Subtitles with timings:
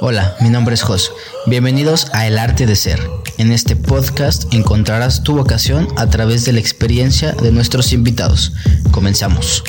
[0.00, 1.12] Hola, mi nombre es Jos.
[1.46, 3.00] Bienvenidos a El Arte de Ser.
[3.38, 8.54] En este podcast encontrarás tu vocación a través de la experiencia de nuestros invitados.
[8.92, 9.64] Comenzamos.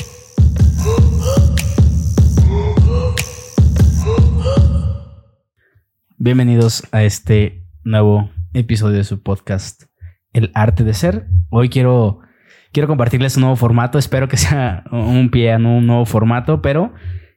[6.18, 9.84] Bienvenidos a este nuevo episodio de su podcast
[10.34, 11.26] El Arte de Ser.
[11.48, 12.20] Hoy quiero,
[12.72, 13.98] quiero compartirles un nuevo formato.
[13.98, 16.92] Espero que sea un pie en un nuevo formato, pero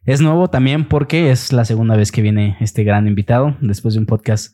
[0.05, 3.99] es nuevo también porque es la segunda vez que viene este gran invitado después de
[3.99, 4.53] un podcast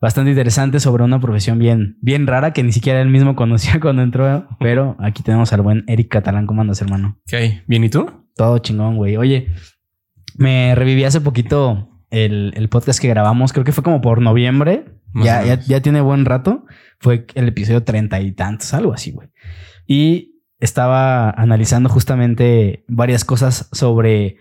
[0.00, 4.02] bastante interesante sobre una profesión bien, bien rara que ni siquiera él mismo conocía cuando
[4.02, 4.48] entró.
[4.60, 6.46] Pero aquí tenemos al buen Eric Catalán.
[6.46, 7.18] ¿Cómo andas, hermano?
[7.26, 7.62] ¿Qué hay?
[7.66, 8.26] ¿Bien y tú?
[8.34, 9.16] Todo chingón, güey.
[9.16, 9.48] Oye,
[10.36, 13.52] me reviví hace poquito el, el podcast que grabamos.
[13.52, 14.84] Creo que fue como por noviembre.
[15.14, 16.66] Ya, ya, ya tiene buen rato.
[17.00, 19.30] Fue el episodio treinta y tantos, algo así, güey.
[19.86, 24.36] Y estaba analizando justamente varias cosas sobre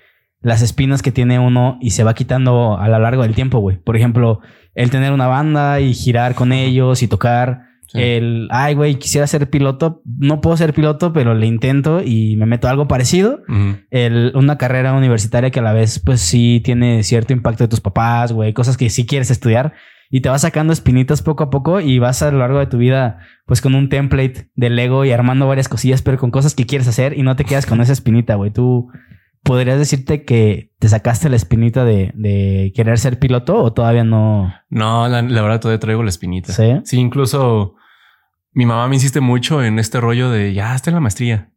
[0.45, 3.77] las espinas que tiene uno y se va quitando a lo largo del tiempo, güey.
[3.77, 4.41] Por ejemplo,
[4.75, 7.63] el tener una banda y girar con ellos y tocar.
[7.87, 7.97] Sí.
[7.99, 10.03] El, ay, güey, quisiera ser piloto.
[10.05, 13.41] No puedo ser piloto, pero le intento y me meto a algo parecido.
[13.89, 17.81] El, una carrera universitaria que a la vez, pues sí tiene cierto impacto de tus
[17.81, 19.73] papás, güey, cosas que sí quieres estudiar
[20.11, 22.77] y te vas sacando espinitas poco a poco y vas a lo largo de tu
[22.77, 23.17] vida,
[23.47, 26.87] pues con un template de Lego y armando varias cosillas, pero con cosas que quieres
[26.87, 28.51] hacer y no te quedas con esa espinita, güey.
[28.51, 28.91] Tú
[29.45, 34.51] podrías decirte que te sacaste la espinita de, de querer ser piloto o todavía no.
[34.69, 36.51] No, la, la verdad todavía traigo la espinita.
[36.51, 36.81] Sí.
[36.83, 37.75] Sí, incluso
[38.51, 41.51] mi mamá me insiste mucho en este rollo de ya está en la maestría,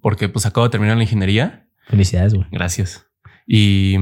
[0.00, 1.68] porque pues acabo de terminar la ingeniería.
[1.88, 2.46] Felicidades, güey.
[2.52, 3.08] Gracias.
[3.44, 3.96] Y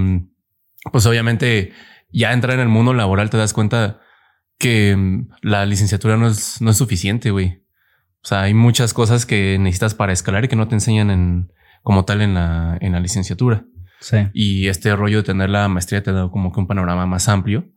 [0.92, 1.72] pues obviamente
[2.12, 4.00] ya entrar en el mundo laboral te das cuenta
[4.58, 7.64] que mm, la licenciatura no es, no es suficiente, güey.
[8.22, 11.52] O sea, hay muchas cosas que necesitas para escalar y que no te enseñan en
[11.84, 13.64] como tal en la, en la licenciatura.
[14.00, 14.18] Sí.
[14.34, 17.70] y este rollo de tener la maestría te da como que un panorama más amplio.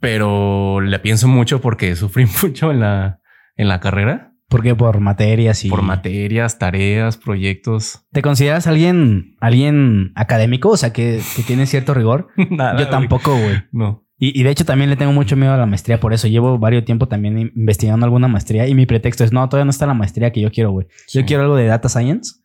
[0.00, 3.20] Pero le pienso mucho porque sufrí mucho en la,
[3.56, 5.68] en la carrera Porque por materias y.
[5.70, 8.06] por materias, tareas, proyectos.
[8.12, 10.70] ¿Te consideras alguien, alguien académico?
[10.70, 12.28] O sea, que, que tiene cierto rigor.
[12.50, 13.62] Nada, Yo tampoco, güey.
[13.72, 14.02] No.
[14.16, 16.28] Y, y de hecho también le tengo mucho miedo a la maestría por eso.
[16.28, 19.70] Llevo varios tiempo también in- investigando alguna maestría y mi pretexto es, no, todavía no
[19.70, 20.86] está la maestría que yo quiero, güey.
[21.12, 22.36] Yo quiero algo de data science.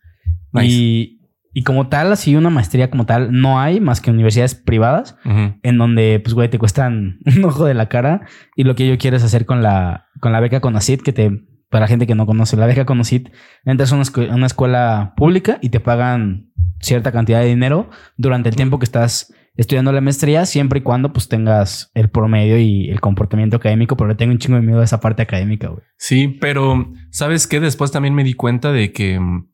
[0.52, 0.68] Nice.
[0.68, 1.22] Y,
[1.54, 5.18] y como tal, así una maestría como tal, no hay más que universidades privadas
[5.64, 8.22] en donde, pues, güey, te cuestan un ojo de la cara.
[8.56, 11.32] Y lo que yo quiero es hacer con la, con la beca Conacit, que te,
[11.70, 13.30] para gente que no conoce, la beca Conacit,
[13.66, 16.52] entras a una, escu- una escuela pública y te pagan
[16.82, 21.12] cierta cantidad de dinero durante el tiempo que estás estudiando la maestría, siempre y cuando,
[21.12, 24.80] pues, tengas el promedio y el comportamiento académico, pero le tengo un chingo de miedo
[24.80, 25.82] a esa parte académica, güey.
[25.98, 27.60] Sí, pero ¿sabes qué?
[27.60, 29.50] Después también me di cuenta de que mm,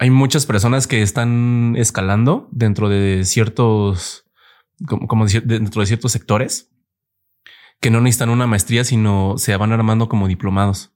[0.00, 4.24] hay muchas personas que están escalando dentro de ciertos,
[4.88, 6.70] como, como decir, dentro de ciertos sectores
[7.80, 10.94] que no necesitan una maestría, sino se van armando como diplomados.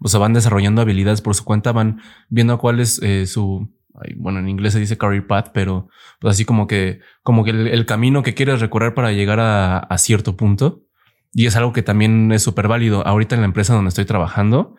[0.00, 2.00] O sea, van desarrollando habilidades por su cuenta, van
[2.30, 3.68] viendo cuál es eh, su,
[4.16, 7.66] bueno, en inglés se dice career path, pero pues así como que, como que el,
[7.66, 10.82] el camino que quieres recorrer para llegar a, a cierto punto.
[11.34, 13.06] Y es algo que también es súper válido.
[13.06, 14.76] Ahorita en la empresa donde estoy trabajando,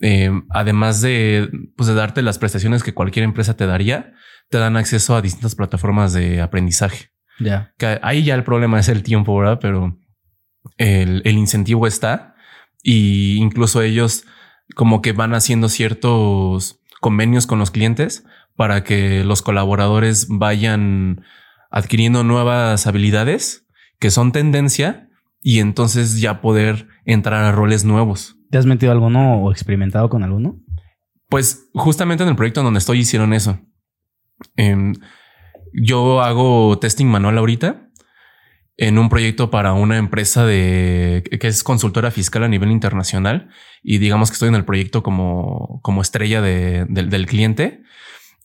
[0.00, 4.14] eh, además de, pues de darte las prestaciones que cualquier empresa te daría,
[4.48, 7.10] te dan acceso a distintas plataformas de aprendizaje.
[7.38, 7.72] Ya.
[7.78, 9.58] Que ahí ya el problema es el tiempo, ¿verdad?
[9.60, 9.98] Pero
[10.76, 12.34] el, el incentivo está
[12.82, 14.24] y incluso ellos
[14.74, 18.24] como que van haciendo ciertos convenios con los clientes
[18.56, 21.24] para que los colaboradores vayan
[21.70, 23.66] adquiriendo nuevas habilidades
[23.98, 25.09] que son tendencia
[25.42, 28.36] y entonces ya poder entrar a roles nuevos.
[28.50, 30.60] ¿Te has metido alguno o experimentado con alguno?
[31.28, 33.60] Pues justamente en el proyecto en donde estoy hicieron eso.
[34.56, 34.94] Em,
[35.72, 37.88] yo hago testing manual ahorita
[38.76, 43.50] en un proyecto para una empresa de que es consultora fiscal a nivel internacional
[43.82, 47.82] y digamos que estoy en el proyecto como, como estrella de- del- del cliente.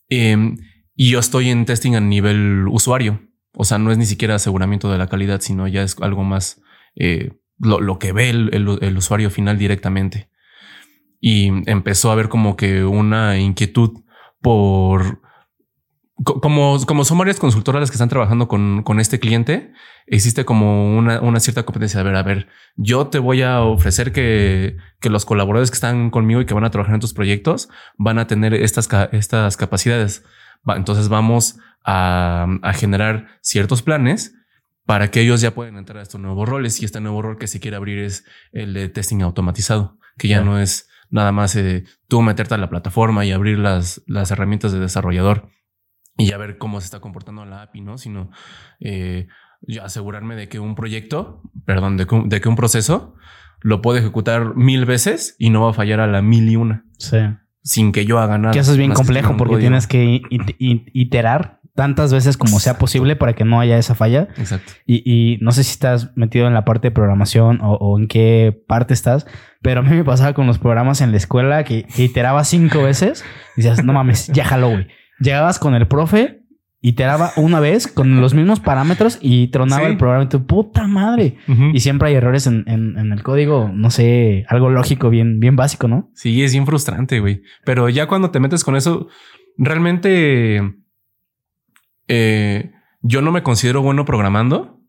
[0.10, 0.58] Em,
[0.96, 3.22] y yo estoy en testing a nivel usuario.
[3.54, 6.62] O sea, no es ni siquiera aseguramiento de la calidad, sino ya es algo más
[6.96, 10.30] eh, lo, lo que ve el- el- usuario final directamente
[11.22, 14.04] y empezó a haber como que una inquietud
[14.42, 15.22] por
[16.24, 19.72] co- como, como son varias consultoras las que están trabajando con, con este cliente,
[20.08, 22.00] existe como una, una cierta competencia.
[22.00, 26.10] A ver, a ver, yo te voy a ofrecer que, que los colaboradores que están
[26.12, 30.24] conmigo y que van a trabajar en tus proyectos van a tener estas, estas capacidades.
[30.68, 34.36] Entonces vamos a, a generar ciertos planes
[34.86, 36.82] para que ellos ya puedan entrar a estos nuevos roles.
[36.82, 40.42] Y este nuevo rol que se quiere abrir es el de testing automatizado, que ya
[40.42, 44.72] no es nada más eh, tú meterte a la plataforma y abrir las, las herramientas
[44.72, 45.50] de desarrollador
[46.18, 47.98] y ya ver cómo se está comportando la API, ¿no?
[47.98, 48.30] Sino
[48.80, 49.28] eh,
[49.82, 53.16] asegurarme de que un proyecto, perdón, de que, un- de que un proceso
[53.62, 56.86] lo puedo ejecutar mil veces y no va a fallar a la mil y una
[56.98, 57.18] Sí.
[57.64, 58.54] sin que yo haga nada.
[58.54, 59.60] Que eso es bien complejo porque código.
[59.60, 63.96] tienes que it- it- iterar tantas veces como sea posible para que no haya esa
[63.96, 64.30] falla.
[64.38, 64.72] Exacto.
[64.86, 68.08] Y, y no sé si estás metido en la parte de programación o, o en
[68.08, 69.28] qué parte estás,
[69.62, 72.82] pero a mí me pasaba con los programas en la escuela que, que iteraba cinco
[72.84, 73.26] veces
[73.58, 74.88] y decías, no mames, ya jaló, güey.
[75.20, 76.42] Llegabas con el profe,
[76.82, 79.92] iteraba una vez con los mismos parámetros y tronaba Sí.
[79.92, 81.38] el programa y tu puta madre.
[81.74, 85.56] Y siempre hay errores en, en- en el código, no sé, algo lógico bien, bien
[85.56, 86.10] básico, ¿no?
[86.14, 87.42] Sí, es bien frustrante, güey.
[87.66, 89.08] Pero ya cuando te metes con eso,
[89.58, 90.62] realmente
[92.08, 92.72] eh,
[93.02, 94.80] yo no me considero bueno programando,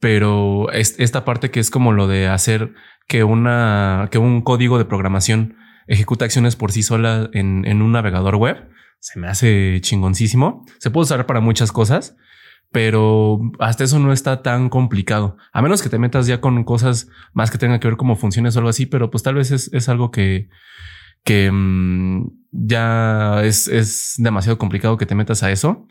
[0.00, 2.74] pero es- esta parte que es como lo de hacer
[3.08, 5.56] que una que un código de programación
[5.86, 8.68] ejecute acciones por sí sola en, en un navegador web
[9.00, 10.64] se me hace chingoncísimo.
[10.78, 12.16] Se puede usar para muchas cosas,
[12.72, 15.36] pero hasta eso no está tan complicado.
[15.52, 18.56] A menos que te metas ya con cosas más que tengan que ver como funciones
[18.56, 20.48] o algo así, pero pues tal vez es, es algo que,
[21.22, 25.86] que mm, ya es, es demasiado complicado que te metas a eso.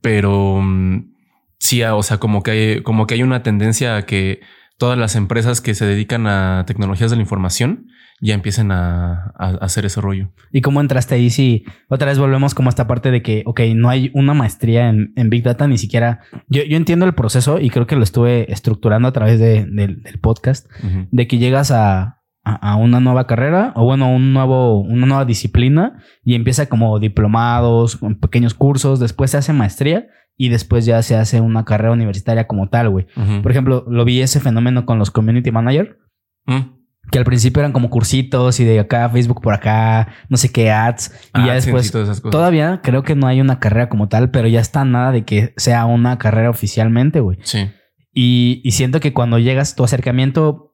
[0.00, 1.12] Pero mm,
[1.58, 4.40] sí, ah, o sea, como que hay, como que hay una tendencia a que
[4.78, 7.86] todas las empresas que se dedican a tecnologías de la información
[8.22, 10.30] ya empiecen a, a hacer ese rollo.
[10.52, 11.30] ¿Y cómo entraste ahí?
[11.30, 14.88] Si otra vez volvemos como a esta parte de que, ok, no hay una maestría
[14.90, 16.20] en, en Big Data, ni siquiera.
[16.48, 20.02] Yo, yo entiendo el proceso y creo que lo estuve estructurando a través de- del-
[20.02, 20.66] del podcast,
[21.10, 25.24] de que llegas a, a- a una nueva carrera o bueno, un nuevo, una nueva
[25.24, 30.06] disciplina y empieza como diplomados, con pequeños cursos, después se hace maestría
[30.36, 33.06] y después ya se hace una carrera universitaria como tal, güey.
[33.42, 35.98] Por ejemplo, lo vi ese fenómeno con los community manager
[36.46, 36.78] Mm.
[37.12, 40.70] que al principio eran como cursitos y de acá Facebook por acá, no sé qué
[40.70, 42.32] ads y ya Ah, sí, después sí, todas esas cosas.
[42.32, 45.52] todavía creo que no hay una carrera como tal, pero ya está nada de que
[45.58, 47.36] sea una carrera oficialmente, güey.
[47.42, 47.68] Sí.
[48.14, 50.69] Y, y siento que cuando llegas tu acercamiento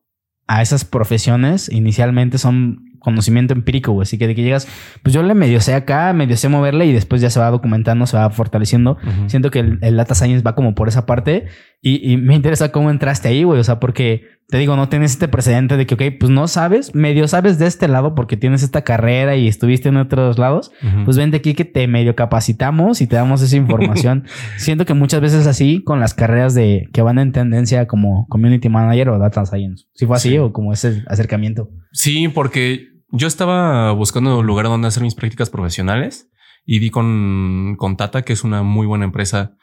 [0.46, 4.02] a esas profesiones inicialmente son conocimiento empírico, güey.
[4.02, 4.66] Así que de que llegas,
[5.04, 8.06] pues yo le medio sé acá, medio sé moverle y después ya se va documentando,
[8.06, 8.98] se va fortaleciendo.
[9.28, 11.46] Siento que el, el data science va como por esa parte
[11.88, 13.60] y, y me interesa cómo entraste ahí, güey.
[13.60, 16.94] O sea, porque te digo, no tienes este precedente de que, ok, pues no sabes,
[16.94, 20.72] medio sabes de este lado porque tienes esta carrera y estuviste en otros lados.
[21.04, 24.24] Pues vente aquí que te medio capacitamos y te damos esa información.
[24.56, 28.68] Siento que muchas veces así con las carreras de que van en tendencia como community
[28.68, 29.84] manager o data science.
[29.94, 30.38] Si fue así Sí.
[30.38, 31.68] o como ese acercamiento.
[31.92, 36.28] Sí, porque yo estaba buscando un lugar donde hacer mis prácticas profesionales
[36.64, 39.56] y di con, con Tata, que es una muy buena empresa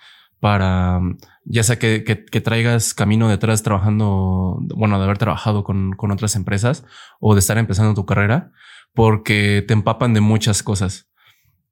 [0.44, 1.00] para,
[1.46, 2.02] ya sea que,
[2.44, 6.86] traigas camino detrás trabajando, bueno, de haber trabajado con, otras empresas
[7.22, 8.52] o de estar empezando tu carrera,
[8.94, 11.10] porque te empapan de muchas cosas.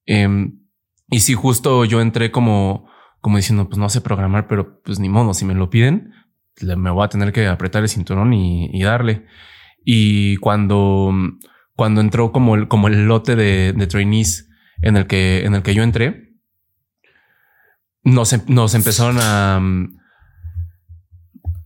[0.06, 0.62] Em,
[1.10, 2.88] y si justo yo entré como,
[3.20, 6.14] como diciendo, pues no sé programar, pero pues ni modo, si me lo piden,
[6.62, 9.26] me voy a tener que apretar el cinturón y, y darle.
[9.84, 11.12] Y cuando,
[11.76, 14.48] cuando entró como el, como el lote de, de trainees
[14.82, 16.31] en el que, en el que yo entré,
[18.04, 19.58] nos, em- nos empezaron a,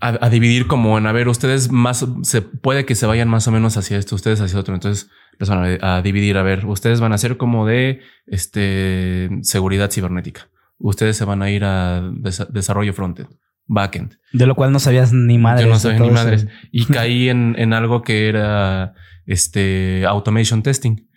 [0.02, 3.48] a, a dividir como en, a ver, ustedes más, se puede que se vayan más
[3.48, 4.74] o menos hacia esto, ustedes hacia otro.
[4.74, 9.92] Entonces empezaron a, a dividir, a ver, ustedes van a ser como de este, seguridad
[9.92, 10.50] cibernética.
[10.78, 13.30] Ustedes se van a ir a desa- desarrollo frontend,
[13.66, 14.18] backend.
[14.34, 15.66] De lo cual no sabías ni madres.
[15.66, 16.14] Yo no sabía ni eso.
[16.14, 16.48] madres.
[16.72, 18.94] Y caí en, en algo que era
[19.26, 21.08] este automation testing.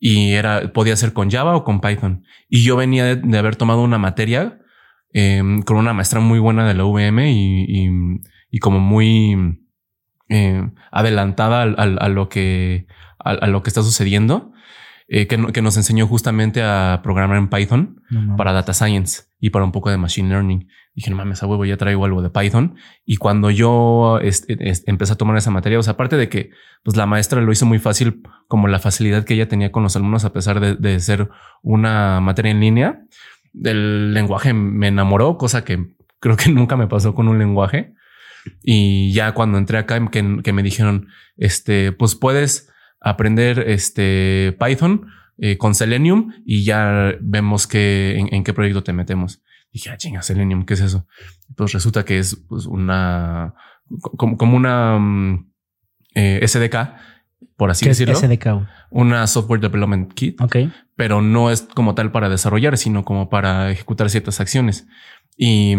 [0.00, 2.24] Y era, podía ser con Java o con Python.
[2.48, 4.58] Y yo venía de, haber tomado una materia
[5.12, 7.90] em, con una maestra muy buena de la UVM y,
[8.50, 9.60] y, como muy
[10.30, 12.86] eh, adelantada lo que,
[13.18, 14.52] a lo que está sucediendo,
[15.12, 19.24] eh, que, no- que nos enseñó justamente a programar en Python No para data science
[19.40, 20.68] y para un poco de machine learning.
[20.94, 22.76] Dije, no mames, a huevo, ya traigo algo de Python.
[23.04, 26.50] Y cuando yo este, este, empecé a tomar esa materia, o sea, aparte de que
[26.84, 29.96] pues la maestra lo hizo muy fácil, como la facilidad que ella tenía con los
[29.96, 31.28] alumnos, a pesar de, de ser
[31.62, 33.00] una materia en línea,
[33.64, 37.94] el lenguaje me enamoró, cosa que creo que nunca me pasó con un lenguaje.
[38.62, 42.69] Y ya cuando entré acá, que, que me dijeron, este, pues puedes
[43.00, 45.06] aprender este Python
[45.38, 49.42] eh, con Selenium y ya vemos que en, en qué proyecto te metemos.
[49.72, 51.06] Dije, ah, chinga, Selenium, ¿qué es eso?
[51.56, 53.54] Pues resulta que es pues, una,
[54.16, 55.50] como, como una mm,
[56.14, 56.76] eh, SDK,
[57.56, 58.44] por así ¿Qué es decirlo, SDK?
[58.52, 58.66] güey?
[58.90, 60.56] una Software Development Kit, Ok.
[60.96, 64.88] pero no es como tal para desarrollar, sino como para ejecutar ciertas acciones.
[65.36, 65.74] Y,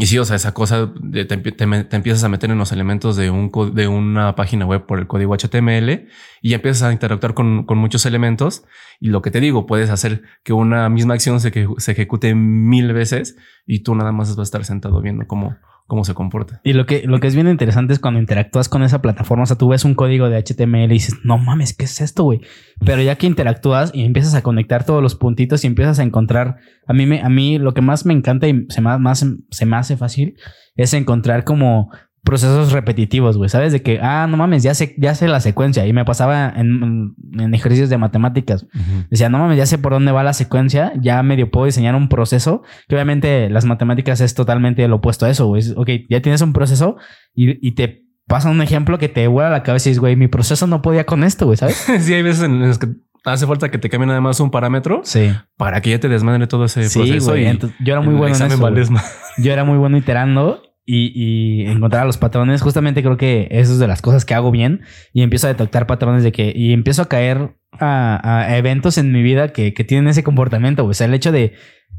[0.00, 1.50] Y sí, o sea, esa cosa de- te, te
[1.84, 5.08] te empiezas a meter en los elementos de, un, de una página web por el
[5.08, 6.06] código HTML
[6.40, 8.64] y ya empiezas a interactuar con, con muchos elementos.
[9.00, 12.92] Y lo que te digo, puedes hacer que una misma acción se, se ejecute mil
[12.92, 13.36] veces
[13.66, 15.56] y tú nada más vas a estar sentado viendo cómo,
[15.88, 16.60] cómo se comporta.
[16.64, 19.44] Y lo que, lo que es bien interesante es cuando interactúas con esa plataforma.
[19.44, 22.24] O sea, tú ves un código de HTML y dices, no mames, ¿qué es esto,
[22.24, 22.42] güey?
[22.84, 26.56] Pero ya que interactúas y empiezas a conectar todos los puntitos y empiezas a encontrar.
[26.86, 29.76] A mí, me, a mí lo que más me encanta y se más, se me
[29.76, 30.36] hace fácil
[30.76, 31.90] es encontrar como
[32.24, 33.48] procesos repetitivos, güey.
[33.48, 33.72] ¿Sabes?
[33.72, 35.86] De que, ah, no mames, ya sé, ya sé la secuencia.
[35.86, 38.66] Y me pasaba en, en ejercicios de matemáticas.
[39.10, 42.08] Decía, no mames, ya sé por dónde va la secuencia, ya medio puedo diseñar un
[42.08, 45.62] proceso, que obviamente las matemáticas es totalmente lo opuesto a eso, güey.
[45.76, 46.96] Ok, ya tienes un proceso
[47.34, 50.28] y, y te pasa un ejemplo que te vuela la cabeza y dices, güey, mi
[50.28, 51.76] proceso no podía con esto, güey, ¿sabes?
[52.00, 52.88] sí, hay veces en las que
[53.24, 55.32] hace falta que te cambien nada más un parámetro Sí.
[55.56, 57.30] para que ya te desmadre todo ese Sí, proceso.
[57.30, 57.46] güey.
[57.48, 58.94] y yo era muy bueno en eso.
[59.38, 62.62] Yo era muy bueno iterando y, y encontrar los patrones.
[62.62, 64.80] Justamente creo que eso es de las cosas que hago bien
[65.12, 69.12] y empiezo a detectar patrones de que y empiezo a caer a, a eventos en
[69.12, 70.84] mi vida que, que tienen ese comportamiento.
[70.84, 70.92] güey.
[70.92, 71.52] O sea, el hecho de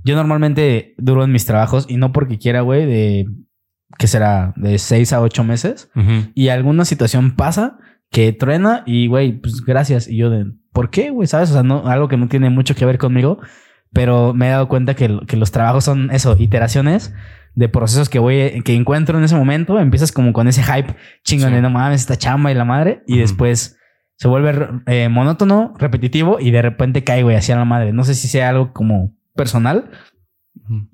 [0.03, 3.27] yo normalmente duro en mis trabajos y no porque quiera, güey, de
[3.97, 6.31] que será de seis a ocho meses Ujú.
[6.33, 7.77] y alguna situación pasa
[8.11, 10.07] que truena y, güey, pues gracias.
[10.07, 11.27] Y yo de, ¿por qué, güey?
[11.27, 11.51] ¿Sabes?
[11.51, 13.39] O sea, no, algo que no tiene mucho que ver conmigo,
[13.93, 17.13] pero me he dado cuenta que, que los trabajos son eso, iteraciones
[17.55, 19.79] de procesos que voy, que encuentro en ese momento.
[19.79, 21.55] Empiezas como con ese hype chingón Sí.
[21.55, 23.21] de no mames, esta chamba y la madre, y Ujú.
[23.21, 23.77] después
[24.15, 27.93] se vuelve eh, monótono, repetitivo y de repente cae, güey, hacia la madre.
[27.93, 29.89] No sé si sea algo como personal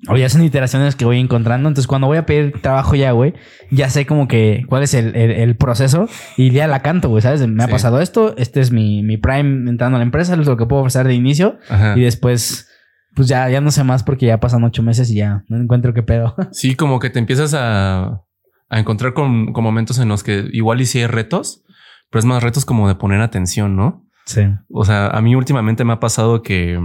[0.08, 1.68] o ya son iteraciones que voy encontrando.
[1.68, 3.34] Entonces, cuando voy a pedir trabajo ya, güey,
[3.70, 7.20] ya sé como que cuál es el, el- el proceso y ya la canto, güey,
[7.20, 7.46] ¿sabes?
[7.46, 7.72] Me ha Sí.
[7.72, 10.82] pasado esto, este es mi, mi prime entrando a la empresa, es lo que puedo
[10.82, 11.94] ofrecer de inicio Ajá.
[11.96, 12.70] y después,
[13.16, 15.94] pues ya, ya no sé más porque ya pasan ocho meses y ya no encuentro
[15.94, 16.36] qué pedo.
[16.52, 18.22] Sí, como que te empiezas a,
[18.68, 21.64] a encontrar con, con momentos en los que igual y sí hay retos,
[22.10, 24.04] pero es más retos como de poner atención, ¿no?
[24.26, 24.42] Sí.
[24.68, 26.78] O sea, a mí últimamente me ha pasado que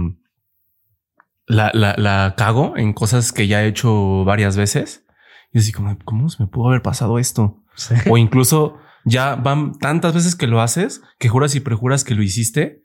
[1.46, 5.04] la, la, la cago en cosas que ya he hecho varias veces.
[5.52, 7.62] Y así como, ¿cómo se me pudo haber pasado esto?
[7.74, 7.94] Sí.
[8.08, 12.22] O incluso ya van tantas veces que lo haces que juras y prejuras que lo
[12.22, 12.81] hiciste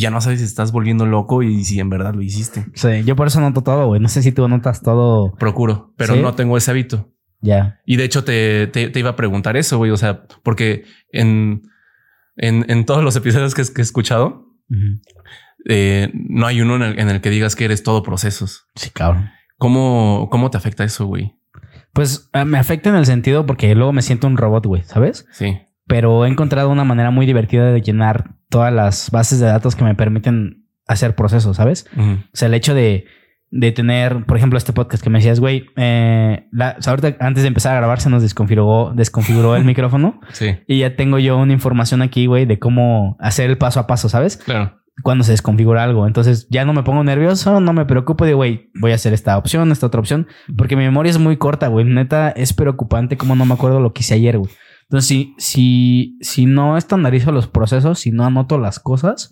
[0.00, 2.66] ya no sabes si estás volviendo loco y si en verdad lo hiciste.
[2.74, 4.00] Sí, yo por eso noto todo, güey.
[4.00, 6.20] No sé si tú notas todo Procuro, pero ¿Sí?
[6.20, 7.10] no tengo ese hábito.
[7.40, 7.80] ya.
[7.86, 9.90] Y de hecho te, te, te iba a preguntar eso, güey.
[9.90, 11.62] O sea, porque en,
[12.36, 14.46] en, en todos los episodios que, que he escuchado,
[15.68, 18.66] eh, no hay uno en el, en el que digas que eres todo procesos.
[18.74, 19.30] Sí, cabrón.
[19.58, 21.36] ¿Cómo, cómo te afecta eso, güey?
[21.92, 25.26] Pues eh, me afecta en el sentido porque luego me siento un robot, güey, ¿sabes?
[25.30, 25.56] Sí.
[25.86, 29.84] Pero he encontrado una manera muy divertida de llenar todas las bases de datos que
[29.84, 31.86] me permiten hacer procesos, ¿sabes?
[31.96, 33.06] O sea, el hecho de,
[33.50, 37.16] de tener, por ejemplo, este podcast que me decías, güey, eh, la- o sea, ahorita
[37.20, 41.18] antes de empezar a grabar se nos desconfiguró, desconfiguró el micrófono Sí, y ya tengo
[41.18, 44.36] yo una información aquí, güey, de cómo hacer el paso a paso, ¿sabes?
[44.38, 44.78] claro.
[45.02, 46.06] Cuando se desconfigura algo.
[46.06, 49.36] Entonces ya no me pongo nervioso, no me preocupo de, güey, voy a hacer esta
[49.36, 51.84] opción, esta otra opción, porque mi memoria es muy corta, güey.
[51.84, 54.52] Neta, es preocupante como no me acuerdo lo que hice ayer, güey.
[54.84, 59.30] Entonces, si, si, si no estandarizo los procesos, si no anoto las cosas,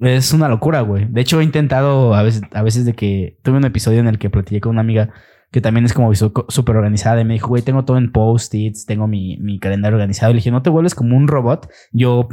[0.00, 1.06] es una locura, güey.
[1.08, 4.18] De hecho, he intentado a veces, a veces de que tuve un episodio en el
[4.18, 5.12] que platiqué con una amiga
[5.54, 9.06] que también es como súper organizada y me dijo, güey, tengo todo en post-its, tengo
[9.06, 10.32] mi, mi calendario organizado.
[10.32, 11.70] Y le dije, no te vuelves como un robot.
[11.92, 12.28] Yo,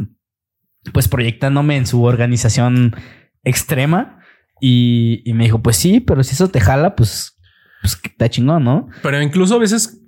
[0.92, 2.96] pues proyectándome en su organización
[3.44, 4.18] extrema.
[4.60, 7.38] Y, y me dijo, pues sí, pero si eso te jala, pues,
[7.82, 8.88] pues está chingón, ¿no?
[9.04, 10.02] Pero incluso a veces,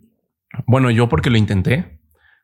[0.65, 1.99] bueno, yo porque lo intenté,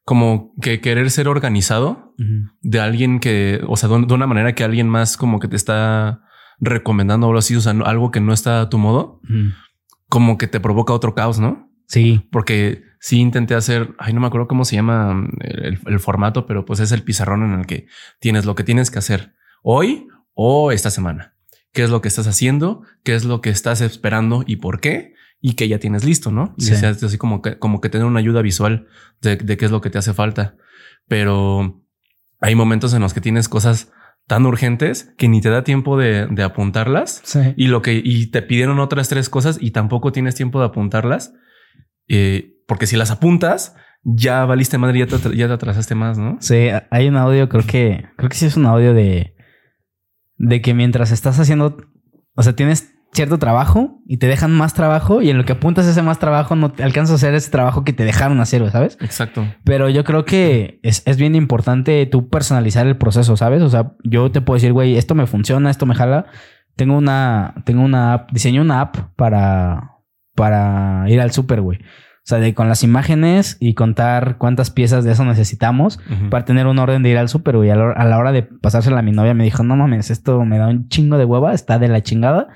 [0.10, 2.16] como que querer ser organizado
[2.62, 6.24] de alguien que, o sea, de una manera que alguien más como que te está
[6.60, 9.22] recomendando o algo así, o sea, algo que no está a tu modo,
[10.08, 11.72] como que te provoca otro caos, ¿no?
[11.86, 12.28] Sí.
[12.32, 16.66] Porque sí intenté hacer, ay, no me acuerdo cómo se llama el, el formato, pero
[16.66, 17.86] pues es el pizarrón en el que
[18.20, 21.36] tienes lo que tienes que hacer hoy o esta semana.
[21.72, 22.82] ¿Qué es lo que estás haciendo?
[23.04, 25.14] ¿Qué es lo que estás esperando y por qué?
[25.42, 26.54] Y que ya tienes listo, ¿no?
[26.58, 26.86] Y Sí.
[26.86, 28.88] así como que, como que tener una ayuda visual
[29.22, 30.56] de, de qué es lo que te hace falta.
[31.08, 31.82] Pero
[32.42, 33.92] hay momentos en los que tienes cosas
[34.28, 37.40] tan urgentes que ni te da tiempo de, de apuntarlas Sí.
[37.58, 41.34] y lo que y te pidieron otras tres cosas y tampoco tienes tiempo de apuntarlas
[42.08, 46.38] eh, porque si las apuntas ya valiste madre ya te, ya te atrasaste más no
[46.42, 49.36] Sí, hay un audio, creo que, creo que sí es un audio de,
[50.38, 51.78] de que mientras estás haciendo,
[52.36, 55.88] o sea, tienes cierto trabajo y te dejan más trabajo y en lo que apuntas
[55.88, 58.98] ese más trabajo no te alcanzas a hacer ese trabajo que te dejaron hacer, ¿sabes?
[59.02, 63.62] exacto Pero yo creo que es, es bien importante tú personalizar el proceso, ¿sabes?
[63.62, 66.26] O sea, yo te puedo decir, güey, esto me funciona, esto me jala.
[66.76, 69.98] Tengo una, tengo una app, diseñé una app para,
[70.36, 71.80] para ir al súper, güey.
[71.80, 76.00] O sea, de con las imágenes y contar cuántas piezas de eso necesitamos
[76.30, 77.72] para tener un orden de ir al súper, güey.
[77.72, 80.46] A la, a la hora de pasársela a mi novia me dijo, no mames, esto
[80.46, 82.50] me da un chingo de hueva, está de la chingada.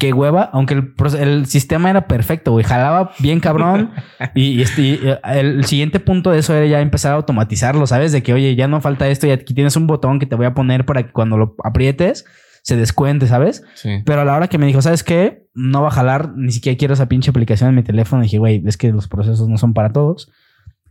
[0.00, 0.82] Qué hueva, aunque
[1.18, 2.64] el, sistema era perfecto, güey.
[2.64, 3.90] Jalaba bien cabrón.
[4.34, 8.10] y, y este, y, el siguiente punto de eso era ya empezar a automatizarlo, ¿sabes?
[8.10, 10.46] De que, oye, ya no falta esto y aquí tienes un botón que te voy
[10.46, 12.24] a poner para que cuando lo aprietes
[12.62, 13.62] se descuente, ¿sabes?
[13.74, 14.02] Sí.
[14.06, 15.46] Pero a la hora que me dijo, ¿sabes qué?
[15.52, 18.22] No va a jalar, ni siquiera quiero esa pinche aplicación en mi teléfono.
[18.22, 20.32] dije, güey, es que los procesos no son para todos.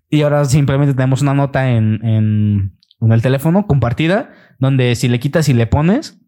[0.08, 5.20] Y ahora simplemente tenemos una nota en, en, en el teléfono compartida, donde si le
[5.20, 6.20] quitas y le pones,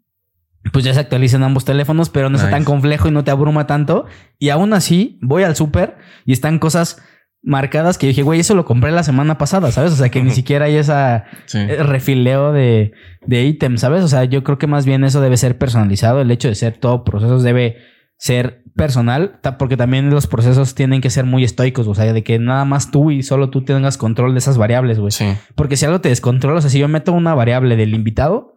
[0.73, 2.51] pues ya se actualizan ambos teléfonos, pero no es Nice.
[2.55, 4.05] tan complejo y no te abruma tanto.
[4.37, 7.01] Y aún así, voy al súper y están cosas
[7.43, 9.93] marcadas que dije, güey, eso lo compré la semana pasada, ¿sabes?
[9.93, 11.57] O sea, que ni siquiera hay esa Sí.
[11.57, 12.91] eh, refileo de,
[13.25, 14.03] de ítems, ¿sabes?
[14.03, 16.21] O sea, yo creo que más bien eso debe ser personalizado.
[16.21, 17.77] El hecho de ser todo procesos debe
[18.17, 22.37] ser personal, porque también los procesos tienen que ser muy estoicos, o sea, de que
[22.37, 25.11] nada más tú y solo tú tengas control de esas variables, güey.
[25.11, 25.25] Sí.
[25.55, 28.53] Porque si algo te descontrola, o sea, si yo meto una variable del invitado.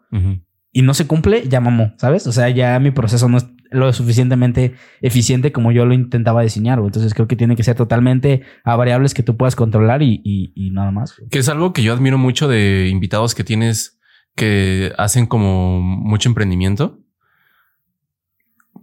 [0.75, 2.27] Y no se cumple, ya mamó, ¿sabes?
[2.27, 6.79] O sea, ya mi proceso no es lo suficientemente eficiente como yo lo intentaba diseñar,
[6.81, 6.89] güey.
[6.89, 10.53] Entonces creo que tiene que ser totalmente a variables que tú puedas controlar y, y-
[10.55, 11.17] y nada más.
[11.17, 11.29] güey.
[11.31, 13.99] Que es algo que yo admiro mucho de invitados que tienes
[14.37, 17.01] que hacen como mucho emprendimiento.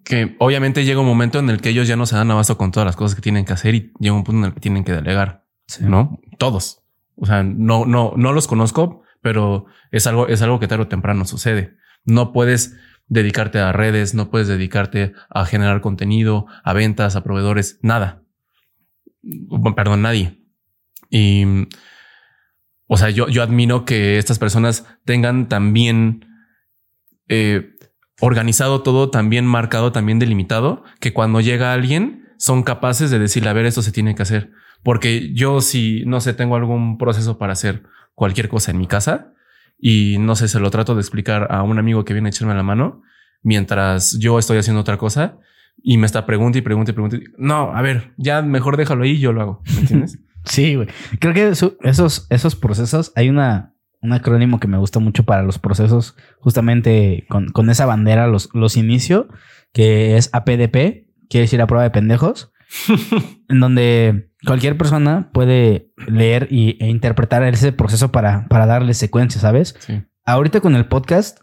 [0.03, 2.71] Que obviamente llega un momento en el que ellos ya no se dan abasto con
[2.71, 4.83] todas las cosas que tienen que hacer y llega un punto en el que tienen
[4.83, 5.45] que delegar,
[5.81, 6.19] ¿no?
[6.37, 6.81] Todos.
[7.15, 10.87] O sea, no, no, no los conozco, pero es algo, es algo que tarde o
[10.87, 11.75] temprano sucede.
[12.03, 12.77] No puedes
[13.07, 18.23] dedicarte a redes, no puedes dedicarte a generar contenido, a ventas, a proveedores, nada.
[19.75, 20.41] Perdón, nadie.
[21.09, 21.43] Y,
[22.87, 26.25] o sea, yo, yo admiro que estas personas tengan también
[27.27, 27.75] eh,
[28.21, 33.53] organizado todo, también marcado, también delimitado, que cuando llega alguien son capaces de decirle, a
[33.53, 34.51] ver, esto se tiene que hacer.
[34.83, 37.83] Porque yo si, no sé, tengo algún proceso para hacer
[38.15, 39.30] cualquier cosa en mi casa
[39.81, 42.53] y no sé, se lo trato de explicar a un amigo que viene a echarme
[42.53, 43.01] la mano
[43.43, 45.39] mientras yo estoy haciendo otra cosa
[45.81, 47.17] y me está pregunta y pregunta y pregunta.
[47.37, 49.63] No, a ver, ya mejor déjalo ahí y yo lo hago.
[49.73, 50.19] ¿Me entiendes?
[50.43, 50.87] Sí, güey.
[51.19, 55.59] Creo que esos, esos procesos, hay una, un acrónimo que me gusta mucho para los
[55.59, 59.27] procesos, justamente con, con esa bandera los, los inicio,
[59.71, 62.51] que es APDP, quiere decir a prueba de pendejos,
[63.49, 69.39] en donde cualquier persona puede leer y, e interpretar ese proceso para, para darle secuencia,
[69.39, 69.75] ¿sabes?
[69.79, 70.01] Sí.
[70.25, 71.39] Ahorita con el podcast,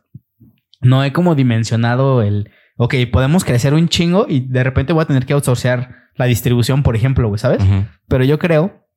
[0.81, 5.07] no he como dimensionado el, ok, podemos crecer un chingo y de repente voy a
[5.07, 7.63] tener que outsourcear la distribución, por ejemplo, güey, ¿sabes?
[8.09, 8.89] Pero yo creo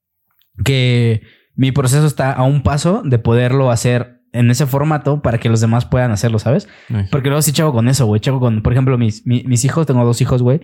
[0.64, 1.22] que
[1.56, 5.60] mi proceso está a un paso de poderlo hacer en ese formato para que los
[5.62, 6.68] demás puedan hacerlo, ¿sabes?
[7.12, 8.22] Porque luego sí chago con eso, güey.
[8.22, 10.62] Chago con, por ejemplo, mis, mi- mis hijos, tengo dos hijos, güey,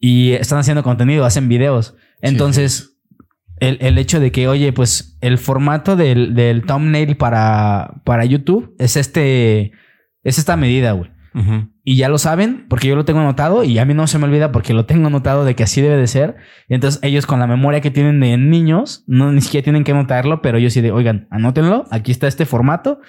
[0.00, 1.94] y están haciendo contenido, hacen videos.
[2.22, 2.96] Entonces,
[3.60, 8.74] el, el hecho de que, oye, pues el formato del, del thumbnail para, para YouTube
[8.78, 9.72] es este,
[10.24, 11.10] es esta medida, güey.
[11.34, 11.68] Ujú.
[11.90, 14.26] Y ya lo saben porque yo lo tengo anotado y a mí no se me
[14.26, 16.36] olvida porque lo tengo anotado de que así debe de ser.
[16.68, 20.42] Entonces ellos con la memoria que tienen de niños, no ni siquiera tienen que anotarlo,
[20.42, 23.00] pero ellos sí de, oigan, anótenlo, aquí está este formato,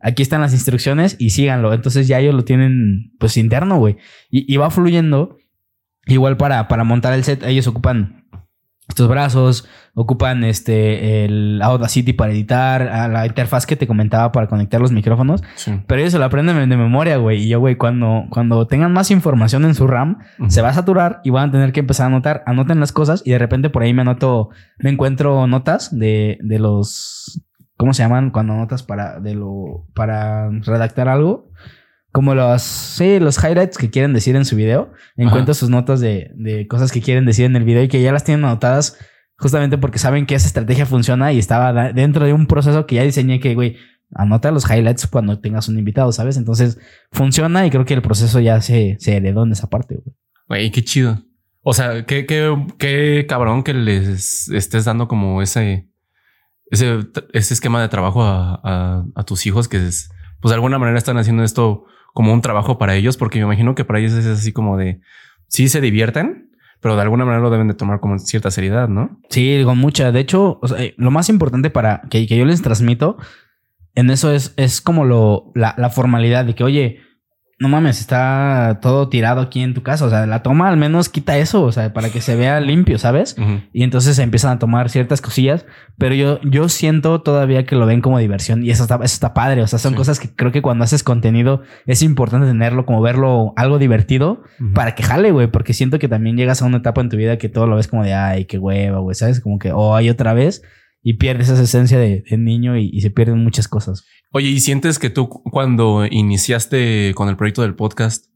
[0.00, 1.74] aquí están las instrucciones y síganlo.
[1.74, 3.96] Entonces ya ellos lo tienen pues interno, güey.
[4.30, 5.38] Y, y va fluyendo.
[6.06, 8.17] Igual para, para montar el set, ellos ocupan
[8.88, 14.46] estos brazos, ocupan este el Audacity para editar, a la interfaz que te comentaba para
[14.46, 15.42] conectar los micrófonos.
[15.56, 15.72] Sí.
[15.86, 17.42] Pero ellos se lo aprenden de memoria, güey.
[17.42, 21.20] Y yo, güey, cuando, cuando tengan más información en su RAM, se va a saturar
[21.22, 22.42] y van a tener que empezar a anotar.
[22.46, 24.48] Anoten las cosas y de repente por ahí me anoto,
[24.78, 27.42] me encuentro notas de, de los,
[27.76, 28.30] ¿cómo se llaman?
[28.30, 31.47] Cuando anotas para, de lo, para redactar algo.
[32.12, 34.92] Como los, sí, los highlights que quieren decir en su video.
[35.16, 38.12] Encuentro sus notas de, de cosas que quieren decir en el video y que ya
[38.12, 38.96] las tienen anotadas
[39.36, 43.02] justamente porque saben que esa estrategia funciona y estaba dentro de un proceso que ya
[43.04, 43.76] diseñé que, güey,
[44.14, 46.36] anota los highlights cuando tengas un invitado, ¿sabes?
[46.38, 46.78] Entonces
[47.12, 50.16] funciona y creo que el proceso ya se, se heredó en esa parte, güey.
[50.48, 51.22] Güey, qué chido.
[51.62, 55.90] O sea, qué, qué, qué cabrón que les estés dando como ese,
[56.70, 57.00] ese,
[57.34, 60.96] ese esquema de trabajo a, a- a tus hijos que es, pues de alguna manera
[60.98, 64.26] están haciendo esto como un trabajo para ellos, porque me imagino que para ellos es
[64.26, 65.00] así como de,
[65.48, 68.88] sí se divierten, pero de alguna manera lo deben de tomar como en cierta seriedad,
[68.88, 69.20] ¿no?
[69.30, 70.12] Sí, con mucha.
[70.12, 73.16] De hecho, eh, lo más importante para que, que yo les transmito
[73.94, 77.00] en eso es, es como lo, la, la formalidad de que, oye,
[77.60, 80.04] no mames, está todo tirado aquí en tu casa.
[80.04, 82.98] O sea, la toma al menos quita eso, o sea, para que se vea limpio,
[82.98, 83.34] ¿sabes?
[83.72, 85.66] Y entonces se empiezan a tomar ciertas cosillas,
[85.98, 89.34] pero yo, yo siento todavía que lo ven como diversión y eso está, eso está
[89.34, 89.62] padre.
[89.62, 89.96] O sea, son Sí.
[89.96, 94.42] cosas que creo que cuando haces contenido es importante tenerlo, como verlo algo divertido
[94.74, 97.38] para que jale, güey, porque siento que también llegas a una etapa en tu vida
[97.38, 99.40] que todo lo ves como de, ay, qué hueva, güey, ¿sabes?
[99.40, 100.62] Como que, oh, hay otra vez
[101.02, 104.04] y pierdes esa esencia de, de niño y, y se pierden muchas cosas.
[104.32, 108.26] Oye, ¿y sientes que tú cu- cuando iniciaste con el proyecto del podcast,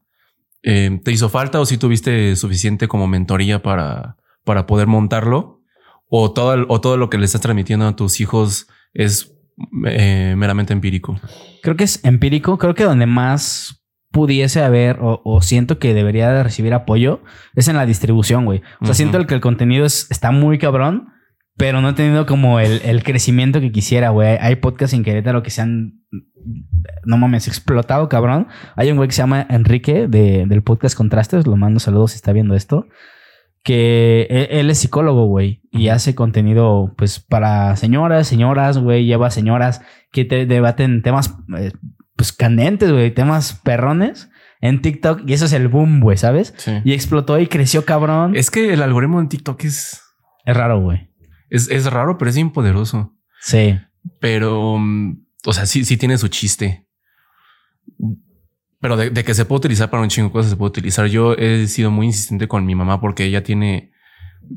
[0.63, 5.61] eh, te hizo falta o si tuviste suficiente como mentoría para, para poder montarlo?
[6.07, 9.35] ¿O todo, el- o todo lo que le estás transmitiendo a tus hijos es
[9.87, 11.19] eh, meramente empírico?
[11.61, 16.31] Creo que es empírico, creo que donde más pudiese haber o, o siento que debería
[16.31, 17.21] de recibir apoyo
[17.55, 18.61] es en la distribución, güey.
[18.79, 21.09] O sea, siento el que el contenido es, está muy cabrón,
[21.57, 24.37] pero no he tenido como el, el crecimiento que quisiera, güey.
[24.39, 26.01] Hay podcasts en Querétaro que se han,
[27.05, 28.47] no mames, explotado, cabrón.
[28.75, 32.15] Hay un güey que se llama Enrique de- del podcast Contrastes, lo mando saludos si
[32.15, 32.87] está viendo esto.
[33.63, 39.29] Que él, él es psicólogo, güey, y hace contenido, pues, para señoras, señoras, güey, lleva
[39.31, 41.71] señoras que te debaten temas, eh,
[42.17, 46.53] pues, candentes, güey, temas perrones en TikTok, y eso es el boom, güey, ¿sabes?
[46.57, 46.71] Sí.
[46.83, 48.35] Y explotó y creció cabrón.
[48.35, 50.01] Es, Es que el algoritmo en TikTok es,
[50.45, 51.09] raro, güey.
[51.53, 53.15] Es, es raro, pero es bien poderoso.
[53.39, 53.79] Sí.
[54.19, 56.87] Pero, mm, o sea, sí, sí tiene su chiste.
[58.81, 61.05] Pero de, de que se puede utilizar para un chingo de cosas, se puede utilizar.
[61.05, 63.91] Yo he sido muy insistente con mi mamá porque ella tiene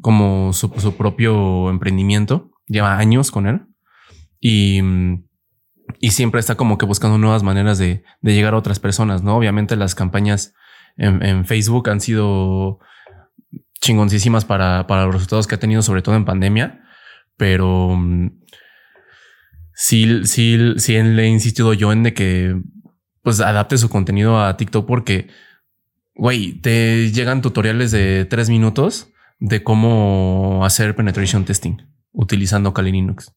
[0.00, 2.50] como su, su propio emprendimiento.
[2.66, 3.66] Lleva años con él.
[4.40, 5.26] Y, mm,
[6.00, 9.36] y siempre está como que buscando nuevas maneras de, de llegar a otras personas, ¿no?
[9.36, 10.54] Obviamente las campañas
[10.96, 12.78] en, en Facebook han sido
[13.82, 16.85] chingoncísimas para, para los resultados que ha tenido, sobre todo en pandemia.
[17.36, 18.30] Pero mm,
[19.74, 22.60] sí, sí, sí le he insistido yo en de que
[23.22, 25.28] pues adapte su contenido a TikTok porque,
[26.14, 31.76] güey, te llegan tutoriales de tres minutos de cómo hacer penetration testing
[32.12, 33.34] utilizando Kali Linux.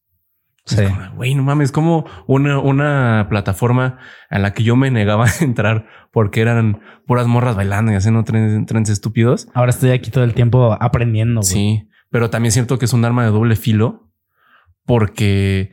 [0.64, 0.84] Sí.
[1.16, 5.86] Güey, no mames, como una, una plataforma a la que yo me negaba a entrar
[6.12, 9.48] porque eran puras morras bailando y haciendo trenes, trenes estúpidos.
[9.54, 11.42] Ahora estoy aquí todo el tiempo aprendiendo.
[11.42, 14.10] Sí, pero también siento que es un arma de doble filo
[14.84, 15.72] porque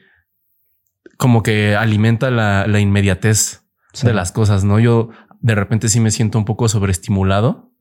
[1.18, 4.06] como que alimenta la, la inmediatez Sí.
[4.06, 4.80] de las cosas, ¿no?
[4.80, 7.72] Yo de repente sí me siento un poco sobreestimulado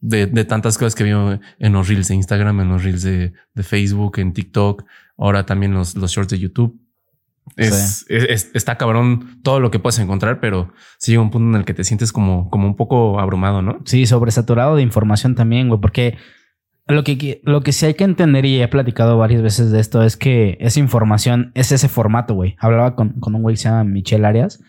[0.00, 3.34] de, de tantas cosas que veo en los reels de Instagram, en los reels de,
[3.52, 4.84] de Facebook, en TikTok,
[5.18, 6.80] ahora también los, los shorts de YouTube.
[7.56, 11.50] Es, es- es- está cabrón todo lo que puedes encontrar, pero sí llega un punto
[11.50, 13.82] en el que te sientes como, como un poco abrumado, ¿no?
[13.84, 16.16] Sí, sobresaturado de información también, güey, porque
[16.86, 20.02] lo que, lo que sí hay que entender, y he platicado varias veces de esto,
[20.02, 22.56] es que esa información es ese formato, güey.
[22.58, 24.60] Hablaba con, con un güey que se llama Michelle Arias,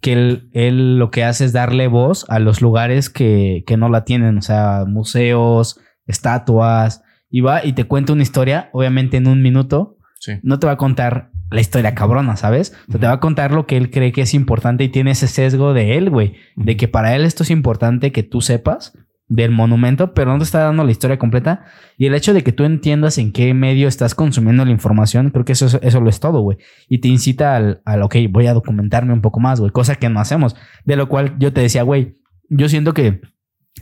[0.00, 3.88] que él, él lo que hace es darle voz a los lugares que, que no
[3.88, 9.26] la tienen, o sea, museos, estatuas, y va y te cuenta una historia, obviamente en
[9.28, 10.32] un minuto, Sí.
[10.42, 12.74] no te va a contar la historia cabrona, ¿sabes?
[12.88, 15.12] O sea, te va a contar lo que él cree que es importante y tiene
[15.12, 16.34] ese sesgo de él, güey.
[16.56, 18.92] De que para él esto es importante que tú sepas
[19.30, 21.64] del monumento, pero no te está dando la historia completa.
[21.96, 25.44] Y el hecho de que tú entiendas en qué medio estás consumiendo la información, creo
[25.44, 26.58] que eso, es- eso lo es todo, güey.
[26.88, 29.70] Y te incita al, al, ok, voy a documentarme un poco más, güey.
[29.72, 30.56] Cosa que no hacemos.
[30.84, 33.20] De lo cual yo te decía, güey, yo siento que,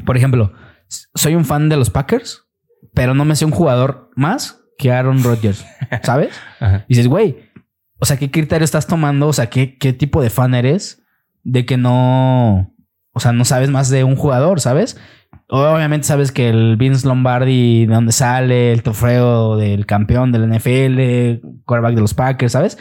[0.04, 0.52] por ejemplo,
[1.14, 2.44] soy un fan de los Packers,
[2.94, 5.64] pero no me sé un jugador más que Aaron Rodgers,
[6.02, 6.38] ¿sabes?
[6.88, 7.38] Y dices, güey,
[7.98, 9.28] o sea, ¿qué criterio estás tomando?
[9.28, 11.02] O sea, ¿qué, ¿qué tipo de fan eres
[11.42, 12.74] de que no,
[13.12, 15.00] o sea, no sabes más de un jugador, ¿sabes?
[15.50, 21.46] Obviamente sabes que el Vince Lombardi, de dónde sale, el trofeo del campeón del NFL,
[21.64, 22.78] quarterback de los Packers, ¿sabes?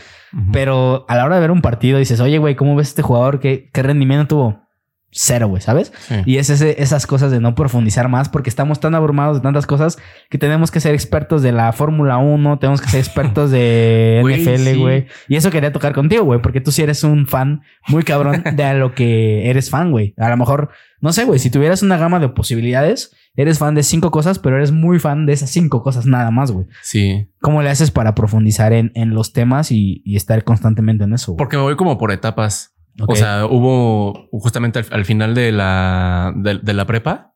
[0.51, 3.39] Pero a la hora de ver un partido dices, oye, güey, ¿cómo ves este jugador?
[3.39, 4.66] ¿Qué, qué rendimiento tuvo?
[5.11, 5.93] Cero, güey, ¿sabes?
[6.07, 6.15] Sí.
[6.25, 9.65] Y es ese- esas cosas de no profundizar más porque estamos tan abrumados de tantas
[9.65, 9.97] cosas
[10.29, 14.41] que tenemos que ser expertos de la Fórmula 1, tenemos que ser expertos de Güey,
[14.43, 14.75] NFL, sí.
[14.79, 15.07] güey.
[15.29, 18.63] Y eso quería tocar contigo, güey, porque tú sí eres un fan muy cabrón de
[18.63, 20.13] a lo que eres fan, güey.
[20.17, 20.69] A lo mejor,
[21.01, 24.57] no sé, güey, si tuvieras una gama de posibilidades, eres fan de cinco cosas, pero
[24.57, 26.65] eres muy fan de esas cinco cosas nada más, güey.
[26.81, 27.27] Sí.
[27.39, 31.35] ¿Cómo le haces para profundizar en, en los temas y, y estar constantemente en eso?
[31.37, 32.73] Porque me voy como por etapas.
[33.05, 37.33] O sea, hubo justamente al, al final de la, de, de la prepa,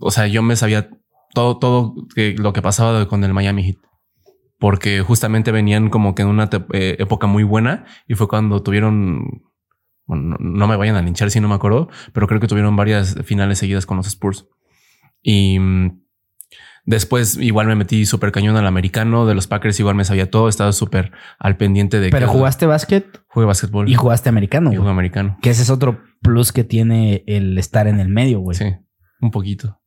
[0.00, 0.90] o sea, yo me sabía
[1.32, 3.76] todo, todo que- lo que pasaba con el Miami Heat.
[4.58, 9.42] Porque justamente venían como que en una eh, época muy buena y fue cuando tuvieron,
[10.06, 12.76] bueno, no, no me vayan a linchar si no me acuerdo, pero creo que tuvieron
[12.76, 14.46] varias finales seguidas con los Spurs.
[15.22, 16.03] Y mm,
[16.86, 20.48] Después igual me metí súper cañón al americano, de los Packers igual me sabía todo,
[20.50, 22.10] estaba súper al pendiente de...
[22.10, 25.38] Pero que- jugaste básquet Jugué básquetbol y jugaste americano, y jugué americano.
[25.40, 28.56] Que ese es otro plus que tiene el estar en el medio, güey.
[28.56, 28.66] Sí,
[29.20, 29.80] un poquito.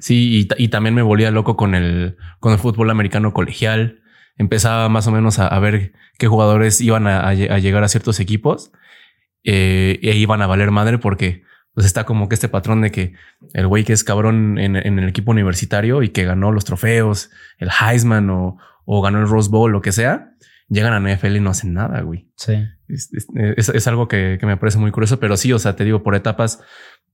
[0.00, 4.00] Sí, y, y también me volvía loco con el, con el fútbol americano colegial.
[4.36, 7.84] Empezaba más o menos a, a ver qué jugadores iban a, a lle- a llegar
[7.84, 8.72] a ciertos equipos
[9.44, 11.42] eh, e iban a valer madre porque
[11.78, 13.12] pues está como que este patrón de que
[13.52, 17.30] el güey que es cabrón en, en el equipo universitario y que ganó los trofeos,
[17.58, 20.32] el Heisman o, o ganó el Rose Bowl, lo que sea,
[20.68, 22.26] llegan a NFL y no hacen nada, güey.
[22.34, 22.54] Sí.
[22.88, 26.02] Es, es- algo que, que me parece muy curioso, pero sí, o sea, te digo,
[26.02, 26.60] por etapas,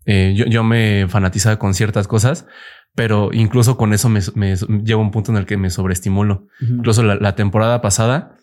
[0.07, 2.47] eh, yo, yo me fanatizaba con ciertas cosas,
[2.95, 6.47] pero incluso con eso me, me llevo a un punto en el que me sobreestimulo.
[6.79, 8.37] Incluso la, la temporada pasada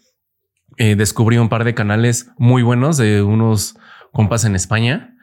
[0.78, 3.76] eh, descubrí un par de canales muy buenos de unos
[4.12, 5.16] compas en España.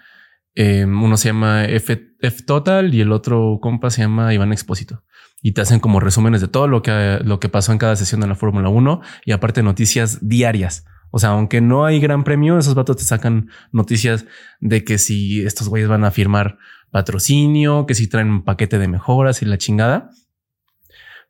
[0.60, 5.04] Eh, uno se llama F, F Total y el otro compa se llama Iván Expósito.
[5.40, 8.20] Y te hacen como resúmenes de todo lo que, lo que pasó en cada sesión
[8.20, 10.84] de la Fórmula 1 y aparte noticias diarias.
[11.12, 14.26] O sea, aunque no hay gran premio, esos vatos te sacan noticias
[14.58, 16.58] de que si estos güeyes van a firmar
[16.90, 20.10] patrocinio, que si traen un paquete de mejoras y la chingada.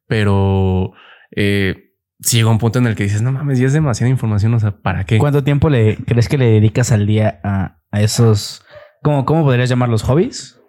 [0.06, 0.92] Pero
[1.36, 4.54] eh, sí llega un punto en el que dices, no mames, ya es demasiada información.
[4.54, 5.18] O sea, ¿para qué?
[5.18, 8.64] ¿Cuánto tiempo le crees que le dedicas al día a, a esos,
[9.02, 10.60] ¿cómo, cómo podrías llamarlos hobbies?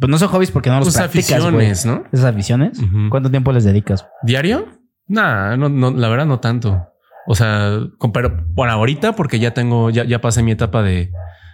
[0.00, 1.66] Pues no son hobbies porque no los Tus practicas, güey.
[1.68, 2.04] aficiones, ¿no?
[2.12, 2.80] Esas aficiones.
[3.10, 4.06] ¿Cuánto tiempo les dedicas?
[4.22, 4.68] ¿Diario?
[5.06, 6.88] Nah, no, no, la verdad no tanto.
[7.26, 7.78] O sea,
[8.12, 11.10] pero bueno, ahorita porque ya tengo, ya, ya pasé mi etapa de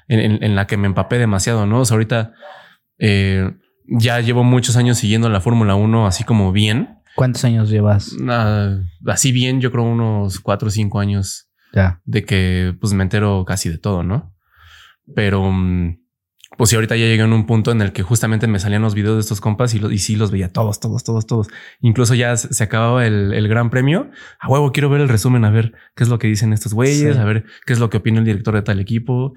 [0.08, 1.80] en, en- en la que me empapé demasiado, ¿no?
[1.80, 2.32] O sea, ahorita
[2.98, 3.52] eh,
[3.86, 6.98] ya llevo muchos años siguiendo la Fórmula 1 así como bien.
[7.14, 8.16] ¿Cuántos años llevas?
[9.06, 12.00] Así bien, yo creo unos cuatro o cinco años Ya.
[12.04, 14.34] de que pues me entero casi de todo, ¿no?
[15.14, 15.98] Pero mm,
[16.58, 18.94] pues sí, ahorita ya llegué en un punto en el que justamente me salían los
[18.94, 21.48] videos de estos compas y, lo- y sí los veía todos, todos, todos, todos.
[21.80, 24.10] Incluso ya se se acababa el, el gran premio.
[24.40, 27.14] A huevo, quiero ver el resumen, a ver qué es lo que dicen estos güeyes,
[27.14, 27.20] Sí.
[27.20, 29.34] a ver qué es lo que opina el director de tal equipo.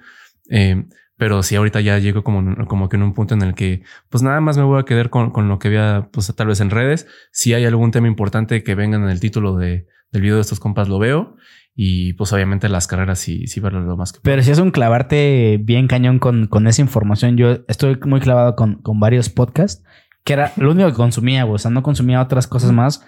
[0.49, 3.83] Eh, pero sí, ahorita ya llego como, como que en un punto en el que
[4.09, 6.59] pues nada más me voy a quedar con, con lo que vea pues tal vez
[6.59, 7.07] en redes.
[7.31, 10.59] Si hay algún tema importante que venga en el título de, del video de estos
[10.59, 11.35] compas, lo veo.
[11.75, 14.69] Y pues obviamente las carreras sí, sí verlo lo más que Pero si es un
[14.69, 19.83] clavarte bien cañón con, con esa información, yo estoy muy clavado con, con varios podcasts,
[20.23, 21.55] que era lo único que consumía, güey.
[21.55, 23.03] O sea, no consumía otras cosas más.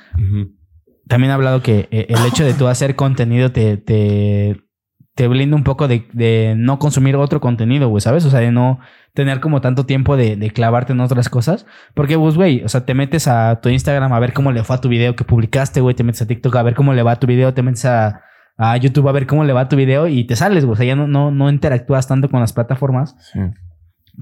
[1.08, 4.60] También he hablado que eh, el hecho de tú hacer contenido te, te,
[5.13, 8.25] te blinda un poco de, de no consumir otro contenido, güey, ¿sabes?
[8.25, 8.80] O sea, de no
[9.13, 11.67] tener como tanto tiempo de, de clavarte en otras cosas.
[11.93, 14.75] Porque, pues, güey, o sea, te metes a tu Instagram a ver cómo le fue
[14.75, 17.12] a tu video que publicaste, güey, te metes a TikTok a ver cómo le va
[17.12, 18.23] a tu video, te metes a,
[18.57, 20.73] a YouTube a ver cómo le va tu video y te sales, güey.
[20.73, 23.15] O sea, ya no, no, no interactúas tanto con las plataformas.
[23.33, 23.39] Sí.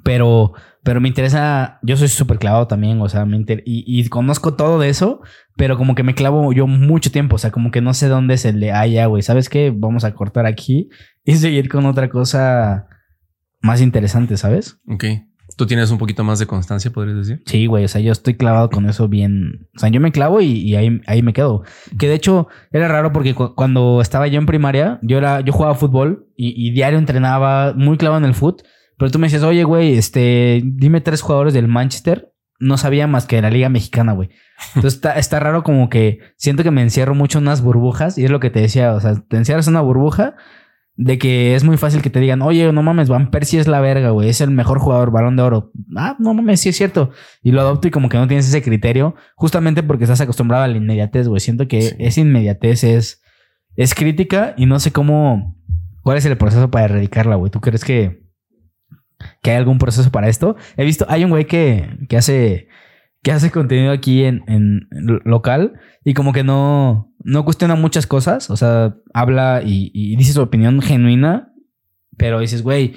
[0.04, 4.10] Pero, pero me interesa, yo soy súper clavado también, o sea, me inter- y, y
[4.10, 5.22] conozco todo de eso,
[5.56, 8.38] pero como que me clavo yo mucho tiempo, o sea, como que no sé dónde
[8.38, 9.72] se le haya, güey, ¿sabes qué?
[9.76, 10.90] Vamos a cortar aquí
[11.24, 12.88] y seguir con otra cosa
[13.62, 14.80] más interesante, ¿sabes?
[14.88, 15.04] Ok.
[15.56, 17.44] Tú tienes un poquito más de constancia, podrías decir.
[17.46, 20.42] Sí, güey, o sea, yo estoy clavado con eso bien, o sea, yo me clavo
[20.42, 21.64] y, ahí, ahí me quedo.
[22.00, 25.54] Que de hecho era raro porque cu- cuando estaba yo en primaria, yo era, yo
[25.54, 28.64] jugaba fútbol y, diario entrenaba muy clavado en el foot,
[28.98, 32.30] pero tú me decías, oye, güey, este, dime tres jugadores del Manchester.
[32.60, 34.30] No sabía más que de la Liga Mexicana, güey.
[34.76, 38.24] Entonces está, está raro como que siento que me encierro mucho en unas burbujas y
[38.24, 40.36] es lo que te decía, o sea, te encierras en una burbuja
[40.96, 43.80] de que es muy fácil que te digan, oye, no mames, Van Persie es la
[43.82, 45.72] verga, güey, es el mejor jugador, balón de oro.
[45.96, 47.10] Ah, no mames, sí es cierto.
[47.42, 50.68] Y lo adopto y como que no tienes ese criterio, justamente porque estás acostumbrado a
[50.68, 51.40] la inmediatez, güey.
[51.40, 51.96] Siento que Sí.
[51.98, 53.24] esa inmediatez es,
[53.76, 55.58] es crítica y no sé cómo,
[56.02, 57.50] cuál es el proceso para erradicarla, güey.
[57.52, 58.22] ¿Tú crees que,
[59.42, 60.56] que hay algún proceso para esto?
[60.78, 62.68] He visto, hay un güey que, que hace,
[63.24, 68.06] que hace contenido aquí en, en lo- local y como que no, no cuestiona muchas
[68.06, 68.50] cosas.
[68.50, 71.52] O sea, habla y, y dice su opinión genuina,
[72.18, 72.96] pero dices, güey,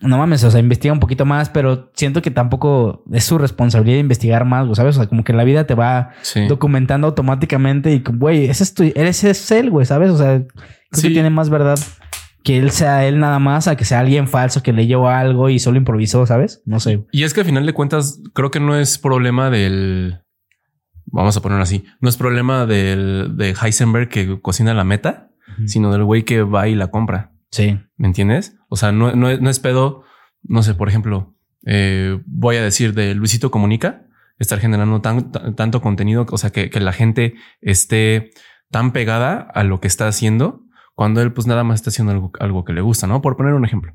[0.00, 3.98] no mames, o sea, investiga un poquito más, pero siento que tampoco es su responsabilidad
[4.00, 4.96] investigar más, ¿sabes?
[4.96, 6.46] O sea, como que la vida te va Sí.
[6.46, 10.10] documentando automáticamente y, güey, ese es tu, ese es él, güey, ¿sabes?
[10.10, 10.48] O sea, creo
[10.92, 11.08] Sí.
[11.08, 11.78] que tiene más verdad
[12.44, 15.58] que él sea él nada más a que sea alguien falso que leyó algo y
[15.58, 16.62] solo improvisó, ¿sabes?
[16.66, 17.04] No sé.
[17.10, 20.20] Y es que al final de cuentas, creo que no es problema del.
[21.06, 21.84] Vamos a ponerlo así.
[22.00, 25.30] No es problema del de Heisenberg que cocina la meta,
[25.66, 27.32] sino del güey que va y la compra.
[27.50, 27.78] Sí.
[27.96, 28.56] ¿Me entiendes?
[28.68, 30.02] O sea, no, no, es- no es pedo.
[30.42, 31.34] No sé, por ejemplo,
[31.66, 34.06] eh, voy a decir de Luisito Comunica,
[34.38, 38.30] estar generando tan- tanto contenido, o sea, que, que la gente esté
[38.70, 40.63] tan pegada a lo que está haciendo
[40.94, 43.20] cuando él pues nada más está haciendo algo, algo que le gusta, ¿no?
[43.22, 43.92] Por poner un ejemplo.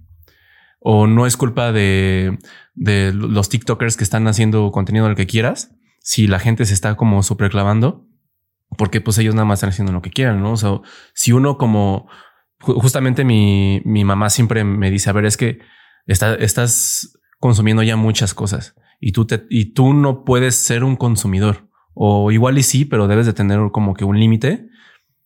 [0.80, 2.38] O no es culpa de,
[2.74, 6.96] de los TikTokers que están haciendo contenido del que quieras, si la gente se está
[6.96, 8.08] como superclavando,
[8.78, 10.54] porque pues ellos nada más están haciendo lo que quieran, ¿no?
[10.54, 10.80] O sea,
[11.14, 12.08] si uno como,
[12.60, 15.60] justamente mi, mi mamá siempre me dice, a ver, es que
[16.06, 21.68] estás consumiendo ya muchas cosas y tú, y tú no puedes ser un consumidor.
[21.94, 24.70] O igual y sí, pero debes de tener como que un límite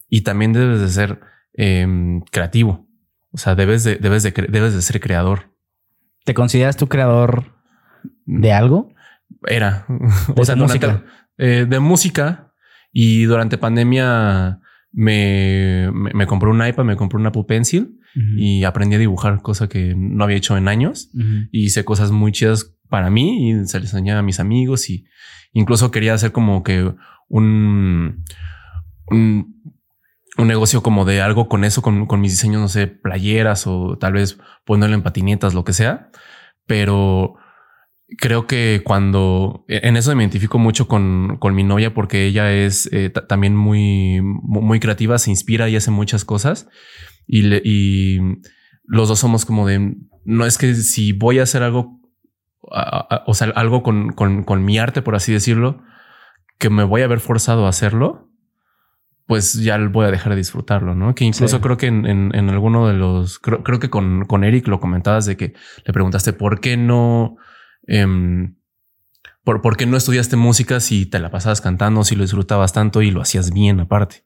[0.10, 1.20] y también debes de ser
[1.54, 2.88] em, creativo.
[3.32, 5.52] O sea, debes de, debes de, debes de ser creador.
[6.24, 7.56] ¿Te consideras tu creador
[8.26, 8.94] de algo?
[9.48, 9.86] Era.
[10.36, 11.04] o sea, música?
[11.38, 12.54] Eh, de música.
[12.92, 14.60] Y durante pandemia
[14.92, 18.00] me, me, compré un iPad, me compré un Apple Pencil
[18.38, 21.10] y aprendí a dibujar, cosa que no había hecho en años.
[21.52, 25.08] Y hice cosas muy chidas para mí y se les enseñaba a mis amigos y
[25.52, 26.94] incluso quería hacer como que
[27.28, 28.24] un,
[29.08, 29.73] un,
[30.38, 34.14] negocio como de algo con eso, con, con mis diseños, no sé, playeras o tal
[34.14, 36.10] vez ponerle en patinetas, lo que sea.
[36.66, 37.36] Pero
[38.18, 42.52] creo que cuando e, en eso me identifico mucho con, con mi novia porque ella
[42.52, 46.68] es eh, también muy, muy creativa, se inspira y hace muchas cosas
[47.28, 48.20] y, y
[48.86, 52.00] los dos somos como de no es que si voy a hacer algo,
[52.62, 55.84] o sea, algo con, con, con, mi arte, por así decirlo,
[56.60, 58.30] que me voy a ver forzado a hacerlo,
[59.34, 61.16] pues ya voy a dejar de disfrutarlo, ¿no?
[61.16, 64.44] Que incluso creo que en, en, en, alguno de los, creo, creo que con, con
[64.44, 65.54] Eric lo comentabas de que
[65.86, 67.38] le preguntaste por qué no
[67.88, 68.56] Em,
[69.44, 73.02] por, ¿Por qué no estudiaste música si te la pasabas cantando, si lo disfrutabas tanto
[73.02, 74.24] y lo hacías bien aparte?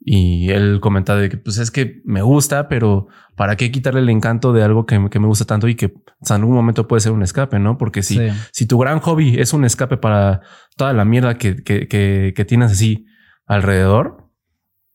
[0.00, 4.08] Y él comentaba de que pues es que me gusta, pero ¿para qué quitarle el
[4.10, 7.24] encanto de algo que, me gusta tanto y que en algún momento puede ser un
[7.24, 7.78] escape, no?
[7.78, 8.20] Porque si,
[8.52, 10.42] si tu gran hobby es un escape para
[10.76, 13.06] toda la mierda que, que, que, tienes así
[13.48, 14.30] alrededor,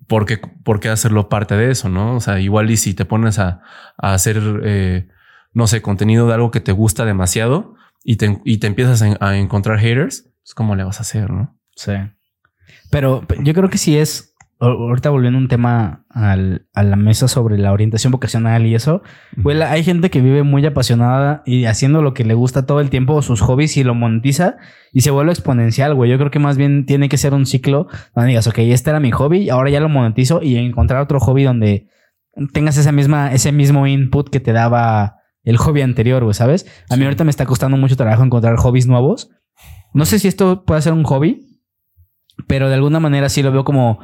[0.08, 2.16] ¿por qué, ¿por qué, hacerlo parte de eso, no?
[2.16, 3.62] O sea, igual y si te pones a,
[3.98, 5.08] a hacer eh,
[5.54, 9.38] no sé, contenido de algo que te gusta demasiado y te, y te empiezas a,
[9.38, 11.58] encontrar haters, pues cómo le vas a hacer, ¿no?
[11.76, 11.94] Sí.
[12.90, 14.33] Pero yo creo que sí es,
[14.66, 19.02] ahorita volviendo un tema al, a la mesa sobre la orientación vocacional y eso,
[19.42, 22.90] pues hay gente que vive muy apasionada y haciendo lo que le gusta todo el
[22.90, 24.58] tiempo, sus hobbies y lo monetiza
[24.92, 26.10] y se vuelve exponencial, güey.
[26.10, 29.00] Yo creo que más bien tiene que ser un ciclo donde digas, ok, este era
[29.00, 31.90] mi hobby, ahora ya lo monetizo y encontrar otro hobby donde
[32.54, 36.66] tengas esa misma, ese mismo input que te daba el hobby anterior, güey, ¿sabes?
[36.90, 39.30] A mí ahorita me está costando mucho trabajo encontrar hobbies nuevos.
[39.94, 41.62] No sé si esto puede ser un hobby,
[42.48, 44.00] pero de alguna manera sí lo veo como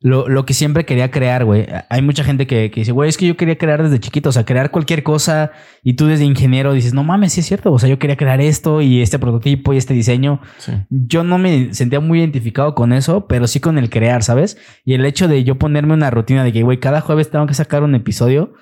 [0.00, 1.66] lo, que siempre quería crear, güey.
[1.88, 4.44] Hay mucha gente que, dice, güey, es que yo quería crear desde chiquito, o sea,
[4.44, 5.50] crear cualquier cosa
[5.82, 8.40] y tú desde ingeniero dices, no mames, sí es cierto, o sea, yo quería crear
[8.40, 10.40] esto y este prototipo y este diseño.
[10.88, 14.56] Yo no me sentía muy identificado con eso, pero sí con el crear, ¿sabes?
[14.84, 17.54] Y el hecho de yo ponerme una rutina de que, güey, cada jueves tengo que
[17.54, 18.54] sacar un episodio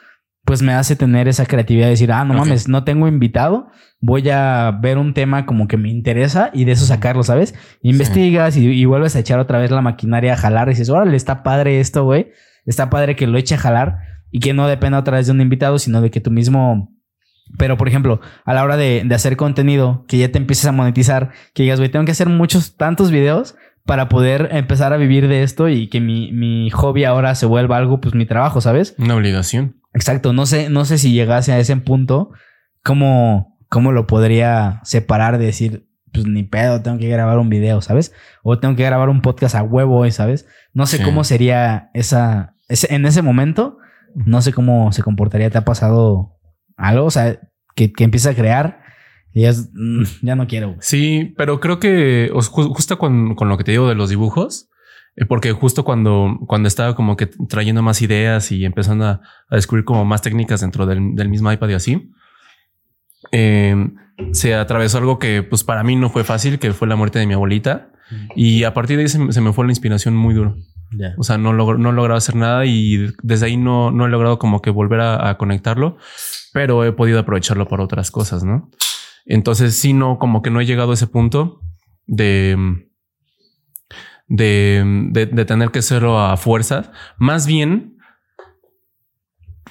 [0.47, 3.67] pues me hace tener esa creatividad de decir, ah, no mames, no tengo invitado,
[4.01, 7.57] voy a ver un tema como que me interesa y de eso sacarlo, ¿sabes?
[7.83, 11.43] Investigas y, vuelves a echar otra vez la maquinaria a jalar y dices, órale, está
[11.43, 12.31] padre esto, güey,
[12.65, 13.99] está padre que lo eche a jalar
[14.31, 16.95] y que no dependa otra vez de un invitado, sino de que tú mismo...
[17.59, 21.33] Pero, por ejemplo, a la hora de, hacer contenido, que ya te empieces a monetizar,
[21.55, 23.57] que digas, güey, tengo que hacer muchos, tantos videos
[23.87, 27.77] para poder empezar a vivir de esto y que mi, mi hobby ahora se vuelva
[27.77, 28.95] algo, pues mi trabajo, ¿sabes?
[28.99, 29.81] Una obligación.
[29.95, 32.33] Exacto, no sé, no sé si llegase a ese punto,
[32.83, 37.81] cómo, cómo lo podría separar de decir, pues ni pedo, tengo que grabar un video,
[37.81, 38.13] ¿sabes?
[38.43, 40.47] O tengo que grabar un podcast a huevo, ¿sabes?
[40.75, 43.79] No sé cómo sería esa, ese, en ese momento,
[44.15, 45.51] no sé cómo se comportaría.
[45.51, 46.37] ¿Te ha pasado
[46.77, 47.07] algo?
[47.07, 47.39] O sea,
[47.75, 48.81] que, que empieza a crear
[49.37, 50.77] y ya, mm, ya no quiero.
[50.81, 54.71] Sí, pero creo que justo con, con, lo que te digo de los dibujos,
[55.15, 59.21] eh, porque justo cuando, cuando estaba como que trayendo más ideas y empezando a,
[59.51, 62.11] descubrir como más técnicas dentro del, mismo iPad y así,
[63.31, 63.95] em,
[64.33, 67.27] se atravesó algo que pues para mí no fue fácil, que fue la muerte de
[67.27, 67.91] mi abuelita.
[68.37, 70.57] Y a partir de ahí se, me fue la inspiración muy duro.
[71.19, 74.09] O sea, no, logro, no he logrado hacer nada y desde ahí no, no he
[74.09, 75.99] logrado como que volver a, a, conectarlo,
[76.53, 78.71] pero he podido aprovecharlo para otras cosas, ¿no?
[79.27, 81.61] Entonces sí, no, como que no he llegado a ese punto
[82.07, 82.87] de
[84.29, 86.91] de, de, tener que hacerlo a fuerzas.
[87.17, 87.99] Más bien,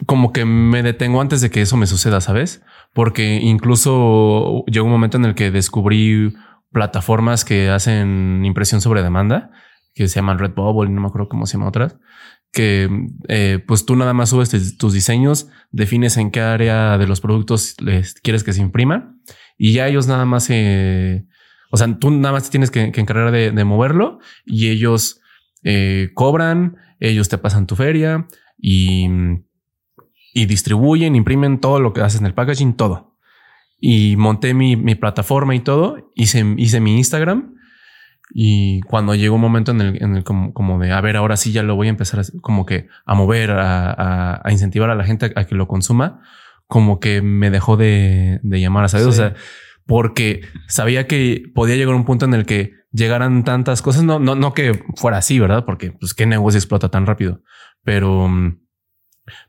[0.06, 2.63] como que me detengo antes de que eso me suceda, ¿sabes?
[2.94, 6.34] Porque incluso llegó un momento en el que descubrí
[6.72, 9.52] plataformas que hacen impresión sobre demanda,
[9.94, 11.98] que se llaman Redbubble, no me acuerdo cómo se llama otras,
[12.52, 12.89] que
[13.28, 17.76] eh, pues tú nada más subes tus diseños, defines en qué área de los productos
[17.82, 19.22] les quieres que se impriman
[19.58, 21.26] y ya ellos nada más se
[21.76, 25.20] o sea, tú nada más tienes que, encargar de, moverlo y ellos
[25.62, 29.10] eh, cobran, ellos te pasan tu feria y,
[30.34, 33.18] distribuyen, imprimen todo lo que haces en el packaging, todo.
[33.78, 37.56] Y monté mi, plataforma y todo, hice, hice mi Instagram
[38.34, 41.51] Y cuando llegó un momento en el, en el como, de, a ver, ahora sí
[41.51, 45.34] ya lo voy a empezar a, como que a mover, a, incentivar a la gente
[45.36, 46.22] a, que lo consuma,
[46.68, 49.07] como que me dejó de, de llamar a saber.
[49.07, 49.36] O sea,
[49.86, 54.03] porque sabía que podía llegar a un punto en el que llegaran tantas cosas.
[54.03, 55.66] No, no, no que fuera así, verdad?
[55.66, 57.41] Porque pues qué negocio explota tan rápido,
[57.84, 58.30] pero,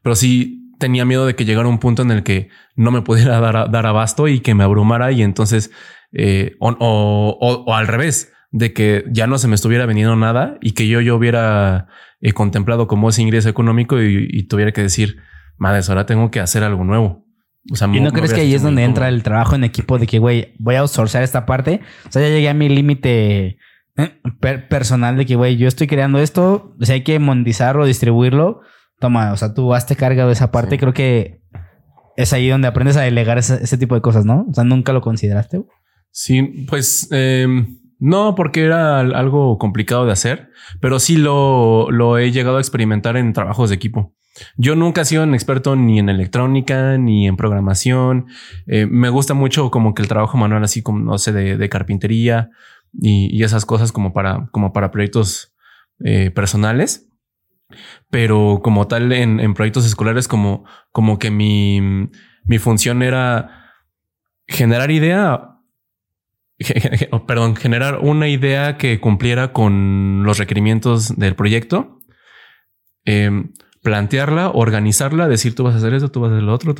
[0.03, 3.41] pero sí tenía miedo de que llegara un punto en el que no me pudiera
[3.41, 5.71] dar, dar abasto y que me abrumara y entonces,
[6.12, 10.59] eh, o, o, o, al revés, de que ya no se me estuviera vendiendo nada
[10.61, 11.89] y que yo, yo hubiera
[12.21, 15.19] eh, contemplado como ese ingreso económico y, y tuviera que decir,
[15.59, 17.27] madre, ahora tengo que hacer algo nuevo.
[17.93, 20.55] ¿Y no crees que ahí es donde entra el trabajo en equipo de que, güey,
[20.59, 21.81] voy a outsourcear esta parte?
[22.09, 23.59] O sea, ya llegué a mi límite
[23.97, 24.21] eh,
[24.69, 28.61] personal de que, güey, yo estoy creando esto, si hay que monetizarlo, distribuirlo,
[29.01, 30.79] toma, o sea, tú hazte carga de esa parte.
[30.79, 31.43] Creo que
[32.17, 34.47] es ahí donde aprendes a delegar ese, tipo de cosas, ¿no?
[34.49, 35.63] O sea, nunca lo consideraste.
[36.13, 42.31] Sí, pues em, no, porque era algo complicado de hacer, pero sí lo, lo he
[42.31, 44.15] llegado a experimentar en trabajos de equipo.
[44.57, 48.27] Yo nunca he sido un experto ni en electrónica ni en programación.
[48.67, 52.51] Eh, me gusta mucho como que el trabajo manual, así como no sé, de, carpintería
[52.93, 55.55] y, esas cosas como para, como para proyectos
[56.05, 57.09] eh, personales.
[58.11, 61.81] Pero como tal en, proyectos escolares, como, como que mi,
[62.45, 63.73] mi función era
[64.47, 65.56] generar idea
[67.27, 72.01] perdón, generar una idea que cumpliera con los requerimientos del proyecto.
[73.05, 73.53] Em,
[73.83, 76.75] plantearla, organizarla, decir tú vas a hacer eso, tú vas a hacer lo otro.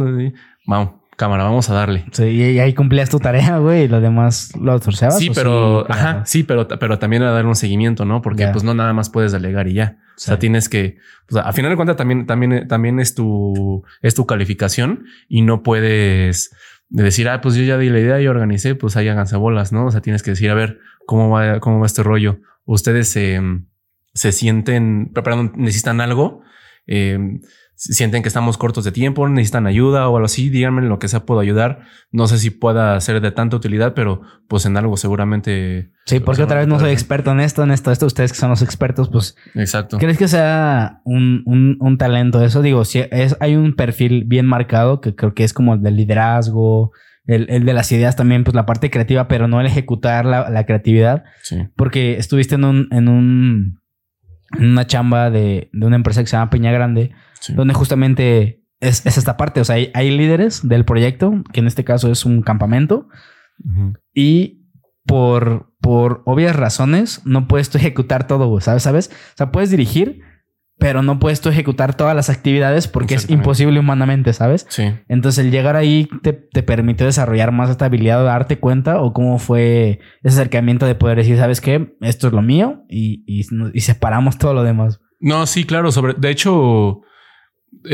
[0.66, 2.05] vamos, cámara, vamos a darle.
[2.12, 5.18] Sí, y ahí cumplías tu tarea, güey, y lo demás lo outsourceabas.
[5.18, 8.22] Sí, pero, ajá, sí, pero, pero también a dar un seguimiento, ¿no?
[8.22, 9.99] Porque pues no nada más puedes delegar y ya.
[10.16, 10.97] O sea, tienes que,
[11.29, 15.62] pues, a final de cuentas también, también, también es tu, es tu calificación y no
[15.62, 16.55] puedes
[16.89, 19.87] decir, ah, pues yo ya di la idea y organicé, pues ahí háganse bolas, ¿no?
[19.87, 22.41] O sea, tienes que decir, a ver, cómo va, cómo va este rollo.
[22.64, 23.41] Ustedes se,
[24.14, 26.43] se sienten, perdón, necesitan algo
[26.87, 27.41] eh,
[27.77, 31.09] sienten que estamos cortos de tiempo, necesitan ayuda o algo así, díganme en lo que
[31.09, 31.81] sea puedo ayudar.
[32.11, 35.93] No sé si pueda ser de tanta utilidad, pero pues en algo seguramente.
[36.07, 38.51] Sí, porque otra vez no soy experto en esto, en esto, esto, ustedes que son
[38.51, 39.37] los expertos, pues.
[39.55, 39.99] Exacto.
[39.99, 42.62] ¿Crees que sea un, un, un talento eso?
[42.62, 45.97] Digo, si es, hay un perfil bien marcado que creo que es como el del
[45.97, 46.93] liderazgo,
[47.27, 50.49] el, el, de las ideas también, pues la parte creativa, pero no el ejecutar la,
[50.49, 51.24] la creatividad.
[51.43, 51.68] Sí.
[51.77, 53.81] Porque estuviste en un, en un
[54.59, 57.12] una chamba de, una empresa que se llama Peña Grande,
[57.55, 59.61] donde justamente es, esta parte.
[59.61, 63.09] O sea, hay, líderes del proyecto, que en este caso es un campamento,
[64.12, 64.66] y
[65.07, 68.82] por, por obvias razones no puedes ejecutar todo, ¿sabes?
[68.82, 69.11] ¿sabes?
[69.34, 70.20] O sea, puedes dirigir,
[70.78, 74.66] pero no puedes tú ejecutar todas las actividades porque es imposible humanamente, ¿sabes?
[74.68, 74.93] Sí.
[75.09, 79.14] Entonces el llegar ahí te, te permitió desarrollar más esta habilidad de darte cuenta o
[79.14, 81.97] cómo fue ese acercamiento de poder decir, ¿sabes qué?
[82.03, 85.01] Esto es lo mío y, y, separamos todo lo demás.
[85.18, 85.91] No, sí, claro.
[85.93, 87.01] Sobre, de hecho,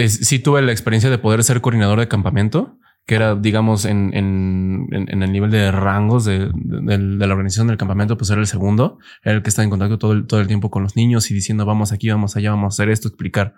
[0.08, 4.86] sí tuve la experiencia de poder ser coordinador de campamento que era, digamos, en, en,
[4.92, 8.98] en, el nivel de rangos de, de, la organización del campamento, pues era el segundo,
[9.24, 11.34] era el que está en contacto todo el, todo el tiempo con los niños y
[11.34, 13.54] diciendo vamos aquí, vamos allá, vamos a hacer esto, explicar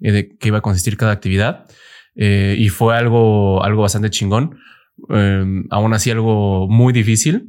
[0.00, 1.64] eh, de qué iba a consistir cada actividad.
[2.14, 4.58] Eh, y fue algo, algo bastante chingón.
[5.08, 7.48] Eh, aún así algo muy difícil,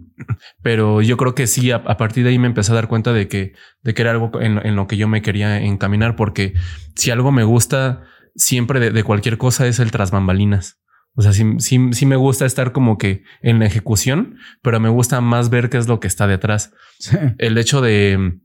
[0.61, 3.27] pero yo creo que sí, a, partir de ahí me empecé a dar cuenta de
[3.27, 6.53] que, de que era algo en, en, lo que yo me quería encaminar, porque
[6.95, 8.03] si algo me gusta
[8.35, 10.79] siempre de, de cualquier cosa es el tras bambalinas.
[11.15, 15.21] O sea, sí, sí, me gusta estar como que en la ejecución, pero me gusta
[15.21, 16.73] más ver qué es lo que está detrás.
[17.37, 18.39] El hecho de,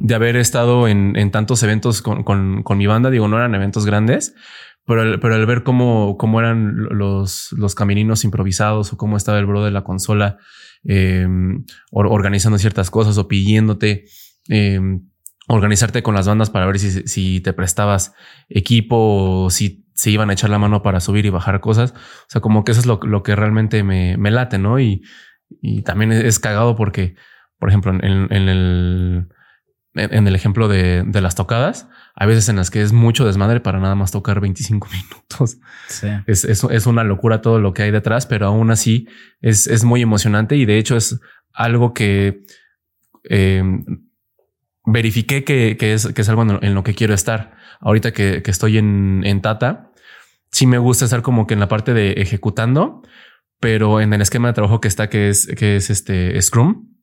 [0.00, 3.54] de haber estado en, en tantos eventos con, con, con, mi banda, digo, no eran
[3.54, 4.34] eventos grandes,
[4.86, 9.38] pero el, pero el ver cómo, cómo eran los, los camininos improvisados o cómo estaba
[9.38, 10.38] el bro de la consola
[10.86, 11.26] eh,
[11.90, 14.04] organizando ciertas cosas o pidiéndote.
[14.48, 14.80] Eh,
[15.46, 18.14] organizarte con las bandas para ver si, si te prestabas
[18.48, 21.92] equipo o si se iban a echar la mano para subir y bajar cosas.
[21.92, 24.80] O sea, como que eso es lo, lo que realmente me, me, late, ¿no?
[24.80, 25.02] Y,
[25.60, 27.14] y también es, cagado porque,
[27.58, 29.28] por ejemplo, en, el,
[29.94, 33.60] en el ejemplo de, de, las tocadas, hay veces en las que es mucho desmadre
[33.60, 35.58] para nada más tocar 25 minutos.
[35.88, 36.08] Sí.
[36.26, 39.06] Es, es, es, una locura todo lo que hay detrás, pero aún así
[39.40, 41.20] es, es muy emocionante y de hecho es
[41.52, 42.44] algo que
[43.30, 43.62] eh,
[44.84, 48.78] verifiqué que, que, es, que es algo en lo que quiero estar ahorita que, estoy
[48.78, 49.92] en, en, Tata,
[50.50, 53.02] sí me gusta estar como que en la parte de ejecutando,
[53.60, 56.93] pero en el esquema de trabajo que está, que es, que es este Scrum,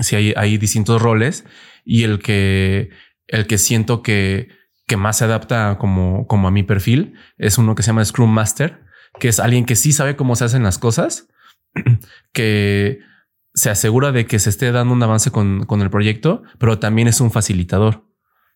[0.00, 1.44] sí hay, hay distintos roles
[1.84, 2.90] y el que,
[3.26, 4.48] el que siento que,
[4.86, 8.30] que más se adapta como, como a mi perfil es uno que se llama Scrum
[8.30, 8.84] Master,
[9.18, 11.28] que es alguien que sí sabe cómo se hacen las cosas,
[12.32, 13.00] que
[13.54, 17.08] se asegura de que se esté dando un avance con, con el proyecto, pero también
[17.08, 18.08] es un facilitador.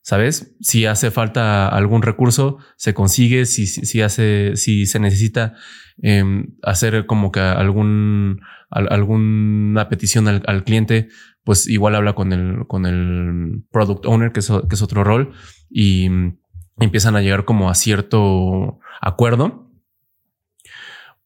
[0.04, 0.56] ¿Sabes?
[0.60, 3.46] Si hace falta algún recurso, se consigue.
[3.46, 5.54] Si, si, si hace, si se necesita
[5.98, 11.08] em, hacer como que algún, alguna petición al, cliente,
[11.44, 15.32] pues igual habla con el, con el product owner, que es, es otro rol,
[15.70, 16.08] y
[16.78, 19.70] empiezan a llegar como a cierto acuerdo.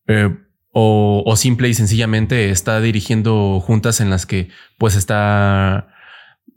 [0.06, 0.34] Eh,
[0.70, 5.88] o, o, simple y sencillamente está dirigiendo juntas en las que pues está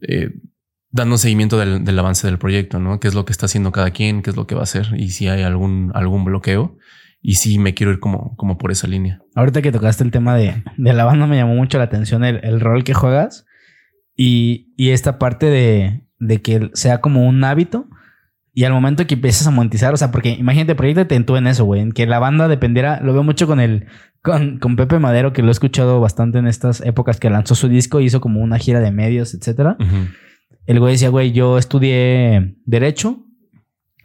[0.02, 0.34] eh,
[0.92, 3.00] dando seguimiento del, del, avance del proyecto, ¿no?
[3.00, 4.22] ¿Qué es lo que está haciendo cada quien?
[4.22, 4.88] ¿Qué es lo que va a hacer?
[4.98, 6.78] Y si hay algún, algún bloqueo.
[7.22, 9.22] Y sí me quiero ir como, como por esa línea.
[9.36, 12.40] Ahorita que tocaste el tema de, de la banda me llamó mucho la atención el,
[12.44, 13.46] el rol que juegas
[14.20, 17.88] y, y esta parte de, de, que sea como un hábito.
[18.52, 21.64] Y al momento que empiezas a monetizar, o sea, porque imagínate, proyectate tú en eso,
[21.64, 23.86] güey, en que la banda dependiera, lo veo mucho con el,
[24.22, 27.70] con, con, Pepe Madero, que lo he escuchado bastante en estas épocas que lanzó su
[27.70, 29.78] disco, hizo como una gira de medios, etcétera.
[29.80, 30.08] Uh -huh
[30.70, 33.26] el güey decía, güey, yo estudié Derecho,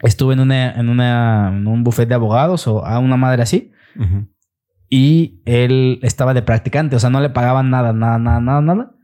[0.01, 3.71] estuve en, una, en, una, en un buffet de abogados o a una madre así.
[3.95, 4.27] Uh -huh.
[4.89, 8.94] Y él estaba de practicante, o sea, no le pagaban nada, nada, nada, nada, nada.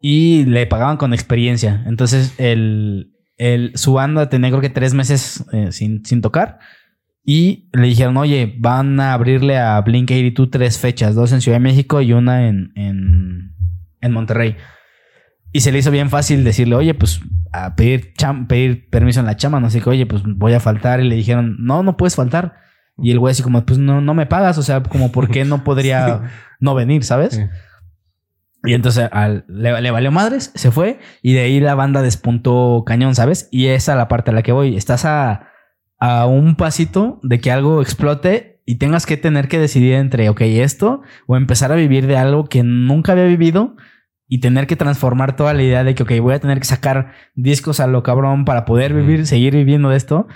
[0.00, 1.82] Y le pagaban con experiencia.
[1.86, 6.58] Entonces, el, el, su banda tenía creo que tres meses eh, sin, sin tocar.
[7.24, 11.56] Y le dijeron, oye, van a abrirle a Blink 82 tres fechas, dos en Ciudad
[11.56, 13.52] de México y una en, en,
[14.00, 14.56] en Monterrey.
[15.52, 17.20] Y se le hizo bien fácil decirle, oye, pues
[17.50, 19.58] a pedir, cham pedir permiso en la chama.
[19.58, 21.00] No sé qué, oye, pues voy a faltar.
[21.00, 22.56] Y le dijeron, no, no puedes faltar.
[22.98, 24.58] Y el güey así como, pues no, no me pagas.
[24.58, 26.30] O sea, como, ¿por qué no podría
[26.60, 27.34] no venir, sabes?
[27.34, 27.42] Sí.
[28.66, 30.98] Y entonces al, le, le, valió madres, se fue.
[31.22, 33.48] Y de ahí la banda despuntó cañón, ¿sabes?
[33.50, 34.76] Y esa es la parte a la que voy.
[34.76, 35.48] Estás a,
[35.98, 40.40] a un pasito de que algo explote y tengas que tener que decidir entre, ok,
[40.42, 43.76] esto o empezar a vivir de algo que nunca había vivido
[44.28, 47.12] y tener que transformar toda la idea de que, ok, voy a tener que sacar
[47.34, 50.26] discos a lo cabrón para poder vivir, seguir viviendo de esto.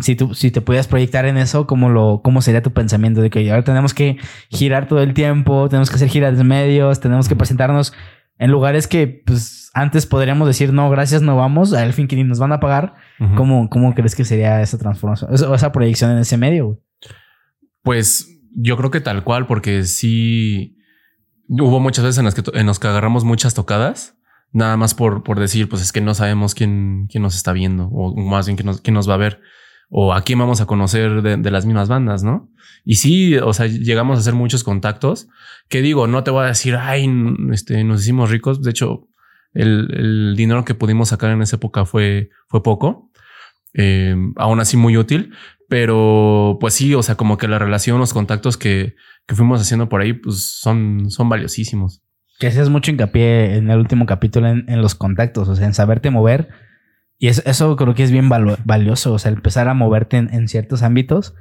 [0.00, 3.20] Si tú, si te pudieras proyectar en eso, ¿cómo, lo, ¿cómo sería tu pensamiento?
[3.20, 4.18] De que ahora tenemos que
[4.50, 7.92] girar todo el tiempo, tenemos que hacer giras de medios, tenemos que presentarnos
[8.38, 12.24] en lugares que, pues, antes podríamos decir, no, gracias, no vamos, al fin que ni
[12.24, 12.94] nos van a pagar.
[13.18, 13.36] Uh -huh.
[13.36, 16.80] ¿Cómo, ¿Cómo crees que sería esa transformación, esa, esa proyección en ese medio?
[17.82, 20.76] Pues yo creo que tal cual, porque sí
[21.48, 24.16] hubo muchas veces en las que, en las que agarramos muchas tocadas,
[24.52, 27.88] nada más por, por decir, pues es que no sabemos quién, quién nos está viendo,
[27.88, 29.40] o más bien quién nos, quién nos va a ver,
[29.88, 32.50] o a quién vamos a conocer de, las mismas bandas, ¿no?
[32.84, 35.28] Y sí, o sea, llegamos a hacer muchos contactos,
[35.68, 37.10] que digo, no te voy a decir, ay,
[37.52, 39.08] este, nos hicimos ricos, de hecho,
[39.52, 43.10] el, dinero que pudimos sacar en esa época fue, fue poco,
[43.74, 45.32] eh, aún así muy útil,
[45.68, 48.94] pero pues sí, o sea, como que la relación, los contactos que,
[49.26, 52.02] que fuimos haciendo por ahí, pues son, son valiosísimos.
[52.38, 55.74] Que hacías mucho hincapié en el último capítulo en, en, los contactos, o sea, en
[55.74, 56.48] saberte mover.
[57.18, 60.48] Y eso, eso creo que es bien valioso, o sea, empezar a moverte en, en,
[60.48, 61.34] ciertos ámbitos.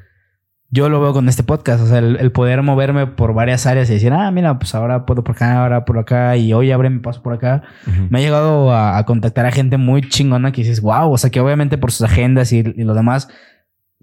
[0.69, 3.89] Yo lo veo con este podcast, o sea, el, el, poder moverme por varias áreas
[3.89, 6.89] y decir, ah, mira, pues ahora puedo por acá, ahora por acá, y hoy abre
[6.89, 7.63] mi paso por acá.
[7.86, 8.07] Uh -huh.
[8.09, 11.30] Me ha llegado a, a, contactar a gente muy chingona que dices, wow, o sea,
[11.30, 13.28] que obviamente por sus agendas y, y lo demás,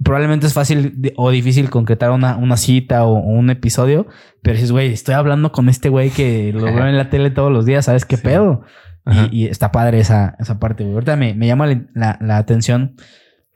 [0.03, 4.07] probablemente es fácil o difícil concretar una, una cita o, o, un episodio,
[4.43, 7.51] pero dices, güey, estoy hablando con este güey que lo veo en la tele todos
[7.51, 8.23] los días, ¿sabes qué sí.
[8.23, 8.63] pedo?
[9.07, 10.95] Y, y, está padre esa, esa parte, güey.
[10.95, 12.95] Ahorita me, me llama la, la, atención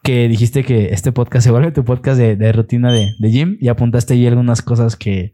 [0.03, 3.57] que dijiste que este podcast se vuelve tu podcast de, de rutina de, de, gym
[3.61, 5.33] y apuntaste ahí algunas cosas que,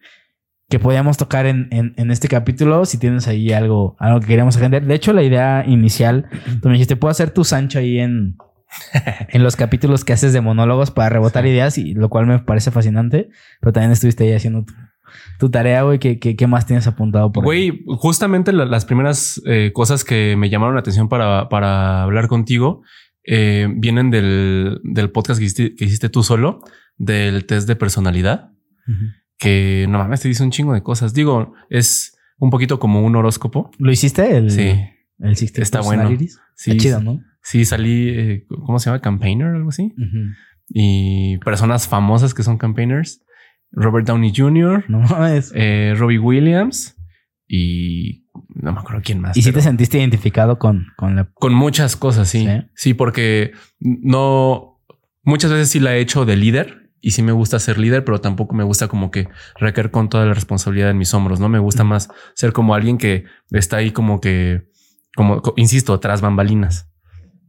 [0.69, 2.85] que podíamos tocar en, en, en, este capítulo.
[2.85, 4.85] Si tienes ahí algo, algo que queríamos aprender.
[4.85, 6.27] De hecho, la idea inicial,
[6.61, 8.37] tú me dijiste, puedo hacer tu Sancho ahí en,
[9.29, 11.51] en los capítulos que haces de monólogos para rebotar sí.
[11.51, 13.31] ideas, y lo cual me parece fascinante.
[13.61, 14.75] Pero también estuviste ahí haciendo tu,
[15.39, 15.99] tu tarea, güey.
[15.99, 20.37] ¿Qué, ¿Qué, qué, más tienes apuntado por Güey, justamente la, las primeras eh, cosas que
[20.37, 22.83] me llamaron la atención para, para hablar contigo
[23.25, 26.61] eh, vienen del, del podcast que hiciste, que hiciste, tú solo,
[26.97, 28.51] del test de personalidad,
[28.89, 29.13] uh -huh.
[29.39, 31.15] que no mames, te dice un chingo de cosas.
[31.15, 33.71] Digo, es un poquito como un horóscopo.
[33.79, 34.37] ¿Lo hiciste?
[34.37, 34.75] El, sí.
[35.19, 36.09] El sistema Está bueno.
[36.57, 37.21] Sí, Está chido, ¿no?
[37.43, 39.01] Sí, salí, eh, ¿cómo se llama?
[39.01, 39.93] Campaigner o algo así.
[39.97, 40.35] Uh -huh.
[40.69, 43.23] Y personas famosas que son campaigners.
[43.73, 45.05] Robert Downey Jr., no,
[45.55, 46.97] eh, Robbie Williams
[47.49, 49.37] y no me acuerdo quién más.
[49.37, 51.31] ¿Y si te sentiste identificado con, con la...
[51.35, 52.47] Con muchas cosas, sí.
[52.47, 52.63] sí.
[52.75, 54.81] Sí, porque no...
[55.25, 58.21] Muchas veces sí la he hecho de líder y sí me gusta ser líder, pero
[58.21, 61.49] tampoco me gusta como que recaer con toda la responsabilidad en mis hombros, ¿no?
[61.49, 64.69] Me gusta más ser como alguien que está ahí como que,
[65.15, 66.92] como, insisto, tras bambalinas.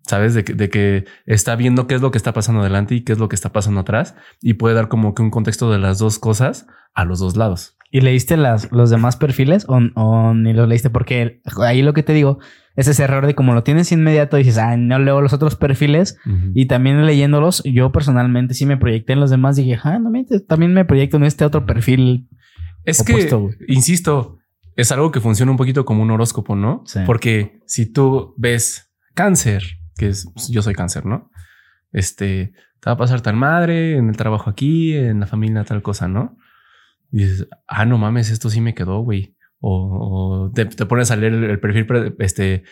[0.05, 0.33] ¿Sabes?
[0.33, 3.13] De que, de que está viendo qué es lo que está pasando adelante y qué
[3.13, 5.97] es lo que está pasando atrás y puede dar como que un contexto de las
[5.97, 7.77] dos cosas a los dos lados.
[7.89, 10.89] ¿Y leíste las, los demás perfiles o, o ni los leíste?
[10.89, 12.39] Porque ahí lo que te digo
[12.75, 16.17] es ese error de como lo tienes inmediato, dices, ah, no leo los otros perfiles.
[16.55, 19.55] Y también leyéndolos, yo personalmente sí me proyecté en los demás.
[19.55, 20.11] Dije, ah, no
[20.47, 22.27] también me proyecto en este otro perfil.
[22.83, 23.29] Es que,
[23.67, 24.39] insisto,
[24.75, 26.83] es algo que funciona un poquito como un horóscopo, ¿no?
[27.05, 29.63] Porque si tú ves cáncer,
[29.97, 31.31] que es, pues, yo soy cáncer, ¿no?
[31.91, 35.81] Este, te va a pasar tal madre, en el trabajo aquí, en la familia tal
[35.81, 36.37] cosa, ¿no?
[37.11, 39.35] Y dices, ah, no mames, esto sí me quedó, güey
[39.65, 41.87] o, te, pones a leer el perfil
[42.19, 42.63] este,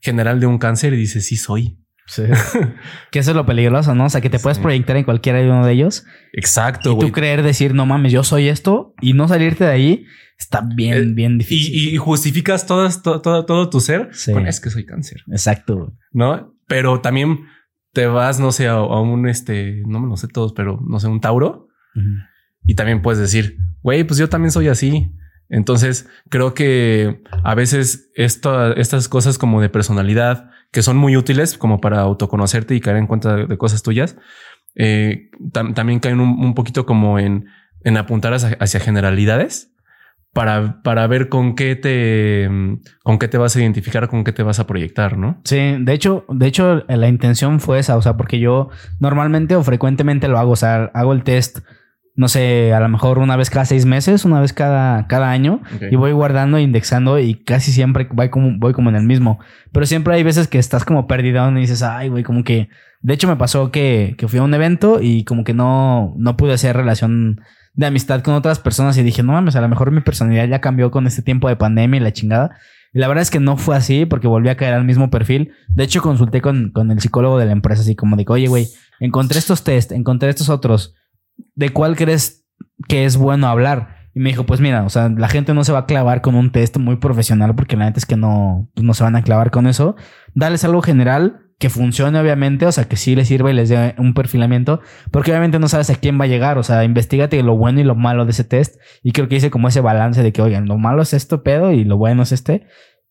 [0.00, 1.78] general de un cáncer y dices, sí soy.
[2.06, 2.22] Sí.
[3.10, 4.06] que eso es lo peligroso, ¿no?
[4.06, 6.06] O sea, que te puedes proyectar en cualquiera de uno de ellos.
[6.32, 6.92] Exacto.
[6.92, 10.06] Y tú creer decir, no mames, yo soy esto y no salirte de ahí
[10.38, 11.74] está bien, eh, bien difícil.
[11.74, 15.20] Y, justificas todo, todo, todo, tu ser con es que soy cáncer.
[15.30, 15.92] Exacto.
[16.12, 17.46] No, pero también
[17.92, 21.08] te vas, no sé, a, un este, no me lo sé todos, pero no sé,
[21.08, 21.66] un Tauro.
[22.62, 25.12] Y también puedes decir, güey, pues yo también soy así.
[25.48, 31.80] Entonces, creo que a veces estas cosas como de personalidad, que son muy útiles como
[31.80, 34.16] para autoconocerte y caer en cuenta de, cosas tuyas,
[34.76, 37.46] eh, también caen un, poquito como en,
[37.82, 39.74] en apuntar hacia, generalidades
[40.38, 42.48] para, para ver con qué te
[43.02, 45.40] con qué te vas a identificar, con qué te vas a proyectar, ¿no?
[45.42, 48.68] Sí, de hecho, de hecho, la intención fue esa, o sea, porque yo
[49.00, 51.58] normalmente o frecuentemente lo hago, o sea, hago el test
[52.14, 55.60] no sé, a lo mejor una vez cada seis meses, una vez cada, cada año,
[55.90, 59.38] y voy guardando, indexando y casi siempre voy como, voy como en el mismo.
[59.72, 62.68] Pero siempre hay veces que estás como perdido y dices, ay, güey, como que...
[63.02, 66.36] De hecho, me pasó que, que fui a un evento y como que no, no
[66.36, 67.40] pude hacer relación
[67.78, 70.60] de amistad con otras personas y dije, no mames, a lo mejor mi personalidad ya
[70.60, 72.58] cambió con este tiempo de pandemia y la chingada.
[72.92, 75.52] Y la verdad es que no fue así porque volví a caer al mismo perfil.
[75.68, 78.66] De hecho, consulté con, con el psicólogo de la empresa, así como de oye, güey,
[78.98, 80.94] encontré estos test, encontré estos otros
[81.54, 82.46] ¿de cuál crees
[82.88, 83.96] que es bueno hablar?
[84.14, 86.34] Y me dijo, pues mira, o sea, la gente no se va a clavar con
[86.34, 89.22] un test muy profesional porque la neta es que no, pues no se van a
[89.22, 89.94] clavar con eso.
[90.34, 93.94] Dales algo general que funcione, obviamente, o sea, que sí les sirva y les dé
[93.98, 94.80] un perfilamiento,
[95.10, 97.84] porque obviamente no sabes a quién va a llegar, o sea, investigate lo bueno y
[97.84, 98.80] lo malo de ese test.
[99.02, 101.72] Y creo que hice como ese balance de que, oigan, lo malo es esto, pedo,
[101.72, 102.66] y lo bueno es este.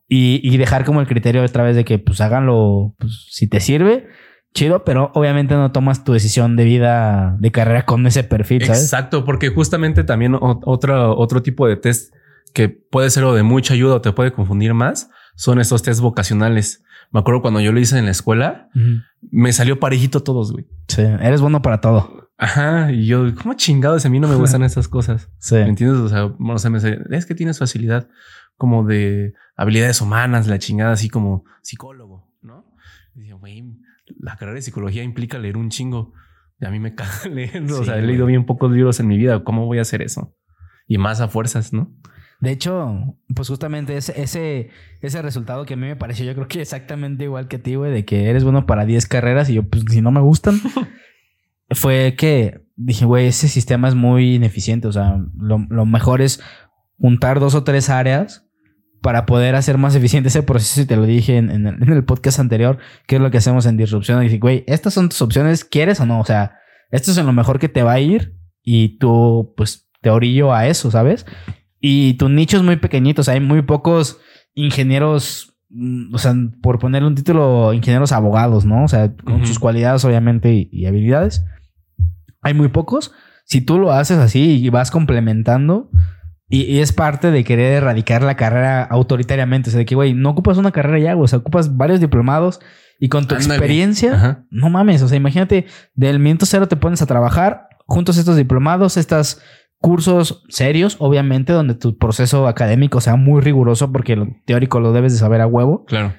[0.08, 3.60] Y, y dejar como el criterio otra vez de que, pues háganlo, pues, si te
[3.60, 4.08] sirve
[4.54, 8.64] chido, pero obviamente no tomas tu decisión de vida, de carrera con ese perfil.
[8.64, 12.14] Exacto, porque justamente también otro, otro tipo de test
[12.54, 16.02] que puede ser o de mucha ayuda o te puede confundir más son estos test
[16.02, 16.84] vocacionales.
[17.12, 18.70] Me acuerdo cuando yo lo hice en la escuela,
[19.32, 20.68] me salió parejito todos, güey.
[20.88, 22.30] Sí, eres bueno para todo.
[22.38, 24.06] Ajá, y yo, ¿cómo chingados?
[24.06, 25.30] A mí no me gustan esas cosas.
[25.40, 25.56] Sí.
[25.56, 26.00] ¿Me entiendes?
[26.00, 28.08] O sea, bueno, me es que tienes facilidad
[28.58, 32.66] como de habilidades humanas, la chingada, así como psicólogo, ¿no?
[33.16, 33.64] Y dije, güey,
[34.20, 36.14] la carrera de psicología implica leer un chingo.
[36.60, 37.64] Y a mí me caga leer.
[37.72, 39.44] o sea, he leído bien pocos libros en mi vida.
[39.44, 40.36] ¿Cómo voy a hacer eso?
[40.88, 41.94] Y más a fuerzas, ¿no?
[42.40, 44.70] De hecho, pues justamente ese, ese,
[45.02, 47.76] ese resultado que a mí me pareció, yo creo que exactamente igual que a ti,
[47.76, 50.60] güey, de que eres bueno para 10 carreras y yo, pues si no me gustan,
[51.72, 54.88] fue que dije, güey, ese sistema es muy ineficiente.
[54.88, 56.42] O sea, lo, lo mejor es
[57.00, 58.48] juntar dos o tres áreas
[59.02, 62.78] para poder hacer más eficiente ese proceso, y te lo dije en, el, podcast anterior,
[63.06, 64.22] que es lo que hacemos en disrupción.
[64.22, 66.20] Y dije, güey, estas son tus opciones, ¿quieres o no?
[66.20, 66.60] O sea,
[66.92, 70.54] esto es en lo mejor que te va a ir y tú, pues, te orillo
[70.54, 71.26] a eso, ¿sabes?
[71.80, 74.20] Y tu nicho es muy pequeñito, o sea, hay muy pocos
[74.54, 78.84] ingenieros, mm, o sea, por ponerle un título, ingenieros abogados, ¿no?
[78.84, 81.46] O sea, con sus cualidades, obviamente, y habilidades.
[82.42, 83.12] Hay muy pocos.
[83.46, 85.90] Si tú lo haces así y vas complementando,
[86.50, 89.70] y, es parte de querer erradicar la carrera autoritariamente.
[89.70, 91.26] O sea, de que, güey, no ocupas una carrera ya, güey.
[91.26, 92.60] O sea, ocupas varios diplomados
[93.00, 95.02] y con tu experiencia, no mames.
[95.02, 99.42] O sea, imagínate, del minuto cero te pones a trabajar juntos estos diplomados, estos
[99.80, 105.14] cursos serios, obviamente, donde tu proceso académico sea muy riguroso porque lo teórico lo debes
[105.14, 105.86] de saber a huevo.
[105.86, 106.14] Claro.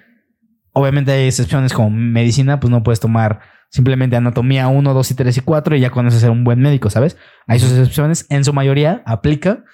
[0.73, 3.41] Obviamente hay excepciones como medicina, pues no puedes tomar
[3.71, 6.61] simplemente anatomía 1, 2 y 3 y 4 y ya con eso ser un buen
[6.61, 7.17] médico, ¿sabes?
[7.47, 9.65] Hay sus excepciones, en su mayoría aplica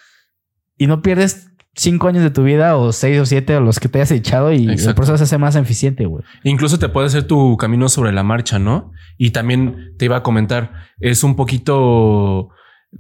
[0.77, 3.89] y no pierdes cinco años de tu vida o seis o siete o los que
[3.89, 6.25] te hayas echado y el proceso se hace más eficiente, güey.
[6.45, 8.93] Incluso te puede hacer tu camino sobre la marcha, ¿no?
[9.19, 12.51] Y también te iba a comentar, es un poquito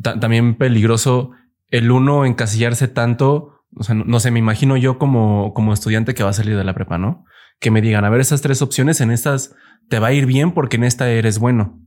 [0.02, 1.30] también peligroso
[1.68, 3.62] el uno encasillarse tanto.
[3.76, 6.64] O sea, no, sé, me imagino yo como, como estudiante que va a salir de
[6.64, 7.24] la prepa, ¿no?
[7.60, 9.54] Que me digan, a ver, esas tres opciones en estas
[9.88, 11.80] te va a ir bien porque en esta eres bueno.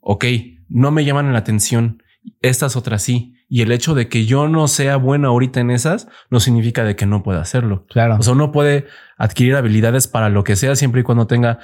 [0.00, 0.24] Ok,
[0.68, 2.02] no me llaman la atención.
[2.40, 6.06] Estas otras sí y el hecho de que yo no sea bueno ahorita en esas
[6.30, 7.86] no significa de que no pueda hacerlo.
[7.88, 8.16] Claro.
[8.18, 8.86] O sea, uno puede
[9.16, 11.58] adquirir habilidades para lo que sea siempre y cuando tenga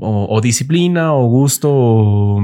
[0.00, 2.40] o, disciplina o gusto o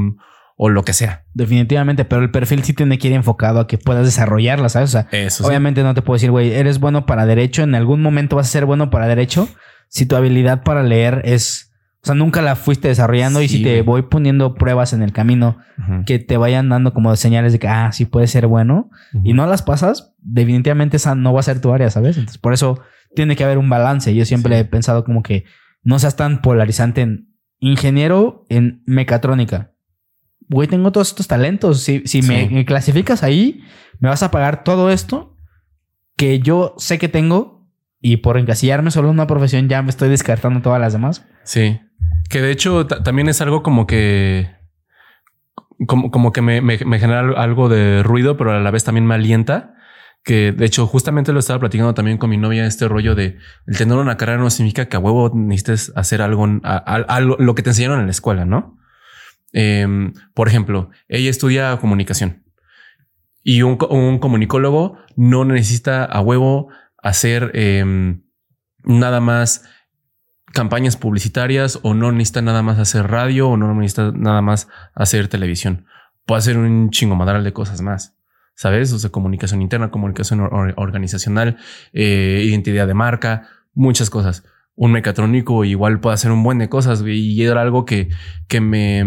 [0.57, 1.25] lo que sea.
[1.35, 4.91] Definitivamente, pero el perfil sí tiene que ir enfocado a que puedas desarrollarla, ¿sabes?
[4.91, 5.49] O sea, Eso sí.
[5.49, 8.51] obviamente no te puedo decir, güey, eres bueno para derecho, en algún momento vas a
[8.51, 9.49] ser bueno para derecho
[9.89, 13.63] si tu habilidad para leer es, o sea, nunca la fuiste desarrollando y Sí, si
[13.65, 16.05] te voy poniendo pruebas en el camino Ujú.
[16.05, 18.91] que te vayan dando como señales de que, ah, sí puede ser bueno
[19.25, 22.17] y no las pasas, definitivamente esa no va a ser tu área, ¿sabes?
[22.17, 22.81] Entonces, por eso
[23.17, 24.15] tiene que haber un balance.
[24.15, 24.61] Yo siempre Sí.
[24.61, 25.45] he pensado como que
[25.83, 27.29] no seas tan polarizante en
[27.61, 29.73] ingeniero en mecatrónica.
[30.49, 31.82] Güey, tengo todos estos talentos.
[31.82, 32.55] Si, si me, Sí.
[32.55, 33.62] me clasificas ahí,
[34.01, 35.36] me vas a pagar todo esto
[36.16, 37.66] que yo sé que tengo
[38.01, 41.26] y por encasillarme solo en una profesión ya me estoy descartando todas las demás.
[41.45, 41.80] Sí.
[42.28, 44.49] Que de hecho ta- también es algo como que.
[45.86, 49.07] Como, como que me, me- me genera algo de ruido, pero a la vez también
[49.07, 49.74] me alienta.
[50.22, 53.36] Que de hecho, justamente lo estaba platicando también con mi novia, este rollo de
[53.66, 57.62] el tener una carrera no significa que a huevo necesites hacer algo, a- lo que
[57.62, 58.78] te enseñaron en la escuela, ¿no?
[59.57, 62.43] Em, por ejemplo, ella estudia comunicación
[63.45, 66.69] y un, co- un comunicólogo no necesita a huevo
[67.03, 68.25] hacer em,
[68.83, 69.65] nada más
[70.53, 75.29] campañas publicitarias o no necesita nada más hacer radio o no necesita nada más hacer
[75.29, 75.87] televisión.
[76.27, 78.17] Puede hacer un chingo madral de cosas más.
[78.57, 78.93] ¿Sabes?
[78.93, 81.59] O sea, comunicación interna, comunicación or- or- organizacional,
[81.93, 84.45] eh, identidad de marca, muchas cosas.
[84.77, 88.11] Un mecatrónico igual puede hacer un buen de cosas y era algo que,
[88.47, 89.05] que me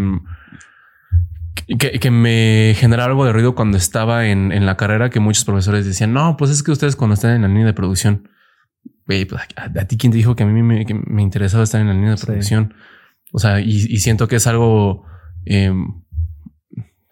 [1.80, 5.46] que, que me genera algo de ruido cuando estaba en, en la carrera que muchos
[5.46, 8.30] profesores decían, no, pues es que ustedes cuando están en la línea de producción,
[9.06, 11.64] güey, pues, a, a ti quién te dijo que a mí me, que me interesaba
[11.64, 12.26] estar en la línea de Sí.
[12.26, 12.74] producción.
[13.34, 15.04] O sea, y, y siento que es algo
[15.46, 15.72] eh,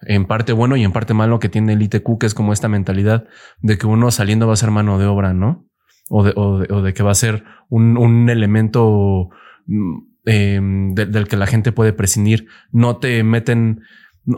[0.02, 2.68] en parte bueno y en parte malo que tiene el ITQ, que es como esta
[2.68, 3.26] mentalidad
[3.60, 5.66] de que uno saliendo va a ser mano de obra, ¿no?
[6.08, 9.30] O de, o de, o de que va a ser un, un elemento
[9.66, 10.60] mm, eh,
[10.94, 12.46] de- del que la gente puede prescindir.
[12.70, 13.80] No te meten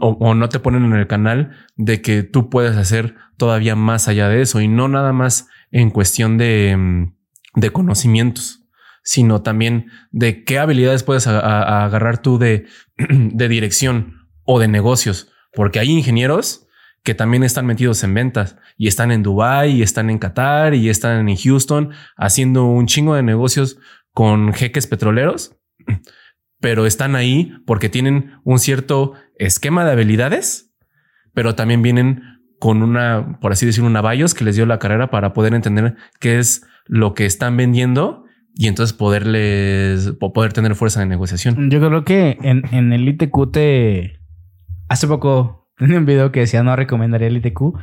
[0.01, 4.29] o, no te ponen en el canal de que tú puedes hacer todavía más allá
[4.29, 7.13] de eso y no nada más en cuestión de, mm,
[7.55, 8.65] de conocimientos,
[9.03, 12.67] sino también de qué habilidades puedes agarrar tú de,
[12.97, 16.67] de dirección o de negocios, porque hay ingenieros
[17.03, 20.91] que también están metidos en ventas y están en Dubai y están en Qatar y
[20.91, 23.79] están en Houston haciendo un chingo de negocios
[24.13, 25.57] con jeques petroleros,
[26.61, 30.75] pero están ahí porque tienen un cierto esquema de habilidades,
[31.35, 32.23] pero también vienen
[32.59, 35.95] con una, por así decirlo, una BIOS que les dio la carrera para poder entender
[36.21, 38.25] qué es lo que están vendiendo
[38.55, 41.71] y entonces poderles po- poder tener fuerza de negociación.
[41.71, 44.19] Yo creo que en, en el ITQ te...
[44.89, 47.79] Hace poco tenía un video que decía no recomendaría el ITQ,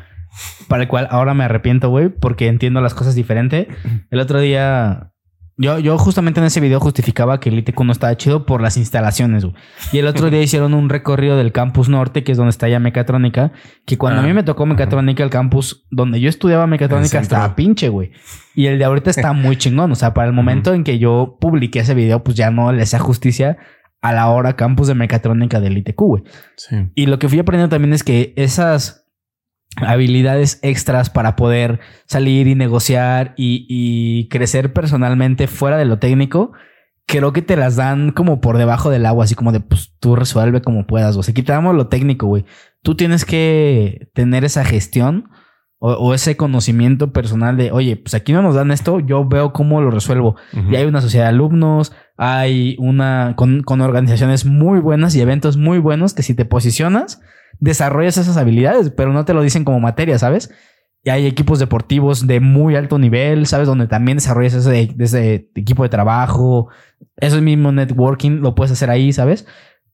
[0.68, 3.70] para el cual ahora me arrepiento, güey, porque entiendo las cosas diferente.
[4.10, 5.14] El otro día...
[5.58, 8.76] Yo, yo justamente en ese video justificaba que el ITQ no estaba chido por las
[8.76, 9.56] instalaciones, güey.
[9.94, 12.80] Y el otro día hicieron un recorrido del campus norte, que es donde está ya
[12.80, 13.54] mecatrónica,
[13.86, 17.56] que cuando Ah, a mí me tocó mecatrónica, el campus donde yo estudiaba mecatrónica estaba
[17.56, 18.12] pinche, güey.
[18.54, 19.92] Y el de ahorita está muy chingón.
[19.92, 22.82] O sea, para el momento en que yo publiqué ese video, pues ya no le
[22.82, 23.58] hacía justicia
[24.02, 26.24] a la hora campus de mecatrónica del ITQ, güey.
[26.58, 26.76] Sí.
[26.96, 29.05] Y lo que fui aprendiendo también es que esas
[29.78, 36.54] habilidades extras para poder salir y negociar y, y crecer personalmente fuera de lo técnico,
[37.06, 40.16] creo que te las dan como por debajo del agua, así como de, pues tú
[40.16, 41.16] resuelve como puedas.
[41.18, 42.46] O sea, quitamos lo técnico, güey.
[42.82, 45.30] Tú tienes que tener esa gestión
[45.78, 49.54] o, o ese conocimiento personal de, oye, pues aquí no nos dan esto, yo veo
[49.54, 50.36] cómo lo resuelvo.
[50.54, 50.72] Ujú.
[50.72, 55.58] Y hay una sociedad de alumnos, hay una con, con organizaciones muy buenas y eventos
[55.58, 57.22] muy buenos que si te posicionas,
[57.60, 60.52] desarrollas esas habilidades, pero no te lo dicen como materia, ¿sabes?
[61.04, 63.68] Y hay equipos deportivos de muy alto nivel, ¿sabes?
[63.68, 66.70] Donde también desarrollas ese, ese equipo de trabajo,
[67.18, 69.46] eso mismo networking, lo puedes hacer ahí, ¿sabes?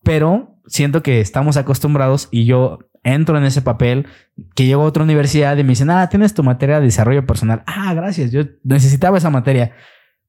[0.03, 4.07] Pero siento que estamos acostumbrados y yo entro en ese papel
[4.55, 7.63] que llego a otra universidad y me dicen, ah, tienes tu materia de desarrollo personal.
[7.65, 9.73] Ah, gracias, yo necesitaba esa materia.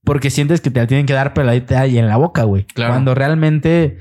[0.04, 2.64] Porque sientes que te la tienen que dar peladita y en la boca, güey.
[2.64, 2.94] Claro.
[2.94, 3.98] Cuando realmente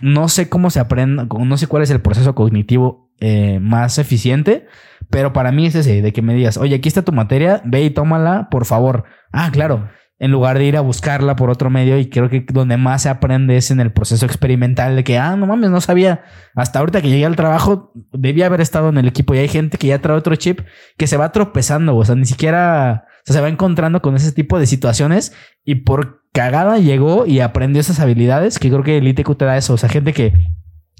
[0.00, 4.66] no sé cómo se aprende, no sé cuál es el proceso cognitivo eh, más eficiente,
[5.10, 7.82] pero para mí es ese, de que me digas, oye, aquí está tu materia, ve
[7.84, 9.04] y tómala, por favor.
[9.32, 12.76] Ah, claro, en lugar de ir a buscarla por otro medio y creo que donde
[12.76, 16.22] más se aprende es en el proceso experimental de que, ah, no mames, no sabía,
[16.54, 19.78] hasta ahorita que llegué al trabajo, debía haber estado en el equipo y hay gente
[19.78, 20.60] que ya trae otro chip
[20.96, 24.66] que se va tropezando, o sea, ni siquiera se va encontrando con ese tipo de
[24.66, 29.44] situaciones y por cagada llegó y aprendió esas habilidades que creo que el ITQ te
[29.44, 29.74] da eso.
[29.74, 30.32] O sea, gente que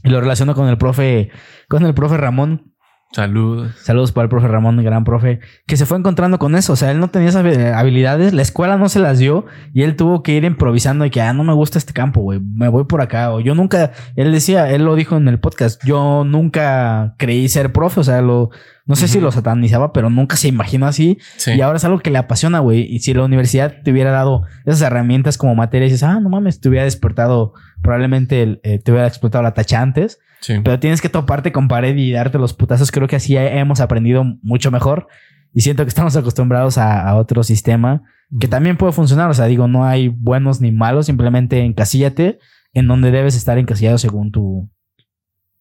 [0.02, 1.30] lo relaciono con el profe,
[1.68, 2.71] con el profe Ramón,
[3.12, 3.74] Saludos.
[3.82, 6.72] Saludos para el profe Ramón, gran profe, que se fue encontrando con eso.
[6.72, 7.44] O sea, él no tenía esas
[7.74, 9.44] habilidades, la escuela no se las dio
[9.74, 12.40] y él tuvo que ir improvisando y que, ah, no me gusta este campo, güey,
[12.40, 13.30] me voy por acá.
[13.32, 17.72] O yo nunca, él decía, él lo dijo en el podcast, yo nunca creí ser
[17.72, 18.50] profe, o sea, lo,
[18.86, 21.18] no sé si lo satanizaba, pero nunca se imaginó así.
[21.46, 22.80] Y ahora es algo que le apasiona, güey.
[22.80, 26.60] Y si la universidad te hubiera dado esas herramientas como materia, dices, ah, no mames,
[26.60, 27.52] te hubiera despertado,
[27.82, 30.18] probablemente eh, te hubiera explotado la tacha antes.
[30.46, 32.90] Pero tienes que toparte con pared y darte los putazos.
[32.90, 35.08] Creo que así hemos aprendido mucho mejor.
[35.54, 38.02] Y siento que estamos acostumbrados a, otro sistema
[38.40, 39.30] que también puede funcionar.
[39.30, 41.06] O sea, digo, no hay buenos ni malos.
[41.06, 42.38] Simplemente encasíllate
[42.72, 44.70] en donde debes estar encasillado según tu,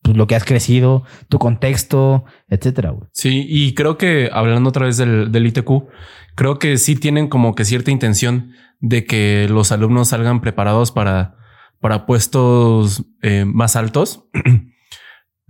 [0.01, 2.93] pues, lo que has crecido, tu contexto, etcétera.
[3.11, 5.69] Sí, y creo que hablando otra vez del, del ITQ,
[6.35, 11.35] creo que sí tienen como que cierta intención de que los alumnos salgan preparados para,
[11.79, 14.25] para puestos eh, más altos.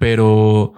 [0.01, 0.73] pero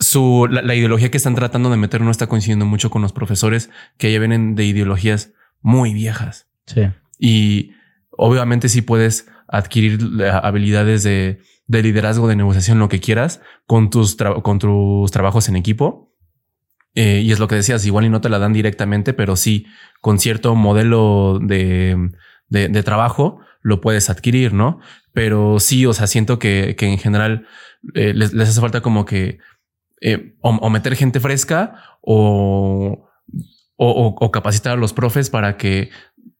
[0.00, 3.70] su, la, ideología que están tratando de meter no está coincidiendo mucho con los profesores
[3.98, 6.48] que ya vienen de ideologías muy viejas.
[6.66, 6.88] Sí.
[7.16, 7.70] Y
[8.10, 10.00] obviamente si puedes adquirir
[10.42, 15.54] habilidades de, de, liderazgo, de negociación, lo que quieras, con tus, con tus trabajos en
[15.54, 16.12] equipo.
[16.96, 19.66] Eh, y es lo que decías, igual y no te la dan directamente, pero sí
[20.00, 22.10] con cierto modelo de,
[22.48, 24.80] de, de trabajo lo puedes adquirir, ¿no?
[25.14, 27.46] Pero sí, o sea, siento que, que en general
[27.94, 29.38] eh, les, hace falta como que
[30.00, 33.08] eh, o, meter gente fresca o,
[33.76, 35.90] o, capacitar a los profes para que,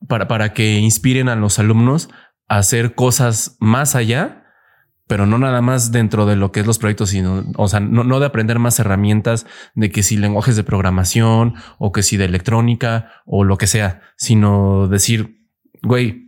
[0.08, 2.10] para, para que inspiren a los alumnos
[2.48, 4.44] a hacer cosas más allá,
[5.06, 8.02] pero no nada más dentro de lo que es los proyectos, sino, o sea, no,
[8.02, 9.46] no de aprender más herramientas
[9.76, 14.00] de que si lenguajes de programación o que si de electrónica o lo que sea,
[14.16, 15.46] sino decir,
[15.82, 16.24] güey,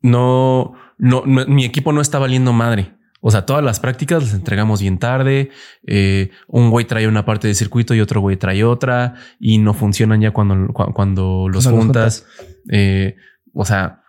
[0.00, 2.94] no, no, mi equipo no está valiendo madre.
[3.26, 5.50] O sea, todas las prácticas las entregamos bien tarde.
[5.86, 9.72] Eh, un güey trae una parte de circuito y otro güey trae otra y no
[9.72, 12.26] funcionan ya cuando, cuando los juntas.
[12.70, 13.16] Eh,
[13.54, 14.02] o sea,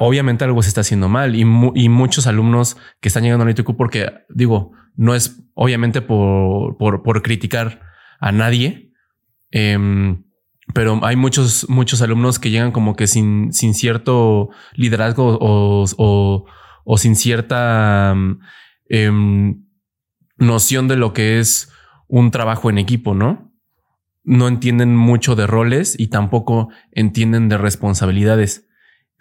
[0.00, 3.74] obviamente algo se está haciendo mal y, y, muchos alumnos que están llegando al ITQ
[3.74, 7.80] porque digo, no es obviamente por, por, por criticar
[8.18, 8.92] a nadie.
[9.50, 10.24] Em,
[10.74, 16.46] pero hay muchos, muchos alumnos que llegan como que sin, sin cierto liderazgo o, o
[16.84, 18.40] o sin cierta mm,
[18.88, 19.64] em,
[20.38, 21.72] noción de lo que es
[22.08, 23.52] un trabajo en equipo, ¿no?
[24.24, 28.68] No entienden mucho de roles y tampoco entienden de responsabilidades.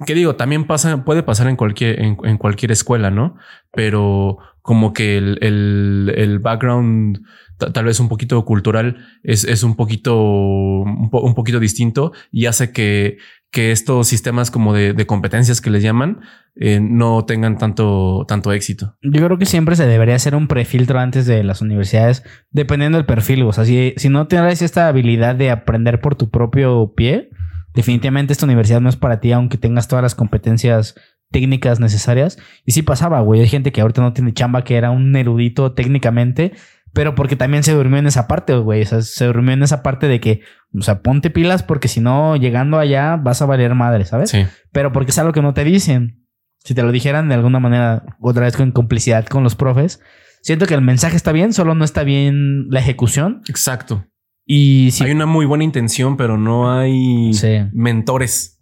[0.06, 3.36] Que digo, también pasa, puede pasar en cualquier, en, cualquier escuela, ¿no?
[3.72, 7.22] Pero como que el, el, el background
[7.60, 13.18] tal vez un poquito cultural es, es un poquito, un, poquito distinto y hace que,
[13.52, 16.22] que estos sistemas como de, competencias que les llaman
[16.56, 18.98] eh, no tengan tanto, tanto éxito.
[19.02, 23.06] Yo creo que siempre se debería hacer un prefiltro antes de las universidades, dependiendo del
[23.06, 23.44] perfil.
[23.44, 27.30] O sea, si, si no tienes esta habilidad de aprender por tu propio pie,
[27.74, 30.96] definitivamente esta universidad no es para ti, aunque tengas todas las competencias
[31.32, 32.38] técnicas necesarias.
[32.66, 33.42] Y sí pasaba, güey.
[33.42, 36.54] Hay gente que ahorita no tiene chamba, que era un erudito técnicamente,
[36.94, 38.82] pero porque también se durmió en esa parte, güey.
[38.82, 40.42] O sea, se durmió en esa parte de que,
[40.78, 44.32] o sea, ponte pilas porque si no, llegando allá vas a valer madre, ¿sabes?
[44.32, 44.46] Sí.
[44.72, 46.26] Pero porque es algo que no te dicen.
[46.64, 50.02] Si te lo dijeran de alguna manera, otra vez con complicidad con los profes,
[50.42, 53.42] siento que el mensaje está bien, solo no está bien la ejecución.
[53.48, 54.06] Exacto.
[54.46, 55.04] Y si...
[55.04, 57.32] hay una muy buena intención, pero no hay
[57.72, 58.62] mentores.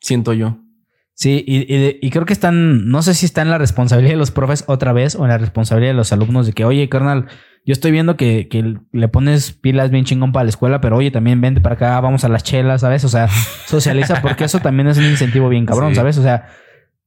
[0.00, 0.63] Siento yo.
[1.16, 4.64] Sí, y, creo que están, no sé si está en la responsabilidad de los profes
[4.66, 7.26] otra vez o en la responsabilidad de los alumnos de que, oye, carnal,
[7.64, 11.12] yo estoy viendo que, que le pones pilas bien chingón para la escuela, pero oye,
[11.12, 13.04] también vente para acá, vamos a las chelas, ¿sabes?
[13.04, 13.28] O sea,
[13.66, 16.18] socializa porque eso también es un incentivo bien cabrón, ¿sabes?
[16.18, 16.48] O sea,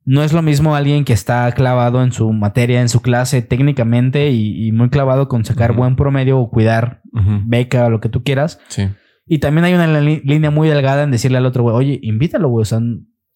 [0.05, 4.31] no es lo mismo alguien que está clavado en su materia, en su clase técnicamente
[4.31, 7.01] y, muy clavado con sacar buen promedio o cuidar
[7.45, 8.61] beca o lo que tú quieras.
[8.69, 8.87] Sí.
[9.25, 12.61] Y también hay una línea muy delgada en decirle al otro güey, oye, invítalo, güey.
[12.61, 12.79] O sea,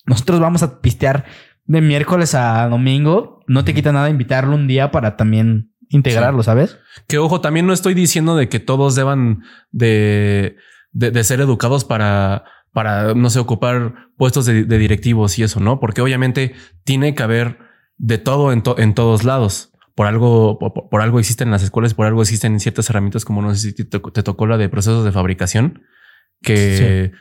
[0.06, 1.26] nosotros vamos a pistear
[1.66, 3.44] de miércoles a domingo.
[3.48, 6.78] No te quita nada invitarlo un día para también integrarlo, ¿sabes?
[7.08, 10.56] Que ojo, también no estoy diciendo de que todos deban de,
[10.92, 15.80] de, ser educados para, para, no sé, ocupar puestos de, directivos y eso, ¿no?
[15.80, 17.60] Porque obviamente tiene que haber
[17.98, 19.74] de todo en, en todos lados.
[19.94, 23.60] Por algo, por, algo existen las escuelas, por algo existen ciertas herramientas como no sé
[23.60, 25.84] si te, te tocó la de procesos de fabricación
[26.42, 27.12] que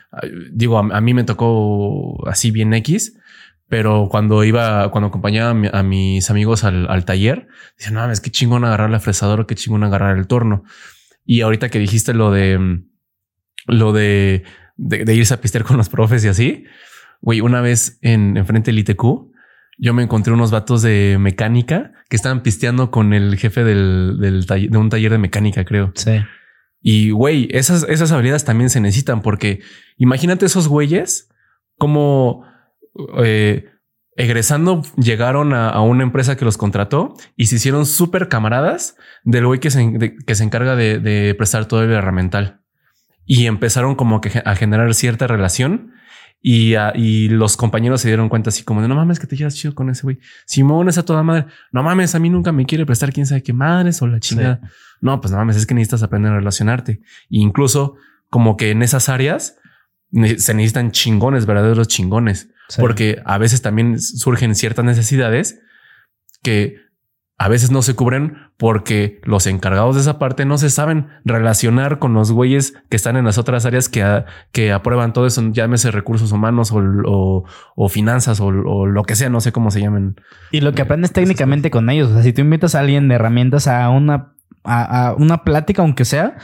[0.51, 3.17] digo, a, mí me tocó así bien X,
[3.67, 7.47] pero cuando iba, cuando acompañaba a, mis amigos al, al taller,
[7.77, 10.63] decían, no, es que chingón agarrar la fresadora, qué chingón agarrar el torno.
[11.25, 12.81] Y ahorita que dijiste lo de,
[13.67, 14.43] lo de,
[14.75, 16.65] de, irse a pistear con los profes y así,
[17.21, 19.03] güey, una vez en, en frente del ITQ,
[19.77, 24.45] yo me encontré unos vatos de mecánica que estaban pisteando con el jefe del, del
[24.45, 25.91] taller- de un taller de mecánica, creo.
[25.95, 26.19] Sí.
[26.81, 29.61] Y güey, esas, esas habilidades también se necesitan porque
[29.97, 31.29] imagínate esos güeyes
[31.77, 32.43] como
[33.23, 33.65] eh,
[34.15, 39.45] egresando llegaron a, a una empresa que los contrató y se hicieron súper camaradas del
[39.45, 42.59] güey que se, de- que se encarga de, de prestar todo el herramental.
[43.25, 45.91] Y empezaron como que a generar cierta relación
[46.41, 49.35] y, a- y los compañeros se dieron cuenta así como de no mames que te
[49.37, 50.19] llevas chido con ese güey.
[50.45, 51.45] Simón es a toda madre.
[51.71, 54.59] No mames, a mí nunca me quiere prestar quién sabe qué madres o la chingada.
[55.01, 56.91] No, pues no mames, es que necesitas aprender a relacionarte.
[56.93, 56.99] E
[57.29, 57.95] incluso
[58.29, 59.57] como que en esas áreas
[60.11, 62.79] se necesitan chingones, verdaderos chingones, Sí.
[62.79, 65.59] porque a veces también surgen ciertas necesidades
[66.43, 66.75] que
[67.37, 71.97] a veces no se cubren porque los encargados de esa parte no se saben relacionar
[71.97, 75.41] con los güeyes que están en las otras áreas que, a- que aprueban todo eso,
[75.51, 76.77] llámese recursos humanos o,
[77.07, 77.43] o-
[77.75, 80.15] o finanzas o, o lo que sea, no sé cómo se llamen.
[80.51, 82.11] Y lo que aprendes técnicamente con ellos.
[82.11, 84.33] O sea, si tú invitas a alguien de herramientas a una,
[84.63, 86.37] a, a una plática, aunque sea,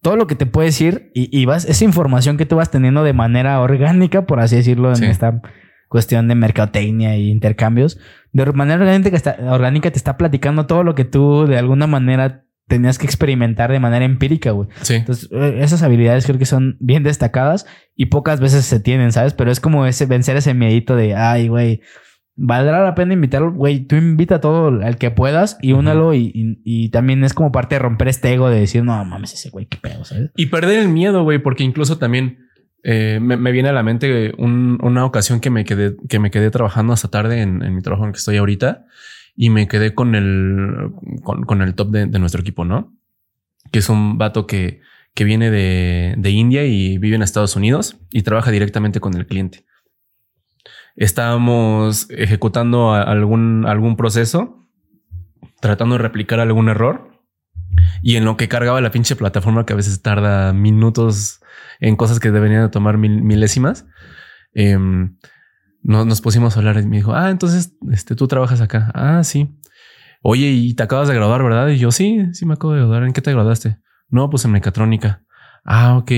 [0.00, 3.04] todo lo que te puede decir y, y vas, esa información que tú vas teniendo
[3.04, 5.04] de manera orgánica, por así decirlo, en Sí.
[5.06, 5.40] esta
[5.88, 7.98] cuestión de mercadotecnia y intercambios,
[8.32, 12.44] de manera orgánica, está, orgánica te está platicando todo lo que tú de alguna manera
[12.66, 14.68] tenías que experimentar de manera empírica, güey.
[14.80, 14.94] Sí.
[14.94, 19.34] Entonces, eh, esas habilidades creo que son bien destacadas y pocas veces se tienen, ¿sabes?
[19.34, 21.82] Pero es como ese vencer ese miedito de, ay, güey,
[22.34, 26.30] valdrá la pena invitarlo, güey, tú invita a todo al que puedas y únalo y,
[26.34, 29.50] y- y también es como parte de romper este ego de decir, no mames, ese
[29.50, 30.30] güey, qué pedo, ¿sabes?
[30.36, 32.38] Y perder el miedo, güey, porque incluso también
[32.84, 36.30] eh, me, me viene a la mente un- una ocasión que me quedé, que me
[36.30, 38.86] quedé trabajando hasta tarde en, en mi trabajo en el que estoy ahorita
[39.36, 40.90] y me quedé con el,
[41.22, 42.96] con, con el top de, de nuestro equipo, ¿no?
[43.70, 44.80] Que es un vato que,
[45.14, 49.26] que viene de, de India y vive en Estados Unidos y trabaja directamente con el
[49.26, 49.64] cliente.
[50.96, 54.58] Estábamos ejecutando algún, algún proceso,
[55.60, 57.10] tratando de replicar algún error
[58.02, 61.40] y en lo que cargaba la pinche plataforma que a veces tarda minutos
[61.80, 63.86] en cosas que deberían de tomar mil- milésimas,
[64.54, 65.16] em,
[65.82, 68.90] no- nos pusimos a hablar y me dijo, ah, entonces este, tú trabajas acá.
[68.94, 69.58] Ah, sí.
[70.22, 71.68] Oye, y te acabas de graduar, ¿verdad?
[71.68, 73.02] Y yo, sí, sí me acabo de graduar.
[73.04, 73.78] ¿En qué te graduaste?
[74.08, 75.24] No, pues en mecatrónica.
[75.64, 76.12] Ah, ok.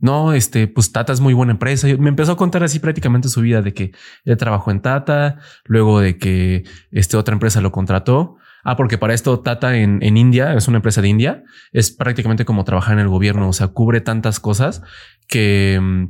[0.00, 1.86] No, este, pues Tata es muy buena empresa.
[1.98, 3.92] Me empezó a contar así prácticamente su vida de que
[4.24, 8.36] él trabajó en Tata, luego de que este otra empresa lo contrató.
[8.64, 11.44] Ah, porque para esto Tata en, en India es una empresa de India.
[11.72, 13.48] Es prácticamente como trabajar en el gobierno.
[13.48, 14.82] O sea, cubre tantas cosas
[15.28, 16.04] que, mm,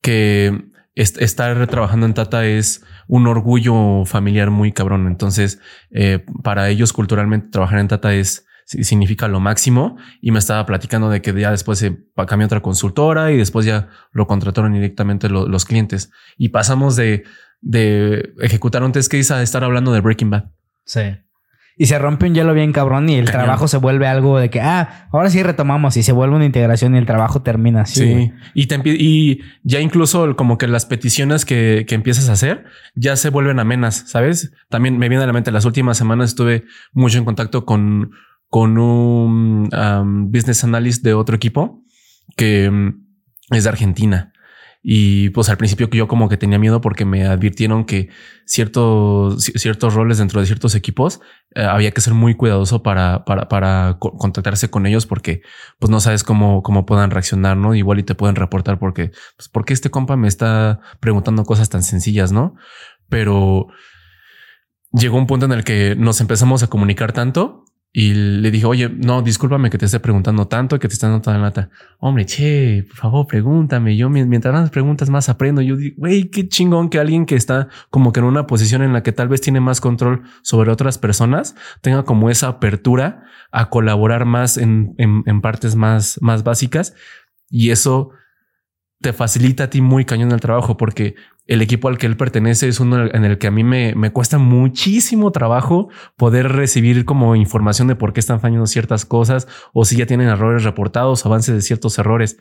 [0.00, 5.06] que est- estar trabajando en Tata es un orgullo familiar muy cabrón.
[5.06, 10.66] Entonces, eh, para ellos culturalmente trabajar en Tata es significa lo máximo y me estaba
[10.66, 11.96] platicando de que ya después se
[12.26, 16.96] cambió a otra consultora y después ya lo contrataron directamente lo- los clientes y pasamos
[16.96, 17.22] de,
[17.60, 20.44] de ejecutar un test case a estar hablando de Breaking Bad.
[20.84, 21.00] Sí.
[21.78, 23.42] Y se rompe un hielo bien cabrón y el Cañón.
[23.44, 26.94] trabajo se vuelve algo de que, ah, ahora sí retomamos y se vuelve una integración
[26.94, 28.00] y el trabajo termina así.
[28.00, 28.32] Sí.
[28.54, 32.64] Y, te y ya incluso como que las peticiones que, que empiezas a hacer
[32.94, 34.52] ya se vuelven amenas, ¿sabes?
[34.70, 36.64] También me viene a la mente, las últimas semanas estuve
[36.94, 38.12] mucho en contacto con,
[38.48, 39.68] con un
[40.30, 41.82] business analyst de otro equipo
[42.36, 43.04] que um,
[43.50, 44.32] es de Argentina.
[44.88, 48.08] Y pues al principio que yo como que tenía miedo porque me advirtieron que
[48.44, 51.20] ciertos, ci- ciertos roles dentro de ciertos equipos
[51.56, 55.42] eh, había que ser muy cuidadoso para, para, para co- contactarse con ellos porque
[55.80, 57.74] pues no sabes cómo, cómo puedan reaccionar, ¿no?
[57.74, 61.68] Igual y te pueden reportar porque, pues, ¿por qué este compa me está preguntando cosas
[61.68, 62.54] tan sencillas, no?
[63.08, 63.66] Pero
[64.92, 67.64] llegó un punto en el que nos empezamos a comunicar tanto
[67.98, 71.22] y le dije, oye, no, discúlpame que te esté preguntando tanto, que te están dando
[71.22, 71.70] toda la lata.
[71.98, 73.96] Hombre, che, por favor, pregúntame.
[73.96, 75.62] Yo, mi- mientras más preguntas, más aprendo.
[75.62, 78.92] Yo digo, güey, qué chingón que alguien que está como que en una posición en
[78.92, 83.70] la que tal vez tiene más control sobre otras personas tenga como esa apertura a
[83.70, 86.94] colaborar más en, en, en partes más, más básicas.
[87.48, 88.10] Y eso
[89.00, 91.14] te facilita a ti muy cañón el trabajo porque
[91.46, 94.10] el equipo al que él pertenece es uno en el que a mí me, me
[94.10, 99.84] cuesta muchísimo trabajo poder recibir como información de por qué están fallando ciertas cosas o
[99.84, 102.38] si ya tienen errores reportados, avances de ciertos errores.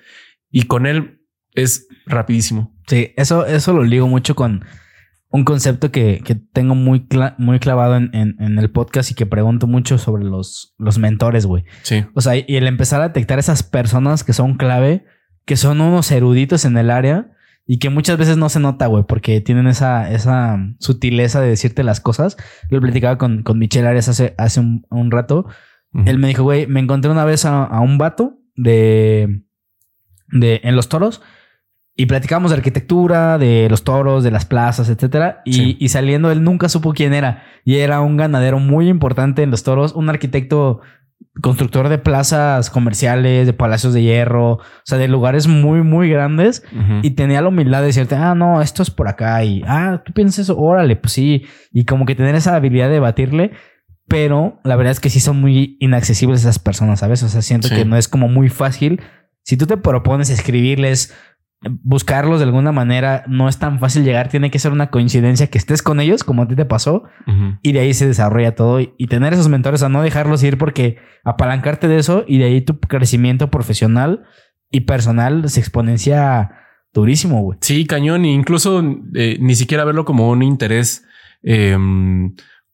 [0.51, 1.21] Y con él
[1.53, 2.75] es rapidísimo.
[2.87, 4.65] Sí, eso, eso lo ligo mucho con
[5.29, 9.15] un concepto que, que tengo muy, cla- muy clavado en, en- en el podcast y
[9.15, 11.63] que pregunto mucho sobre los, los mentores, güey.
[11.83, 15.05] Sí, O sea, y el empezar a detectar esas personas que son clave,
[15.45, 17.31] que son unos eruditos en el área
[17.65, 21.83] y que muchas veces no se nota, güey, porque tienen esa, esa sutileza de decirte
[21.83, 22.37] las cosas.
[22.69, 25.45] Yo platicaba con, con Michelle Arias hace, hace un, un rato.
[26.05, 29.43] Él me dijo, güey, me encontré una vez a, a un vato de,
[30.27, 31.21] de en los toros
[31.95, 35.41] Y platicamos de arquitectura, de los toros, de las plazas, etcétera.
[35.45, 35.77] Y, Sí.
[35.79, 37.43] y saliendo, él nunca supo quién era.
[37.63, 40.81] Y era un ganadero muy importante en los toros, un arquitecto
[41.41, 46.63] constructor de plazas comerciales, de palacios de hierro, o sea, de lugares muy, muy grandes.
[47.01, 49.43] Y tenía la humildad de decirte, ah, no, esto es por acá.
[49.43, 51.43] Y, ah, tú piensas eso, órale, pues sí.
[51.71, 53.51] Y como que tener esa habilidad de debatirle.
[54.07, 57.23] Pero la verdad es que sí son muy inaccesibles esas personas, ¿sabes?
[57.23, 57.75] O sea, siento Sí.
[57.75, 59.01] que no es como muy fácil.
[59.43, 61.13] Si tú te propones escribirles,
[61.61, 64.29] buscarlos de alguna manera, no es tan fácil llegar.
[64.29, 67.03] Tiene que ser una coincidencia que estés con ellos, como a ti te pasó.
[67.61, 68.79] Y de ahí se desarrolla todo.
[68.81, 72.45] Y, y tener esos mentores, a no dejarlos ir porque apalancarte de eso y de
[72.45, 74.23] ahí tu crecimiento profesional
[74.69, 76.51] y personal se exponencia
[76.93, 77.57] durísimo, güey.
[77.61, 78.25] Sí, cañón.
[78.25, 78.83] E incluso
[79.15, 81.03] eh, ni siquiera verlo como un interés
[81.43, 81.75] eh,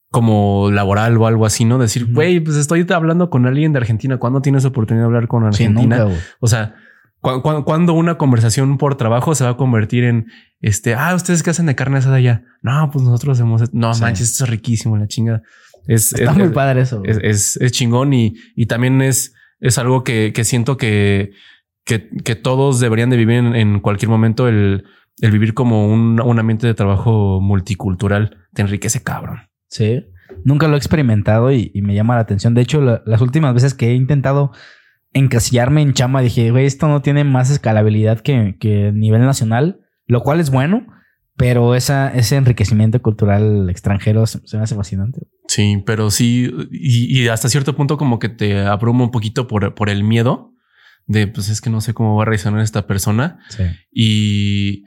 [0.09, 1.77] como laboral o algo así, ¿no?
[1.77, 4.17] Decir, güey, pues estoy hablando con alguien de Argentina.
[4.17, 5.99] ¿Cuándo tienes oportunidad de hablar con Sí, Argentina?
[5.99, 6.15] nunca.
[6.41, 6.75] O sea,
[7.21, 10.27] cu- cu- cuando una conversación por trabajo se va a convertir en
[10.59, 12.43] este, ah, ustedes qué hacen de carne asada allá.
[12.61, 14.01] No, pues nosotros hacemos, no Sí.
[14.01, 15.41] manches, esto es riquísimo, la chinga.
[15.87, 17.01] Es, Está es- muy es- padre eso.
[17.05, 21.31] es, es- es chingón y, y también es, es algo que, que siento que,
[21.85, 24.83] que, que todos deberían de vivir en, en cualquier momento el,
[25.21, 28.37] el vivir como un, un ambiente de trabajo multicultural.
[28.53, 29.39] Te enriquece cabrón.
[29.69, 30.05] Sí.
[30.45, 32.53] Nunca lo he experimentado y, y me llama la atención.
[32.53, 34.51] De hecho, la- las últimas veces que he intentado
[35.13, 40.21] encasillarme en chamba, dije, güey, esto no tiene más escalabilidad que, que nivel nacional, lo
[40.21, 40.87] cual es bueno,
[41.35, 45.21] pero esa, ese enriquecimiento cultural extranjero se, se me hace fascinante.
[45.47, 49.73] Sí, pero sí, y, y hasta cierto punto como que te abruma un poquito por,
[49.73, 50.53] por el miedo
[51.07, 53.39] de, pues es que no sé cómo va a reaccionar esta persona.
[53.49, 53.63] Sí.
[53.91, 54.83] Y,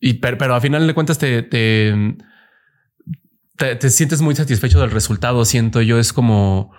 [0.00, 2.16] y pero, pero a final de cuentas te, te,
[3.56, 5.44] te, te sientes muy satisfecho del resultado.
[5.44, 6.72] Siento yo es como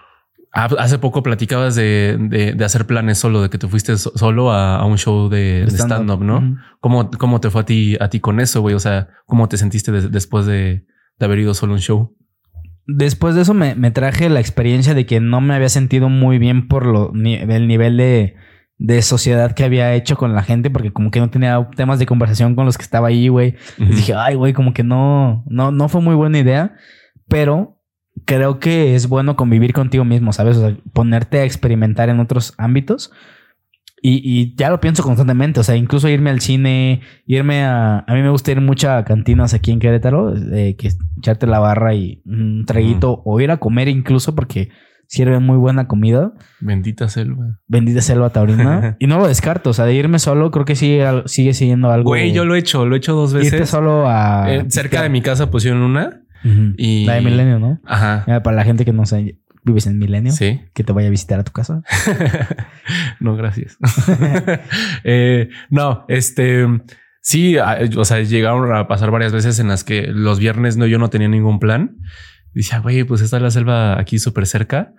[0.53, 4.51] hace poco platicabas de, de, de hacer planes solo, de que te fuiste so- solo
[4.51, 6.57] a, a un show de, de stand-up, ¿no?
[6.79, 8.75] ¿Cómo, ¿Cómo te fue a ti, a ti con eso, güey?
[8.75, 10.85] O sea, ¿cómo te sentiste de- después de,
[11.19, 12.15] haber ido solo a un show?
[12.85, 16.37] Después de eso me, me traje la experiencia de que no me había sentido muy
[16.37, 18.35] bien por lo, ni- el nivel de,
[18.77, 22.05] de sociedad que había hecho con la gente, porque como que no tenía temas de
[22.05, 23.55] conversación con los que estaba ahí, güey.
[23.77, 26.75] Dije, ay, güey, como que no, no, no fue muy buena idea,
[27.27, 27.79] pero
[28.25, 30.57] creo que es bueno convivir contigo mismo, ¿sabes?
[30.57, 33.11] O sea, ponerte a experimentar en otros ámbitos.
[34.05, 37.99] Y, y ya lo pienso constantemente, o sea, incluso irme al cine, irme a...
[37.99, 41.59] A mí me gusta ir mucho a cantinas aquí en Querétaro, eh, que echarte la
[41.59, 44.69] barra y un traguito, o ir a comer incluso porque
[45.07, 46.33] sirven muy buena comida.
[46.59, 47.59] Bendita selva.
[47.67, 48.97] Bendita selva taurina.
[48.99, 52.09] y no lo descarto, o sea, de irme solo creo que sigue, sigue siendo algo...
[52.09, 53.69] Güey, yo lo he hecho, lo he hecho dos Irte veces.
[53.69, 54.53] solo a...
[54.53, 56.73] Eh, cerca de mi casa pusieron una Ujú.
[56.77, 57.79] y La de Milenio, ¿no?
[57.85, 58.25] Ajá.
[58.43, 60.61] Para la gente que no sé, vives en Milenio, Sí.
[60.73, 61.83] que te vaya a visitar a tu casa.
[63.19, 63.77] no, gracias.
[65.03, 66.65] Eh, no, este
[67.21, 70.99] sí, o sea, llegaron a pasar varias veces en las que los viernes no, yo
[70.99, 71.97] no tenía ningún plan.
[72.53, 74.93] Decía, güey, pues está la selva aquí súper cerca.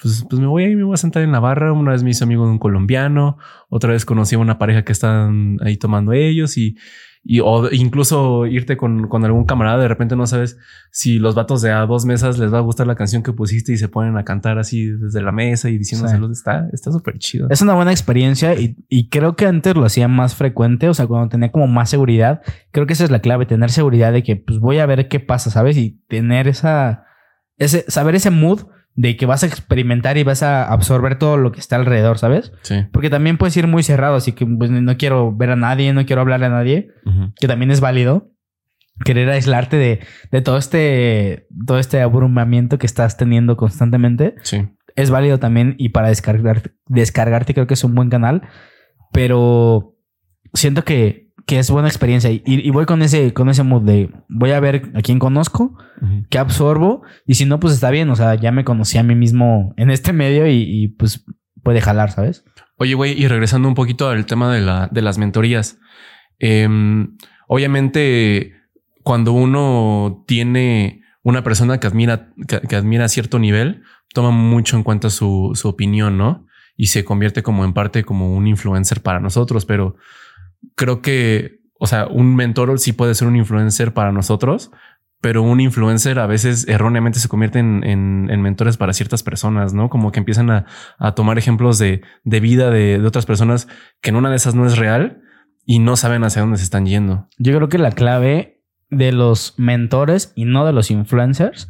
[0.00, 1.72] Pues, pues me voy ahí, me voy a sentar en la barra.
[1.72, 3.38] Una vez me hice amigo de un colombiano,
[3.68, 6.76] otra vez conocí a una pareja que están ahí tomando ellos y,
[7.22, 9.78] y o incluso irte con, con algún camarada.
[9.78, 10.58] De repente no sabes
[10.90, 13.72] si los vatos de a dos mesas les va a gustar la canción que pusiste
[13.72, 16.30] y se ponen a cantar así desde la mesa y diciéndoselo.
[16.30, 17.48] Está, está súper chido.
[17.50, 21.06] Es una buena experiencia y, y creo que antes lo hacía más frecuente, o sea,
[21.06, 22.42] cuando tenía como más seguridad.
[22.70, 25.20] Creo que esa es la clave, tener seguridad de que pues voy a ver qué
[25.20, 25.76] pasa, ¿sabes?
[25.76, 27.04] Y tener esa,
[27.56, 28.66] ese, saber ese mood
[29.00, 32.52] de que vas a experimentar y vas a absorber todo lo que está alrededor, ¿sabes?
[32.62, 32.84] Sí.
[32.92, 36.04] Porque también puedes ir muy cerrado, así que pues, no quiero ver a nadie, no
[36.04, 36.88] quiero hablarle a nadie.
[37.40, 38.32] Que también es válido.
[39.04, 40.00] Querer aislarte de,
[40.32, 44.66] de todo este todo este abrumamiento que estás teniendo constantemente Sí.
[44.96, 48.42] es válido también y para descargar, descargarte creo que es un buen canal,
[49.12, 49.94] pero
[50.54, 54.10] siento que, que es buena experiencia y, y voy con ese con ese mood de
[54.28, 55.78] voy a ver a quién conozco,
[56.28, 59.14] qué absorbo y si no pues está bien, o sea, ya me conocí a mí
[59.14, 61.24] mismo en este medio y, y, pues
[61.62, 62.44] puede jalar, ¿sabes?
[62.76, 65.78] Oye, güey, y regresando un poquito al tema de, la, de las mentorías.
[66.38, 68.52] em, obviamente,
[69.02, 74.76] cuando uno tiene una persona que admira, que, que admira a cierto nivel, toma mucho
[74.76, 76.46] en cuenta su, su opinión, ¿no?
[76.76, 79.96] Y se convierte como en parte como un influencer para nosotros, pero
[80.76, 84.70] creo que, o sea, un mentor sí puede ser un influencer para nosotros,
[85.20, 89.74] pero un influencer a veces erróneamente se convierte en, en- en mentores para ciertas personas,
[89.74, 89.88] ¿no?
[89.90, 90.66] Como que empiezan a,
[90.98, 93.66] a tomar ejemplos de, de vida de, de otras personas
[94.00, 95.22] que en una de esas no es real
[95.66, 97.28] y no saben hacia dónde se están yendo.
[97.38, 101.68] Yo creo que la clave de los mentores y no de los influencers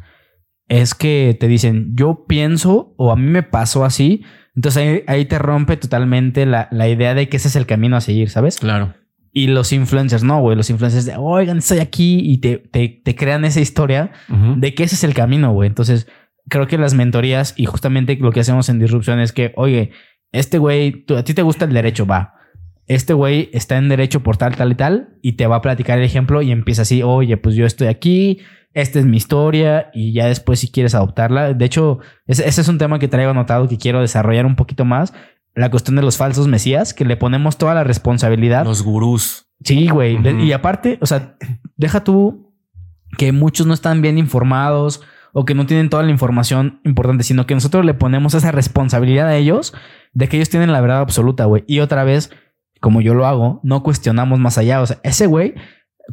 [0.67, 4.23] es que te dicen, yo pienso o a mí me pasó así.
[4.59, 7.95] Entonces ahí, ahí te rompe totalmente la, la idea de que ese es el camino
[7.95, 8.57] a seguir, ¿sabes?
[8.59, 8.93] Claro.
[9.31, 10.57] Y los influencers, no, güey.
[10.57, 14.11] Los influencers de, oigan, estoy aquí y te, te, te crean esa historia
[14.59, 15.67] de que ese es el camino, güey.
[15.67, 16.07] Entonces,
[16.49, 19.91] creo que las mentorías y justamente lo que hacemos en Disrupción es que, oye,
[20.33, 22.33] este güey, tú- a ti te gusta el derecho, va.
[22.85, 25.99] Este güey está en derecho por tal, tal y tal, y te va a platicar
[25.99, 28.39] el ejemplo y empieza así, oye, pues yo estoy aquí,
[28.73, 31.53] esta es mi historia, y ya después si quieres adoptarla.
[31.53, 34.85] De hecho, ese, ese es un tema que traigo anotado que quiero desarrollar un poquito
[34.85, 35.13] más.
[35.55, 38.65] La cuestión de los falsos mesías, que le ponemos toda la responsabilidad.
[38.65, 39.47] Los gurús.
[39.63, 40.17] Sí, güey.
[40.43, 41.35] Y aparte, o sea,
[41.75, 42.53] deja tú
[43.17, 45.01] que muchos no están bien informados
[45.33, 49.27] o que no tienen toda la información importante, sino que nosotros le ponemos esa responsabilidad
[49.27, 49.73] a ellos
[50.13, 51.63] de que ellos tienen la verdad absoluta, güey.
[51.67, 52.31] Y otra vez,
[52.79, 54.81] como yo lo hago, no cuestionamos más allá.
[54.81, 55.55] O sea, ese güey,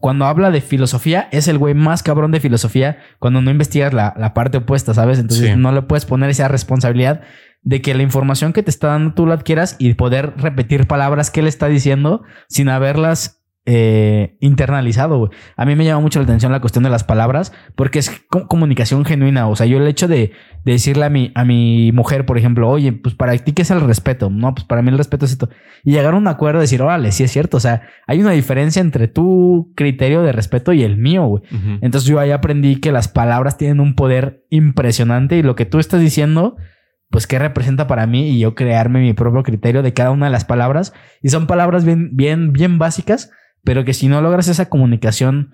[0.00, 4.14] cuando habla de filosofía, es el güey más cabrón de filosofía cuando no investigas la,
[4.16, 5.18] la parte opuesta, ¿sabes?
[5.18, 5.56] Entonces Sí.
[5.56, 7.22] no le puedes poner esa responsabilidad
[7.62, 11.30] de que la información que te está dando tú la adquieras y poder repetir palabras
[11.30, 13.35] que él está diciendo sin haberlas
[13.66, 15.18] eh, internalizado.
[15.18, 15.30] güey.
[15.56, 18.46] A mí me llama mucho la atención la cuestión de las palabras porque es co-
[18.48, 19.48] comunicación genuina.
[19.48, 20.32] O sea, yo el hecho de,
[20.64, 23.70] de decirle a mi, a mi mujer, por ejemplo, oye, pues para ti, ¿qué es
[23.70, 24.30] el respeto?
[24.30, 25.48] No, pues para mí el respeto es esto.
[25.84, 27.56] Y llegar a un acuerdo, decir, órale, sí es cierto.
[27.56, 31.42] O sea, hay una diferencia entre tu criterio de respeto y el mío, güey.
[31.50, 31.78] Ujú.
[31.82, 35.78] Entonces yo ahí aprendí que las palabras tienen un poder impresionante y lo que tú
[35.78, 36.56] estás diciendo,
[37.10, 40.32] pues qué representa para mí y yo crearme mi propio criterio de cada una de
[40.32, 40.92] las palabras.
[41.22, 43.30] Y son palabras bien, bien, bien básicas,
[43.66, 45.50] pero que si no logras esa comunicación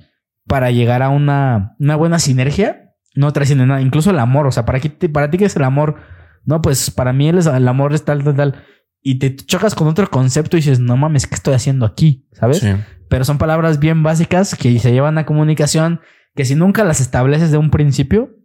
[0.46, 3.80] para llegar a una, una buena sinergia, no trasciende nada.
[3.80, 5.96] Incluso el amor, o sea, para, ti, para ti qué es el amor,
[6.44, 8.64] no, pues para mí el, el amor es tal, tal, tal.
[9.00, 12.28] Y te chocas con otro concepto y dices, no mames, ¿qué estoy haciendo aquí?
[12.32, 12.58] ¿Sabes?
[12.58, 12.68] Sí.
[13.08, 16.00] pero son palabras bien básicas que se llevan a comunicación
[16.34, 18.36] que si nunca las estableces de un principio,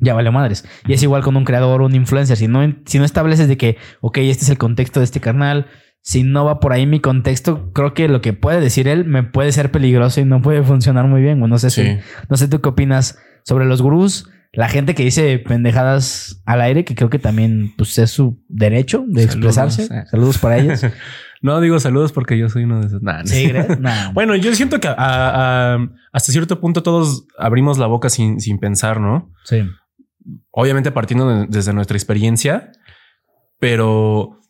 [0.00, 0.64] ya vale madres.
[0.86, 2.38] Y es igual con un creador o un influencer.
[2.38, 5.66] Si no, si no estableces de que, ok, este es el contexto de este canal,
[6.06, 9.22] si no va por ahí mi contexto, creo que lo que puede decir él me
[9.22, 11.40] puede ser peligroso y no puede funcionar muy bien.
[11.40, 11.96] No sé si, Sí.
[12.28, 14.28] no sé tú qué opinas sobre los gurús.
[14.52, 19.04] La gente que dice pendejadas al aire, que creo que también pues, es su derecho
[19.08, 19.82] de Saludos, expresarse.
[19.94, 20.04] eh.
[20.10, 20.84] Saludos para ellos.
[21.42, 23.02] No digo saludos porque yo soy uno de esos.
[23.02, 23.26] Nah, no.
[23.26, 23.78] Sí, ¿crees?
[23.78, 24.12] Nah.
[24.14, 28.58] Bueno, yo siento que a- a- hasta cierto punto todos abrimos la boca sin, sin
[28.58, 29.30] pensar, ¿no?
[29.44, 29.62] sí.
[30.50, 32.70] Obviamente partiendo de- desde nuestra experiencia,
[33.58, 34.40] pero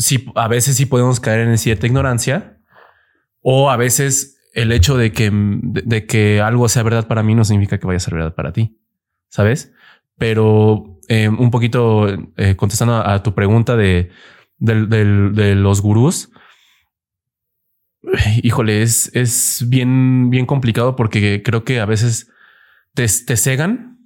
[0.00, 2.58] sí, a veces sí podemos caer en cierta ignorancia
[3.40, 7.44] o a veces el hecho de que, de, que algo sea verdad para mí no
[7.44, 8.80] significa que vaya a ser verdad para ti,
[9.28, 9.72] ¿sabes?
[10.18, 14.10] Pero eh, un poquito eh, contestando a, tu pregunta de,
[14.58, 16.30] de los gurús,
[18.42, 22.30] híjole, es, es bien, bien complicado porque creo que a veces
[22.94, 23.98] te, te cegan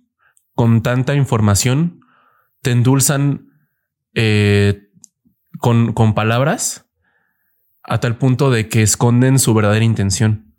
[0.54, 2.00] con tanta información,
[2.62, 3.48] te endulzan
[4.14, 4.83] eh,
[5.64, 6.84] con, con palabras
[7.82, 10.52] a tal punto de que esconden su verdadera intención.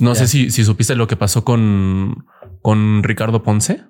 [0.00, 2.24] No sé si, si supiste lo que pasó con,
[2.62, 3.82] con Ricardo Ponce.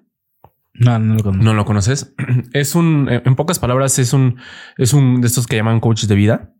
[0.72, 1.44] No, no lo conozco.
[1.44, 2.14] No lo conoces.
[2.54, 4.36] Es un, en pocas palabras, es un,
[4.78, 6.54] es un de estos que llaman coaches de vida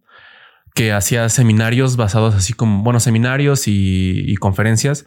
[0.75, 5.07] que hacía seminarios basados así como, bueno, seminarios y, y conferencias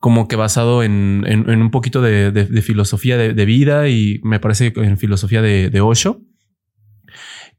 [0.00, 3.88] como que basado en, en- en un poquito de, de- de filosofía de, de vida
[3.88, 6.20] y me parece que en filosofía de, de Osho.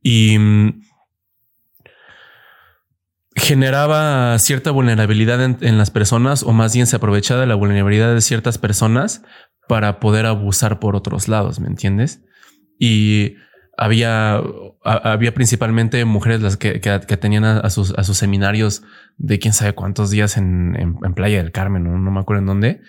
[0.02, 0.82] Y mm,
[3.36, 8.22] generaba cierta vulnerabilidad en, las personas o más bien se aprovechaba de la vulnerabilidad de
[8.22, 9.24] ciertas personas
[9.68, 12.22] para poder abusar por otros lados, ¿me entiendes?
[12.80, 13.36] Y
[13.78, 14.42] había,
[14.84, 18.84] había principalmente mujeres las que, que, tenían a, a sus, a sus seminarios
[19.18, 21.98] de quién sabe cuántos días en, en- en Playa del Carmen, ¿no?
[21.98, 22.82] no me acuerdo en dónde,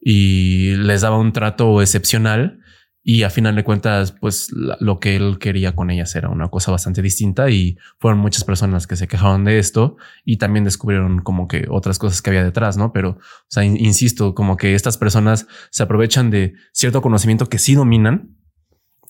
[0.00, 2.58] y les daba un trato excepcional
[3.06, 6.70] y a final de cuentas, pues lo que él quería con ellas era una cosa
[6.72, 11.46] bastante distinta y fueron muchas personas que se quejaron de esto y también descubrieron como
[11.46, 12.94] que otras cosas que había detrás, ¿no?
[12.94, 13.18] Pero, o
[13.48, 18.38] sea, in- insisto, como que estas personas se aprovechan de cierto conocimiento que sí dominan,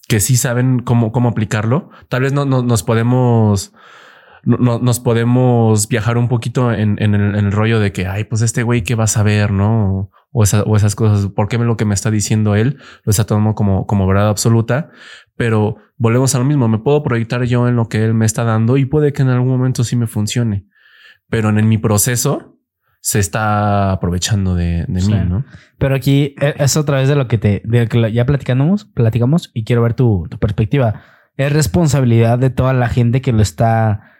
[0.09, 1.91] que sí saben cómo, cómo aplicarlo.
[2.09, 3.73] Tal vez no, no- nos podemos,
[4.47, 8.07] no- no- nos podemos viajar un poquito en, en el, en el rollo de que,
[8.07, 10.11] ay, pues este güey qué va a saber, ¿no?
[10.33, 13.25] O, esa- o esas cosas, ¿por qué lo que me está diciendo él lo está
[13.25, 14.91] tomando como, como verdad absoluta?
[15.37, 18.45] Pero volvemos a lo mismo, me puedo proyectar yo en lo que él me está
[18.45, 20.67] dando y puede que en algún momento sí me funcione,
[21.29, 22.59] pero en, mi proceso
[23.01, 25.13] se está aprovechando de, de Sí.
[25.13, 25.45] mí, ¿no?
[25.79, 28.87] Pero aquí eh, es otra vez de lo que te de lo que ya platicamos,
[28.87, 31.03] platicamos y quiero ver tu, tu perspectiva.
[31.37, 34.14] Es responsabilidad de toda la gente que lo está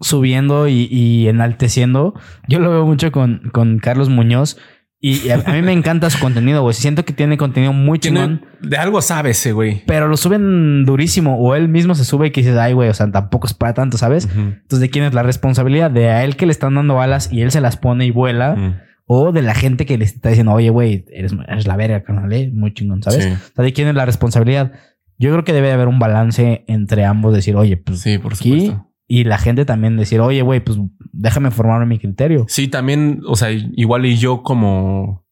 [0.00, 2.14] subiendo y, y enalteciendo.
[2.48, 4.56] Yo lo veo mucho con, con Carlos Muñoz
[5.00, 6.74] Y a, a mí me encanta su contenido, güey.
[6.74, 8.44] Siento que tiene contenido muy chingón.
[8.62, 9.82] de algo sabe ese güey.
[9.86, 11.38] Pero lo suben durísimo.
[11.38, 13.74] O él mismo se sube y que dices, ay, güey, o sea, tampoco es para
[13.74, 14.28] tanto, ¿sabes?
[14.34, 15.90] Entonces, ¿de quién es la responsabilidad?
[15.90, 18.80] ¿De a él que le están dando alas y él se las pone y vuela?
[19.06, 22.32] ¿O de la gente que le está diciendo, oye, güey, eres, eres la verga, carnal,
[22.32, 22.50] eh?
[22.50, 23.22] Muy chingón, ¿sabes?
[23.24, 23.30] Sí.
[23.30, 24.72] O sea, ¿de quién es la responsabilidad?
[25.18, 27.34] Yo creo que debe de haber un balance entre ambos.
[27.34, 28.60] Decir, oye, pues Sí, por aquí.
[28.68, 28.90] supuesto.
[29.06, 30.78] Y la gente también decir, oye, güey, pues
[31.12, 32.46] déjame formarme mi criterio.
[32.48, 35.23] Sí, también, o sea, igual y yo como,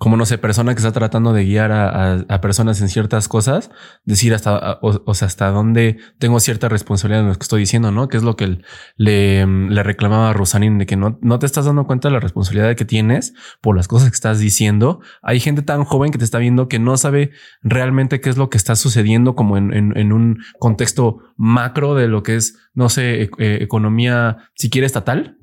[0.00, 3.70] como no sé, persona que está tratando de guiar a, personas en ciertas cosas,
[4.06, 8.08] decir hasta, o, sea, hasta dónde tengo cierta responsabilidad en lo que estoy diciendo, ¿no?
[8.08, 8.62] Que es lo que
[8.96, 9.44] le,
[9.82, 12.86] reclamaba a Rosanín de que no, no te estás dando cuenta de la responsabilidad que
[12.86, 15.00] tienes por las cosas que estás diciendo.
[15.20, 18.48] Hay gente tan joven que te está viendo que no sabe realmente qué es lo
[18.48, 23.30] que está sucediendo como en, un contexto macro de lo que es, no sé, e-
[23.36, 25.36] eh, economía, si quiere estatal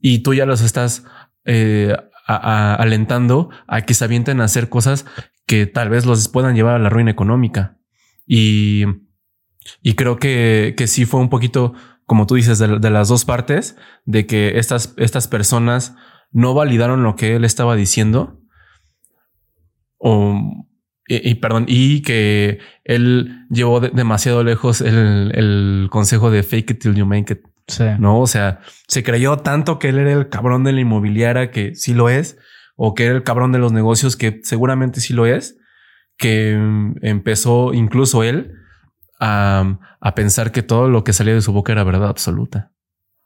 [0.00, 1.04] y tú ya los estás
[1.44, 1.94] eh,
[2.26, 5.06] alentando a que se avienten a hacer cosas
[5.46, 7.78] que tal vez los puedan llevar a la ruina económica.
[8.26, 8.84] Y,
[9.82, 11.74] y creo que, que sí fue un poquito,
[12.04, 15.94] como tú dices, de, las dos partes, de que estas, estas personas
[16.32, 18.40] no validaron lo que él estaba diciendo.
[19.98, 20.66] O,
[21.08, 26.82] y, perdón, y que él llevó de- demasiado lejos el, el consejo de fake it
[26.82, 27.40] till you make it.
[27.68, 27.84] Sí.
[27.98, 31.74] No, o sea, se creyó tanto que él era el cabrón de la inmobiliaria, que
[31.74, 32.38] sí lo es,
[32.76, 35.58] o que era el cabrón de los negocios, que seguramente sí lo es,
[36.16, 38.52] que mm, empezó incluso él
[39.18, 42.72] a, a pensar que todo lo que salía de su boca era verdad absoluta.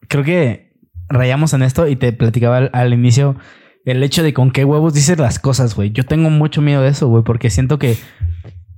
[0.09, 0.73] Creo que
[1.09, 3.37] rayamos en esto y te platicaba al, al inicio
[3.85, 5.91] el hecho de con qué huevos dices las cosas, güey.
[5.91, 7.97] Yo tengo mucho miedo de eso, güey, porque siento que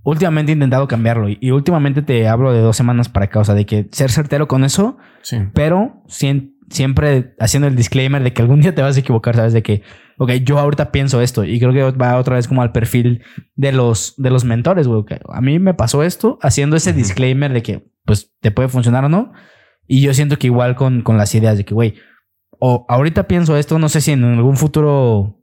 [0.02, 3.44] últimamente he intentado cambiarlo y, y últimamente te hablo de dos semanas para acá, o
[3.44, 5.38] sea, de que ser certero con eso, Sí.
[5.54, 9.52] pero sien- siempre haciendo el disclaimer de que algún día te vas a equivocar, ¿sabes?
[9.52, 9.82] De que,
[10.18, 13.22] ok, yo ahorita pienso esto y creo que va otra vez como al perfil
[13.56, 15.04] de los, de los mentores, güey.
[15.04, 16.98] que A mí me pasó esto haciendo ese Ujú.
[16.98, 19.32] disclaimer de que, pues, te puede funcionar o no.
[19.86, 21.94] Y yo siento que igual con, con las ideas de que, güey,
[22.58, 25.41] o ahorita pienso esto, no sé si en algún futuro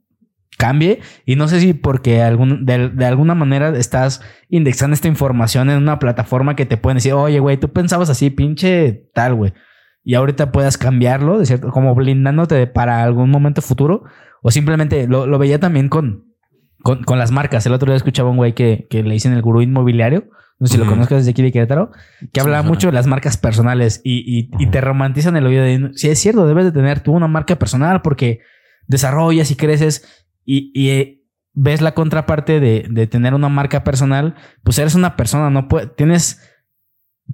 [0.60, 4.20] cambie y no sé si porque algún, de, de alguna manera estás
[4.50, 8.28] indexando esta información en una plataforma que te pueden decir, oye, güey, tú pensabas así,
[8.28, 9.54] pinche tal, güey.
[10.04, 14.04] Y ahorita puedas cambiarlo, de cierto, como blindándote para algún momento futuro.
[14.42, 16.26] O simplemente lo, lo veía también con,
[16.82, 17.64] con, con las marcas.
[17.64, 20.28] El otro día escuchaba un güey que, que le dicen el gurú inmobiliario.
[20.58, 21.90] No sé si lo conozcas desde aquí de Querétaro.
[22.34, 26.10] Que hablaba mucho de las marcas personales y, y, te romantizan el oído de, sí,
[26.10, 28.40] es cierto, debes de tener tú una marca personal porque
[28.86, 31.22] desarrollas y creces y, y, eh,
[31.52, 35.94] ves la contraparte de, de tener una marca personal, pues eres una persona, no puedes,
[35.94, 36.40] tienes,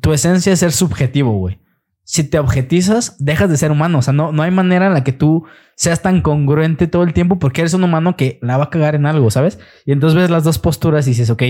[0.03, 1.59] tu esencia es ser subjetivo, güey.
[2.05, 3.99] Si te objetizas, dejas de ser humano.
[3.99, 5.45] O sea, no, no hay manera en la que tú
[5.77, 8.95] seas tan congruente todo el tiempo porque eres un humano que la va a cagar
[8.95, 9.59] en algo, ¿sabes?
[9.87, 11.43] Y entonces ves las dos posturas y dices, ok,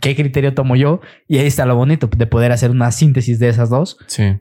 [0.00, 1.00] ¿qué criterio tomo yo?
[1.26, 3.98] Y ahí está lo bonito de poder hacer una síntesis de esas dos.
[4.06, 4.40] Sí.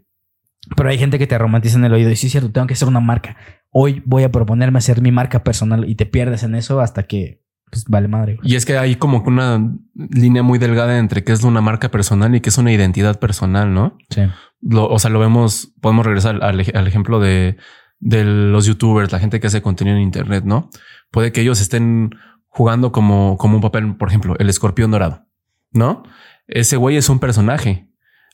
[0.76, 2.76] Pero hay gente que te romantiza en el oído y sí es cierto, tengo que
[2.76, 3.36] ser una marca.
[3.72, 7.44] Hoy voy a proponerme hacer mi marca personal y te pierdes en eso hasta que
[7.70, 8.36] pues, vale madre.
[8.36, 8.52] güey.
[8.52, 12.34] Y es que hay como una línea muy delgada entre qué es una marca personal
[12.36, 13.98] y qué es una identidad personal, ¿no?
[14.10, 14.22] Sí.
[14.62, 17.58] Lo- o sea, lo vemos, podemos regresar al ejemplo de,
[18.00, 20.70] de los youtubers, la gente que hace contenido en internet, ¿no?
[21.12, 22.12] Puede que ellos estén
[22.48, 25.28] jugando como, como un papel, por ejemplo, el escorpión dorado,
[25.72, 26.04] ¿no?
[26.48, 27.90] Ese güey es un personaje.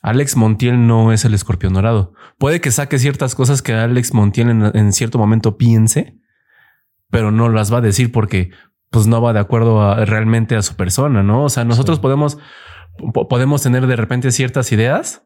[0.06, 2.12] Alex Montiel no es el escorpión dorado.
[2.36, 6.18] Puede que saque ciertas cosas que Alex Montiel en, en cierto momento piense,
[7.10, 8.50] pero no las va a decir porque
[8.90, 11.44] pues no va de acuerdo a, realmente a su persona, ¿no?
[11.44, 12.02] O sea, nosotros Sí.
[12.02, 12.38] podemos,
[13.14, 15.24] po- podemos tener de repente ciertas ideas,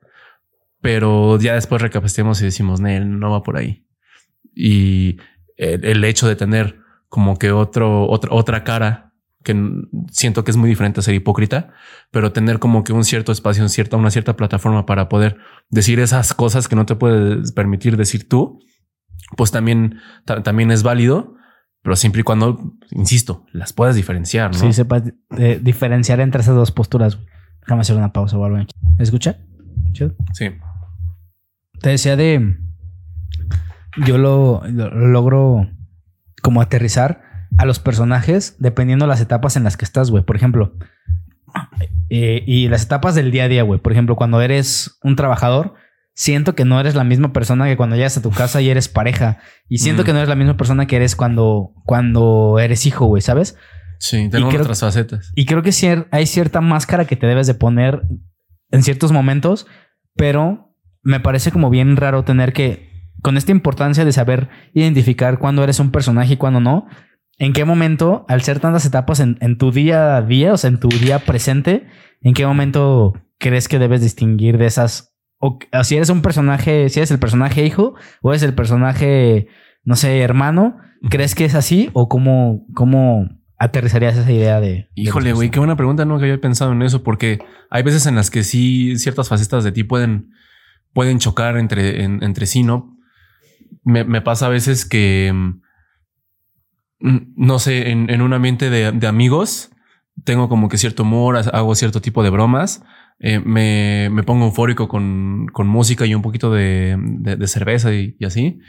[0.80, 3.84] pero ya después recapacitamos y decimos, Nel, no va por ahí.
[4.54, 5.16] Y
[5.56, 6.78] el, el hecho de tener
[7.08, 9.07] como que otro, otra, otra cara
[9.44, 9.56] que
[10.10, 11.70] siento que es muy diferente a ser hipócrita,
[12.10, 15.36] pero tener como que un cierto espacio, un cierta, una cierta plataforma para poder
[15.70, 18.60] decir esas cosas que no te puedes permitir decir tú,
[19.36, 21.34] pues también, ta- también es válido,
[21.82, 24.58] pero siempre y cuando, insisto, las puedas diferenciar, ¿no?
[24.58, 25.04] Sí, sepas
[25.38, 27.18] eh, diferenciar entre esas dos posturas.
[27.60, 28.58] Déjame hacer una pausa o algo.
[28.98, 29.38] ¿Escucha?
[29.92, 30.14] Chido.
[30.32, 30.50] Sí.
[31.80, 32.56] Te decía de.
[34.04, 35.68] Yo lo, lo- lo logro
[36.42, 37.22] como aterrizar
[37.56, 40.22] a los personajes dependiendo las etapas en las que estás, güey.
[40.24, 40.74] Por ejemplo,
[42.10, 43.80] eh, y las etapas del día a día, güey.
[43.80, 45.74] Por ejemplo, cuando eres un trabajador,
[46.14, 48.88] siento que no eres la misma persona que cuando llegas a tu casa y eres
[48.88, 49.38] pareja.
[49.68, 50.04] Y siento Mm.
[50.06, 53.56] que no eres la misma persona que eres cuando, cuando eres hijo, güey, ¿sabes?
[54.00, 55.32] Sí, tenemos creo- otras facetas.
[55.34, 58.02] Y creo que cier- hay cierta máscara que te debes de poner
[58.70, 59.66] en ciertos momentos,
[60.16, 62.88] pero me parece como bien raro tener que,
[63.22, 66.86] con esta importancia de saber identificar cuándo eres un personaje y cuándo no,
[67.38, 70.68] ¿En qué momento, al ser tantas etapas en, en tu día a día, o sea,
[70.68, 71.86] en tu día presente,
[72.20, 75.14] en qué momento crees que debes distinguir de esas?
[75.38, 79.46] O, o si eres un personaje, si eres el personaje hijo o eres el personaje,
[79.84, 80.78] no sé, hermano,
[81.10, 84.88] ¿crees que es así o cómo, cómo aterrizarías esa idea de...
[84.96, 86.04] Híjole, güey, qué buena pregunta.
[86.04, 87.38] Nunca había pensado en eso porque
[87.70, 90.30] hay veces en las que sí ciertas facetas de ti pueden,
[90.92, 92.96] pueden chocar entre, en- entre sí, ¿no?
[93.84, 95.60] Me, me pasa a veces que, mm,
[97.00, 99.70] no sé, en, un ambiente de, amigos,
[100.24, 102.82] tengo como que cierto humor, ha- hago cierto tipo de bromas,
[103.20, 108.16] eh, me, me pongo eufórico con, con música y un poquito de, de- cerveza y,
[108.18, 108.60] y así,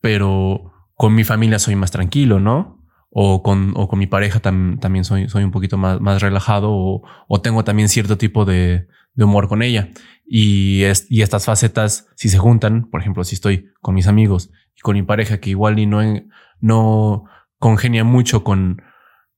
[0.00, 2.78] pero con mi familia soy más tranquilo, ¿no?
[3.10, 6.70] O con, o con mi pareja tam- también soy, soy un poquito más, más relajado
[6.72, 9.90] o, o tengo también cierto tipo de, humor con ella.
[10.24, 14.50] Y, es, y estas facetas, si se juntan, por ejemplo, si estoy con mis amigos
[14.76, 16.00] y con mi pareja que igual y no,
[16.60, 17.24] no
[17.60, 18.82] congenia mucho con,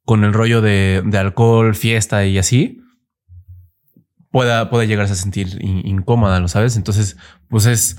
[0.06, 2.80] con el rollo de, de alcohol, fiesta y así,
[4.30, 6.76] pueda, pueda llegarse a sentir in- incómoda, ¿lo sabes?
[6.76, 7.16] Entonces,
[7.48, 7.98] pues es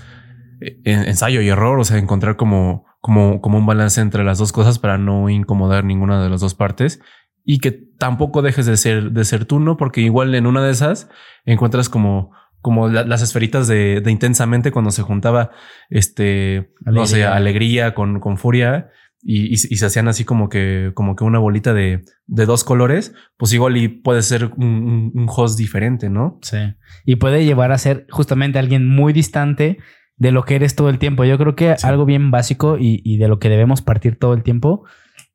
[0.61, 4.51] eh, ensayo y error, o sea, encontrar como, como, como un balance entre las dos
[4.51, 6.99] cosas para no incomodar ninguna de las dos partes
[7.45, 9.77] y que tampoco dejes de ser, de ser tú, ¿no?
[9.77, 11.09] Porque igual en una de esas
[11.45, 12.31] encuentras como,
[12.61, 15.51] como la- las esferitas de, de intensamente cuando se juntaba
[15.89, 17.35] este, no sé, Alegría.
[17.35, 18.89] alegría con, con furia
[19.23, 22.63] y, y, y se hacían así como que, como que una bolita de, de dos
[22.63, 26.39] colores, pues igual y puede ser un, un- host diferente, ¿no?
[26.41, 26.57] Sí.
[27.05, 29.77] Y puede llevar a ser justamente alguien muy distante
[30.17, 31.23] de lo que eres todo el tiempo.
[31.25, 31.87] Yo creo que Sí.
[31.87, 34.83] algo bien básico y, y de lo que debemos partir todo el tiempo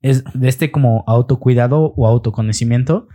[0.02, 3.08] es de este como autocuidado o autoconocimiento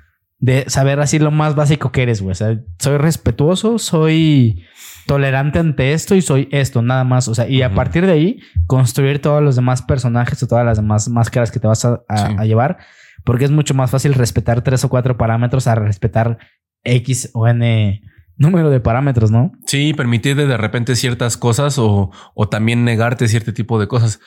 [0.44, 2.34] de saber así lo más básico que eres, güey.
[2.34, 4.66] O sea, soy respetuoso, soy
[5.08, 7.30] tolerante ante esto y soy esto, nada más.
[7.30, 10.76] O sea, y a partir de ahí, construir todos los demás personajes o todas las
[10.78, 12.36] demás máscaras que te vas a, a- Sí.
[12.38, 12.78] a llevar,
[13.24, 16.38] porque es mucho más fácil respetar tres o cuatro parámetros a respetar
[16.84, 18.02] X o N
[18.36, 19.54] número de parámetros, ¿no?
[19.66, 24.20] Sí, permitir de, repente ciertas cosas o, o también negarte cierto tipo de cosas.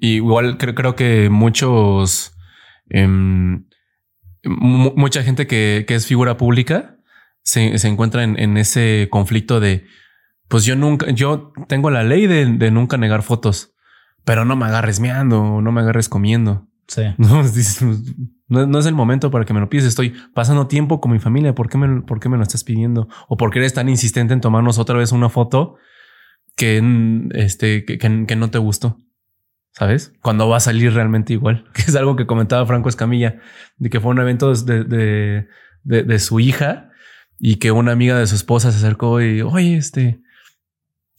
[0.00, 2.32] Igual creo, creo que muchos,
[2.90, 3.66] em,
[4.46, 6.96] mucha gente que, que es figura pública
[7.42, 9.84] se, se encuentra en, en ese conflicto de,
[10.48, 13.74] pues yo nunca, yo tengo la ley de, de nunca negar fotos,
[14.24, 16.66] pero no me agarres meando, no me agarres comiendo.
[16.88, 17.02] Sí.
[17.18, 17.42] No,
[18.60, 19.86] no, no es el momento para que me lo pides.
[19.86, 21.54] Estoy pasando tiempo con mi familia.
[21.54, 23.08] ¿Por qué, me, ¿Por qué me lo estás pidiendo?
[23.26, 25.76] ¿O por qué eres tan insistente en tomarnos otra vez una foto
[26.56, 26.82] que,
[27.32, 28.98] este, que, que- que no te gustó?
[29.76, 30.12] ¿Sabes?
[30.22, 31.64] Cuando va a salir realmente igual.
[31.74, 33.40] Que es algo que comentaba Franco Escamilla,
[33.76, 35.48] de que fue un evento de, de,
[35.82, 36.90] de- de su hija
[37.38, 40.20] y que una amiga de su esposa se acercó y, oye, este,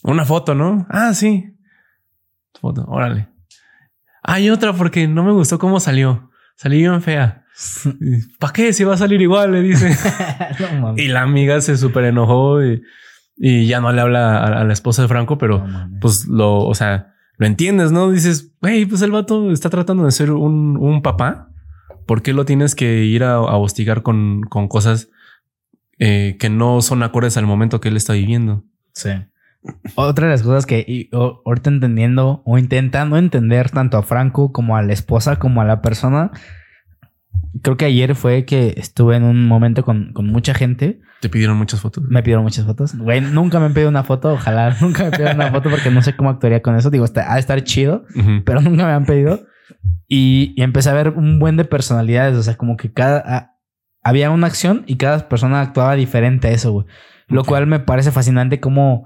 [0.04, 0.88] una foto, ¿no?
[0.90, 1.58] Ah, sí.
[2.60, 3.28] Foto, órale.
[4.24, 6.32] Hay otra porque no me gustó cómo salió.
[6.56, 7.46] Salió bien fea.
[8.40, 8.72] ¿Para qué?
[8.74, 9.96] Si va a salir igual, le dice.
[10.80, 12.82] No y la amiga se súper enojó y,
[13.36, 16.60] y ya no le habla a, a la esposa de Franco, pero No pues lo,
[16.60, 18.12] o sea, lo entiendes, ¿no?
[18.12, 21.50] Dices, hey, pues el vato está tratando de ser un, un papá.
[22.06, 25.10] ¿Por qué lo tienes que ir a, a hostigar con, con cosas
[25.98, 28.64] eh, que no son acordes al momento que él está viviendo?
[28.94, 29.10] Sí.
[29.96, 34.84] Otra de las cosas que ahorita entendiendo o intentando entender tanto a Franco como a
[34.84, 36.32] la esposa como a la persona,
[37.62, 41.00] creo que ayer fue que estuve en un momento con, con mucha gente.
[41.22, 42.04] Te pidieron muchas fotos.
[42.08, 42.96] Me pidieron muchas fotos.
[42.96, 44.34] Güey, nunca me han pedido una foto.
[44.34, 46.90] Ojalá nunca me pidieron una foto porque no sé cómo actuaría con eso.
[46.90, 48.06] Digo, está, ha de estar chido,
[48.46, 49.46] pero nunca me han pedido.
[50.08, 52.36] Y, y empecé a ver un buen de personalidades.
[52.38, 53.20] O sea, como que cada...
[53.26, 53.52] a-
[54.04, 56.86] había una acción y cada persona actuaba diferente a eso, güey.
[57.28, 59.06] Lo cual me parece fascinante como...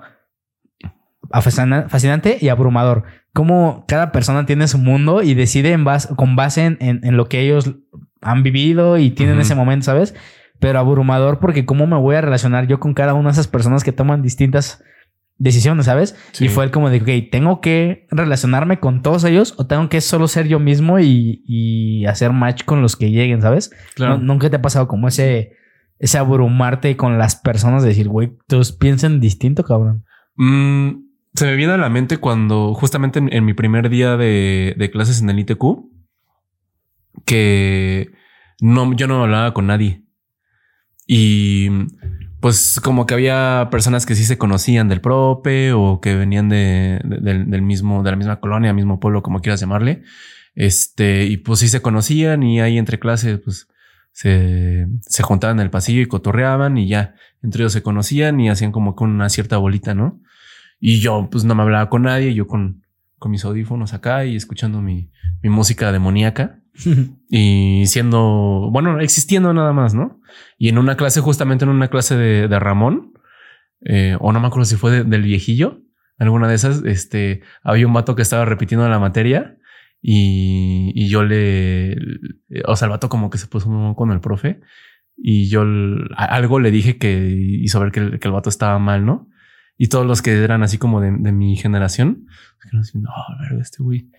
[1.31, 3.03] Fascinante y abrumador.
[3.33, 7.15] Como cada persona tiene su mundo y decide en base, con base en, en- en
[7.17, 7.75] lo que ellos
[8.21, 10.15] han vivido y tienen ese momento, ¿sabes?
[10.59, 13.83] Pero abrumador porque cómo me voy a relacionar yo con cada una de esas personas
[13.83, 14.83] que toman distintas
[15.37, 16.15] decisiones, ¿sabes?
[16.33, 16.45] Sí.
[16.45, 20.01] Y fue el como de, ok, ¿tengo que relacionarme con todos ellos o tengo que
[20.01, 23.71] solo ser yo mismo y, y hacer match con los que lleguen, ¿sabes?
[23.95, 24.17] Claro.
[24.17, 25.53] ¿Nunca te ha pasado como ese,
[25.97, 27.83] ese abrumarte con las personas?
[27.83, 30.03] De decir, güey, todos piensan distinto, cabrón.
[30.35, 34.75] Mm, se me viene a la mente cuando justamente en, en mi primer día de,
[34.77, 35.63] de clases en el ITQ,
[37.25, 38.11] que
[38.61, 40.03] no, yo no hablaba con nadie.
[41.07, 41.69] Y
[42.39, 47.01] pues como que había personas que sí se conocían del prope o que venían de,
[47.03, 50.03] de- del, mismo, de la misma colonia, mismo pueblo, como quieras llamarle.
[50.55, 53.67] Este, y pues sí se conocían y ahí entre clases, pues
[54.11, 58.49] se, se juntaban en el pasillo y cotorreaban y ya entre ellos se conocían y
[58.49, 60.19] hacían como que una cierta bolita, ¿no?
[60.79, 62.83] Y yo pues no me hablaba con nadie, yo con,
[63.17, 65.09] con mis audífonos acá y escuchando mi,
[65.41, 66.58] mi música demoníaca.
[67.29, 70.21] y siendo, bueno, existiendo nada más, ¿no?
[70.57, 73.13] Y en una clase, justamente en una clase de, Ramón,
[73.85, 75.81] eh, o no me acuerdo si fue de- del viejillo,
[76.17, 79.57] alguna de esas, este, había un vato que estaba repitiendo la materia
[80.01, 81.97] y, yo le,
[82.65, 84.61] o sea, el vato como que se puso con el profe
[85.17, 85.63] y yo
[86.15, 89.27] algo le dije que hizo ver que el, que vato estaba mal, ¿no?
[89.77, 92.27] Y todos los que eran así como de, mi generación,
[92.79, 93.09] así, no,
[93.61, 94.09] este güey.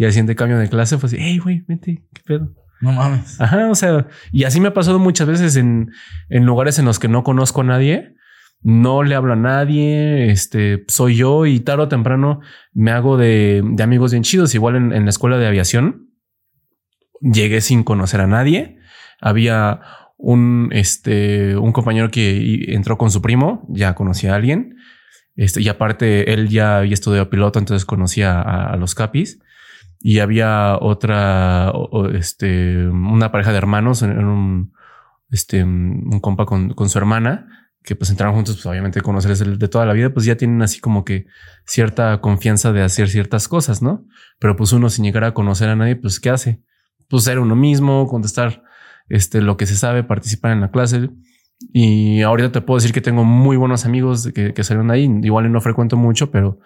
[0.00, 2.54] Y al siguiente cambio de clase fue así, hey, güey, vente, qué pedo.
[2.80, 3.38] No mames.
[3.38, 5.90] Ajá, o sea, y así me ha pasado muchas veces en,
[6.30, 8.14] en lugares en los que no conozco a nadie,
[8.62, 12.40] no le hablo a nadie, este, soy yo y tarde o temprano
[12.72, 14.54] me hago de, de amigos bien chidos.
[14.54, 16.08] Igual en, en la escuela de aviación,
[17.20, 18.78] llegué sin conocer a nadie.
[19.20, 19.82] Había
[20.16, 24.76] un, este, un compañero que entró con su primo, ya conocía a alguien.
[25.36, 29.40] Este, y aparte él ya había estudiado piloto, entonces conocía a, a los capis.
[30.00, 31.72] Y había otra,
[32.14, 34.72] este, una pareja de hermanos, en, un,
[35.30, 37.46] este, un compa con, con su hermana,
[37.82, 40.80] que pues entraron juntos, pues obviamente conocerles de, toda la vida, pues ya tienen así
[40.80, 41.26] como que
[41.64, 44.06] cierta confianza de hacer ciertas cosas, ¿no?
[44.38, 46.62] Pero pues uno sin llegar a conocer a nadie, pues ¿qué hace?
[47.08, 48.62] Pues ser uno mismo, contestar
[49.08, 51.10] este, lo que se sabe, participar en la clase.
[51.72, 55.10] Y ahorita te puedo decir que tengo muy buenos amigos que, que salieron ahí.
[55.22, 56.58] Igual no frecuento mucho, pero,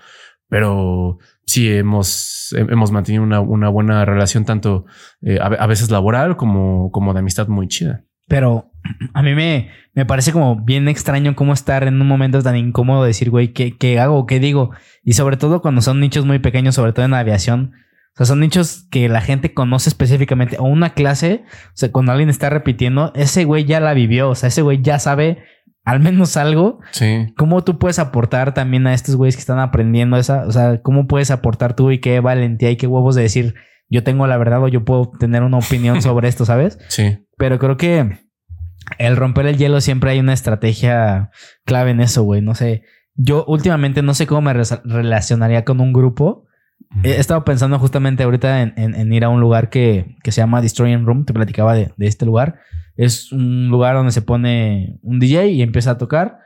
[0.48, 4.87] pero sí hemos, hemos mantenido una, una buena relación, tanto
[5.23, 8.05] eh, a, veces laboral como, como de amistad muy chida.
[8.27, 8.73] Pero
[9.12, 13.03] a mí me, me parece como bien extraño cómo estar en un momento tan incómodo
[13.03, 14.27] de decir, güey, ¿qué, ¿qué hago?
[14.27, 14.71] ¿Qué digo?
[15.03, 17.73] Y sobre todo cuando son nichos muy pequeños, sobre todo en aviación.
[18.15, 20.57] O sea, son nichos que la gente conoce específicamente.
[20.59, 24.31] O una clase, o sea, cuando alguien está repitiendo, ese güey ya la vivió.
[24.31, 25.43] O sea, ese güey ya sabe
[25.85, 26.81] al menos algo.
[26.93, 27.32] Sí.
[27.36, 30.47] ¿Cómo tú puedes aportar también a estos güeyes que están aprendiendo esa?
[30.47, 33.55] O sea, ¿cómo puedes aportar tú y qué valentía y qué huevos de decir,
[33.90, 36.78] yo tengo la verdad o yo puedo tener una opinión sobre esto, ¿sabes?
[36.89, 37.19] Sí.
[37.36, 38.19] Pero creo que
[38.98, 41.31] el romper el hielo siempre hay una estrategia
[41.65, 42.40] clave en eso, güey.
[42.43, 42.82] No sé.
[43.15, 46.47] Yo últimamente no sé cómo me re- relacionaría con un grupo.
[47.02, 50.40] He estado pensando justamente ahorita en, en- en ir a un lugar que, que se
[50.40, 51.24] llama Destroying Room.
[51.24, 52.56] Te platicaba de, de este lugar.
[52.97, 56.39] Es un lugar donde se pone un DJ y empieza a tocar.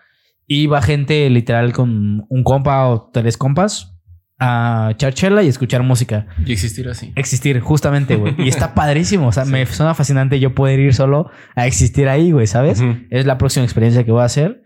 [0.47, 3.95] Y va gente literal con un compa o tres compas
[4.41, 7.13] a echar chela y escuchar música Y existir así.
[7.17, 8.35] existir, justamente, güey.
[8.39, 9.27] Y está padrísimo.
[9.29, 12.83] O sea, me suena fascinante yo poder ir solo a existir ahí, güey, ¿sabes?
[13.11, 14.63] Es la próxima experiencia que voy a hacer.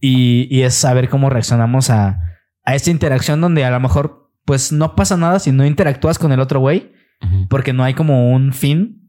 [0.00, 2.18] Y, y es saber cómo reaccionamos a,
[2.64, 6.32] a esta interacción donde a lo mejor, pues no pasa nada si no interactúas con
[6.32, 6.92] el otro güey,
[7.48, 9.01] porque no hay como un fin,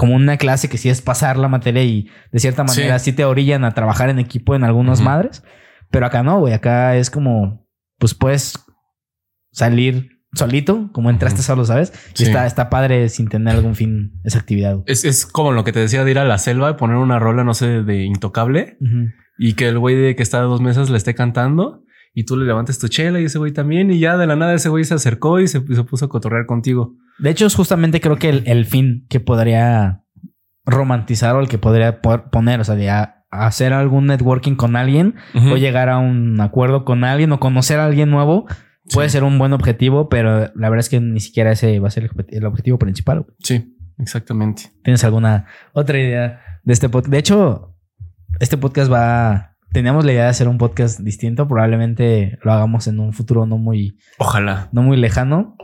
[0.00, 3.26] como una clase que sí es pasar la materia y de cierta manera sí, te
[3.26, 5.42] orillan a trabajar en equipo en algunas madres.
[5.90, 6.54] Pero acá no, güey.
[6.54, 7.68] Acá es como,
[7.98, 8.54] pues puedes
[9.52, 11.92] salir solito, como entraste solo, ¿sabes?
[12.14, 12.24] Y Sí.
[12.24, 14.74] está, está padre sin tener algún fin esa actividad.
[14.76, 14.84] güey.
[14.86, 17.18] Es, es como lo que te decía de ir a la selva y poner una
[17.18, 18.78] rola, no sé, de intocable
[19.38, 21.82] y que el güey de que está a dos mesas le esté cantando
[22.14, 24.54] y tú le levantes tu chela y ese güey también y ya de la nada
[24.54, 26.94] ese güey se acercó y se, y se puso a cotorrear contigo.
[27.22, 30.02] De hecho, es justamente creo que el, el fin que podría
[30.64, 35.56] romantizar o el que podría po- poner, o sea, hacer algún networking con alguien o
[35.56, 38.46] llegar a un acuerdo con alguien o conocer a alguien nuevo
[38.92, 39.12] puede Sí.
[39.14, 42.04] ser un buen objetivo, pero la verdad es que ni siquiera ese va a ser
[42.04, 43.20] el objet- el objetivo principal.
[43.20, 43.36] güey.
[43.40, 44.64] Sí, exactamente.
[44.82, 47.10] ¿Tienes alguna otra idea de este podcast?
[47.12, 47.76] De hecho,
[48.40, 49.56] este podcast va...
[49.72, 51.46] Teníamos la idea de hacer un podcast distinto.
[51.46, 54.68] Probablemente lo hagamos en un futuro no muy, Ojalá.
[54.72, 55.54] no muy lejano.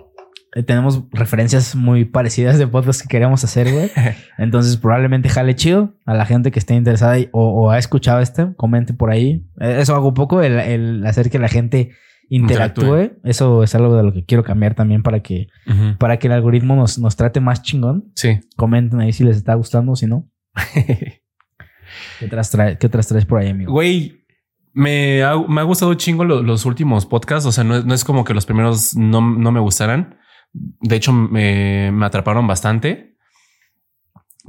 [0.57, 3.91] Eh, tenemos referencias muy parecidas de podcast que queremos hacer, güey.
[4.39, 8.21] Entonces, probablemente jale chido a la gente que esté interesada y- o, o ha escuchado
[8.21, 8.55] este.
[8.57, 9.47] Comente por ahí.
[9.61, 11.91] Eh, Eso hago un poco, el, el hacer que la gente
[12.31, 12.83] interactúe.
[12.85, 13.21] Interactúe.
[13.29, 15.49] Eso es algo de lo que quiero cambiar también para que,
[15.99, 18.11] para que el algoritmo nos, nos trate más chingón.
[18.15, 18.41] Sí.
[18.57, 20.29] Comenten ahí si les está gustando o si no.
[22.19, 23.73] ¿Qué otras, trae- qué otras traes por ahí, amigo?
[23.73, 24.25] Güey,
[24.73, 27.47] me ha, me ha gustado chingo lo- los últimos podcasts.
[27.47, 30.17] O sea, no, es- no es como que los primeros no, no me gustaran.
[30.53, 33.17] De hecho, me, me atraparon bastante.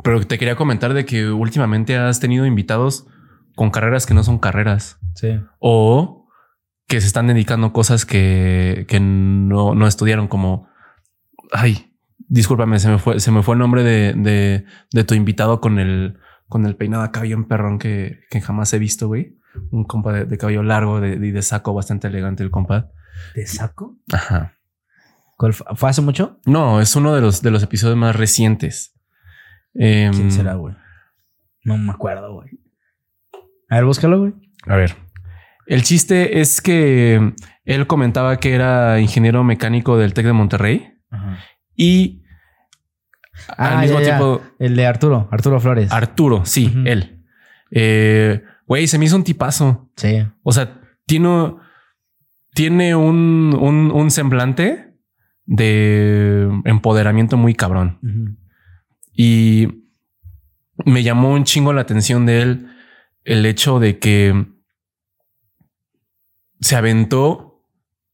[0.03, 3.07] Pero te quería comentar de que últimamente has tenido invitados
[3.55, 5.39] con carreras que no son carreras Sí.
[5.59, 6.27] o
[6.87, 10.69] que se están dedicando cosas que, que no, no estudiaron como...
[11.51, 15.59] Ay, discúlpame, se me fue, se me fue el nombre de, de, de tu invitado
[15.59, 19.35] con el, con el peinado acá bien perrón que, que jamás he visto, güey.
[19.71, 22.91] Un compa de, de cabello largo de- y de, saco bastante elegante el compa.
[23.33, 23.97] ¿Te saco?
[24.13, 24.56] Ajá.
[25.37, 25.65] ¿Cuál fue?
[25.75, 26.39] ¿Fue hace mucho?
[26.45, 28.93] No, es uno de los, de los episodios más recientes.
[29.75, 30.75] Em, ¿Quién será, güey?
[31.63, 32.49] No me acuerdo, güey.
[33.69, 34.33] A ver, búscalo, güey.
[34.67, 34.95] A ver.
[35.67, 37.33] El chiste es que
[37.65, 41.37] él comentaba que era ingeniero mecánico del TEC de Monterrey Ajá.
[41.75, 42.23] y
[43.57, 44.17] Ah, al mismo ya, ya.
[44.17, 44.41] tiempo.
[44.57, 45.91] El de Arturo, Arturo Flores.
[45.91, 47.23] Arturo, sí, él.
[47.71, 49.89] Eh, Güey, se me hizo un tipazo.
[49.95, 50.25] sí.
[50.43, 51.53] O sea, tiene,
[52.53, 54.86] tiene un, un, un semblante
[55.47, 58.37] de empoderamiento muy cabrón.
[59.13, 59.85] Y
[60.85, 62.67] me llamó un chingo la atención de él
[63.23, 64.45] el hecho de que
[66.59, 67.63] se aventó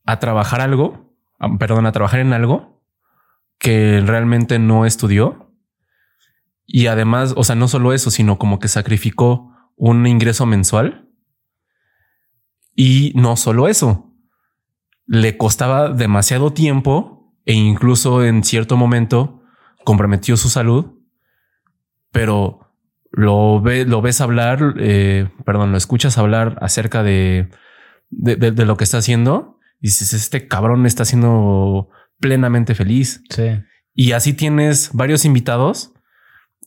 [0.05, 2.81] a trabajar algo, a- perdón, a trabajar en algo
[3.57, 5.51] que realmente no estudió.
[6.65, 11.09] Y además, o sea, no solo eso, sino como que sacrificó un ingreso mensual.
[12.75, 14.13] Y no solo eso,
[15.05, 17.12] le costaba demasiado tiempo
[17.45, 19.41] e incluso en cierto momento
[19.83, 20.93] comprometió su salud,
[22.11, 22.71] pero
[23.11, 27.49] lo, ve, lo ves hablar, eh, perdón, lo escuchas hablar acerca de,
[28.09, 31.89] de, de- de lo que está haciendo y dices, este cabrón está siendo
[32.19, 33.23] plenamente feliz.
[33.29, 33.59] Sí.
[33.93, 35.91] Y así tienes varios invitados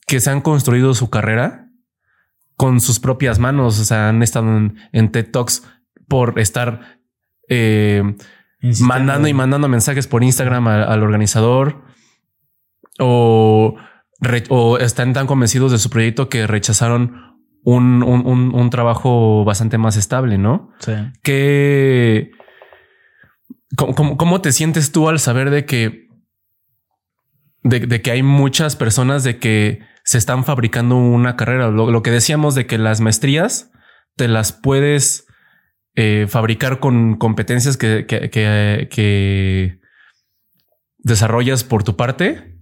[0.07, 1.71] que se han construido su carrera
[2.57, 3.81] con sus propias manos.
[3.81, 5.63] O sea, han estado en, en TED Talks
[6.09, 7.01] por estar
[7.49, 8.03] eh,
[8.81, 11.83] Mandando y mandando mensajes por Instagram al organizador
[12.99, 13.77] o,
[14.21, 19.45] re- o están tan convencidos de su proyecto que rechazaron un, un- un- un trabajo
[19.45, 20.71] bastante más estable, ¿no?
[20.79, 20.93] Sí.
[21.23, 22.31] ¿Qué,
[23.77, 26.09] cómo, cómo- cómo te sientes tú al saber de que,
[27.63, 31.69] de, de que hay muchas personas de que se están fabricando una carrera?
[31.69, 33.73] Lo, lo que decíamos de que las maestrías
[34.15, 35.26] te las puedes
[35.97, 39.81] eh, fabricar con competencias que, que, que- que
[40.99, 42.59] desarrollas por tu parte.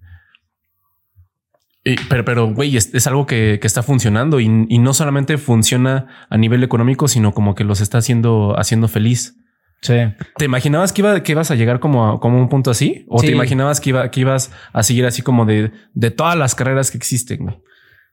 [1.84, 5.36] Y- pero, pero, güey, es, es algo que, que está funcionando y, y no solamente
[5.36, 9.36] funciona a nivel económico, sino como que los está haciendo, haciendo feliz.
[9.82, 9.96] Sí.
[10.38, 13.04] ¿Te imaginabas que, iba, que ibas a llegar como a, como un punto así?
[13.08, 13.26] ¿O Sí.
[13.26, 16.90] te imaginabas que, iba, que ibas a seguir así como de, de todas las carreras
[16.90, 17.62] que existen?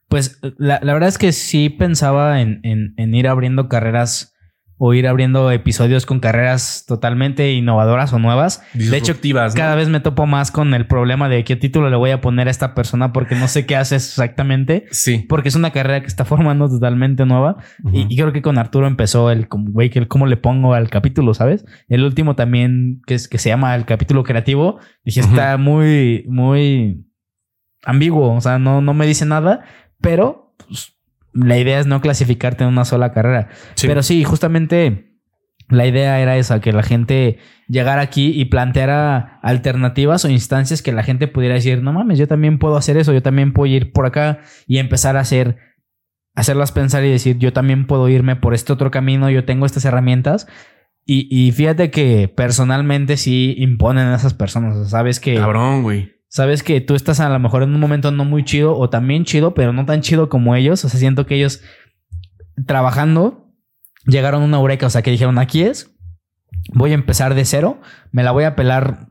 [0.08, 4.31] Pues la, la verdad es que sí pensaba en, en- en ir abriendo carreras
[4.78, 8.64] o ir abriendo episodios con carreras totalmente innovadoras o nuevas.
[8.74, 9.54] De hecho, ¿no?
[9.54, 12.48] cada vez me topo más con el problema de qué título le voy a poner
[12.48, 14.86] a esta persona porque no sé qué hace exactamente.
[14.90, 15.24] Sí.
[15.28, 17.58] Porque es una carrera que está formando totalmente nueva.
[17.84, 17.96] Ujú.
[17.96, 21.32] Y, y creo que con Arturo empezó el, güey, el cómo le pongo al capítulo,
[21.34, 21.64] ¿sabes?
[21.88, 25.30] El último también, que, es, que se llama el capítulo creativo, dije, Ujú.
[25.30, 27.06] está muy, muy
[27.84, 29.64] ambiguo, o sea, no, no me dice nada,
[30.00, 30.41] pero
[31.32, 33.48] la idea es no clasificarte en una sola carrera.
[33.74, 33.86] Sí.
[33.86, 35.12] Pero sí, justamente
[35.68, 40.92] la idea era esa, que la gente llegara aquí y planteara alternativas o instancias que
[40.92, 43.92] la gente pudiera decir, no mames, yo también puedo hacer eso, yo también puedo ir
[43.92, 45.56] por acá y empezar a hacer,
[46.34, 49.84] hacerlas pensar y decir, yo también puedo irme por este otro camino, yo tengo estas
[49.84, 50.46] herramientas.
[51.04, 55.34] Y, y fíjate que personalmente sí imponen a esas personas, sabes que...
[55.34, 56.12] Cabrón, güey.
[56.32, 59.26] Sabes que tú estás a lo mejor en un momento no muy chido o también
[59.26, 60.82] chido, pero no tan chido como ellos.
[60.82, 61.60] O sea, siento que ellos
[62.66, 63.52] trabajando
[64.06, 64.86] llegaron a una eureka.
[64.86, 65.94] O sea, que dijeron, aquí es,
[66.72, 67.82] voy a empezar de cero,
[68.12, 69.08] me la voy a pelar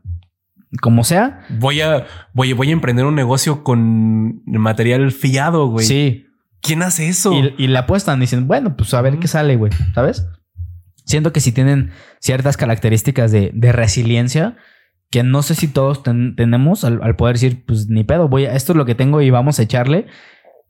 [0.82, 1.46] como sea.
[1.60, 5.86] Voy a, voy, voy a emprender un negocio con material fiado, güey.
[5.86, 6.26] Sí.
[6.60, 7.34] ¿Quién hace eso?
[7.34, 10.28] Y, y le apuestan, dicen, bueno, pues a ver qué sale, güey, ¿sabes?
[11.06, 14.58] Siento que si tienen ciertas características de, de resiliencia
[15.12, 18.46] que no sé si todos ten- tenemos al, al poder decir, pues ni pedo, voy
[18.46, 20.08] a, esto es lo que tengo y vamos a echarle.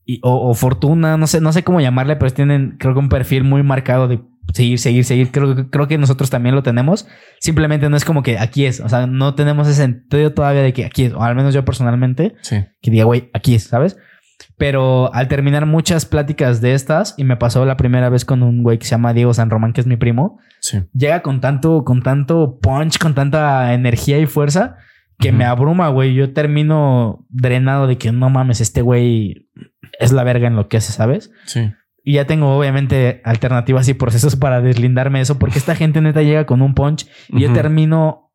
[0.06, 3.08] Y, o, o fortuna, no sé, no sé cómo llamarle, pero tienen, creo que un
[3.10, 4.20] perfil muy marcado de
[4.52, 5.32] seguir, seguir, seguir.
[5.32, 7.08] Creo, creo que nosotros también lo tenemos.
[7.40, 8.80] Simplemente no es como que aquí es.
[8.80, 11.14] O sea, no tenemos ese sentido todavía de que aquí es.
[11.14, 12.58] O al menos yo personalmente Sí.
[12.82, 13.96] que diga, güey, aquí es, ¿sabes?
[14.62, 18.62] Pero al terminar muchas pláticas de estas, y me pasó la primera vez con un
[18.62, 20.84] güey que se llama Diego San Román, que es mi primo, Sí.
[20.94, 24.78] llega con tanto, con tanto punch, con tanta energía y fuerza
[25.18, 26.14] que me abruma, güey.
[26.14, 29.48] Yo termino drenado de que no mames, este güey
[30.00, 31.32] es la verga en lo que hace, ¿sabes?
[31.46, 31.72] Sí.
[32.04, 36.22] Y ya tengo obviamente alternativas y procesos para deslindarme de eso, porque esta gente neta
[36.22, 38.31] llega con un punch y yo termino,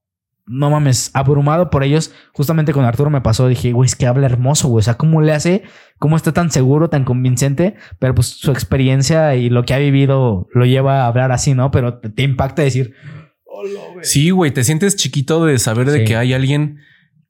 [0.47, 2.13] no mames, abrumado por ellos.
[2.33, 4.81] Justamente con Arturo me pasó, dije, güey, es que habla hermoso, güey.
[4.81, 5.63] O sea, ¿cómo le hace?
[5.99, 7.75] ¿Cómo está tan seguro, tan convincente?
[7.99, 11.71] Pero pues su experiencia y lo que ha vivido lo lleva a hablar así, ¿no?
[11.71, 12.95] Pero te, te impacta decir.
[14.03, 16.79] Sí, güey, te sientes chiquito de saber de que hay alguien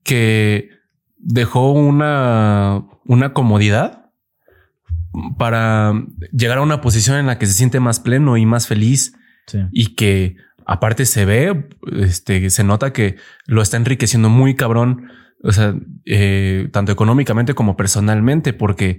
[0.03, 0.71] que
[1.19, 4.11] dejó una, una comodidad
[5.39, 5.95] para
[6.33, 9.15] llegar a una posición en la que se siente más pleno y más feliz
[9.47, 9.61] Sí.
[9.71, 10.37] y que
[10.67, 11.69] aparte se ve,
[12.01, 13.17] este, se nota que
[13.47, 15.09] lo está enriqueciendo muy cabrón,
[15.43, 15.75] o sea,
[16.05, 18.99] eh, tanto económicamente como personalmente, porque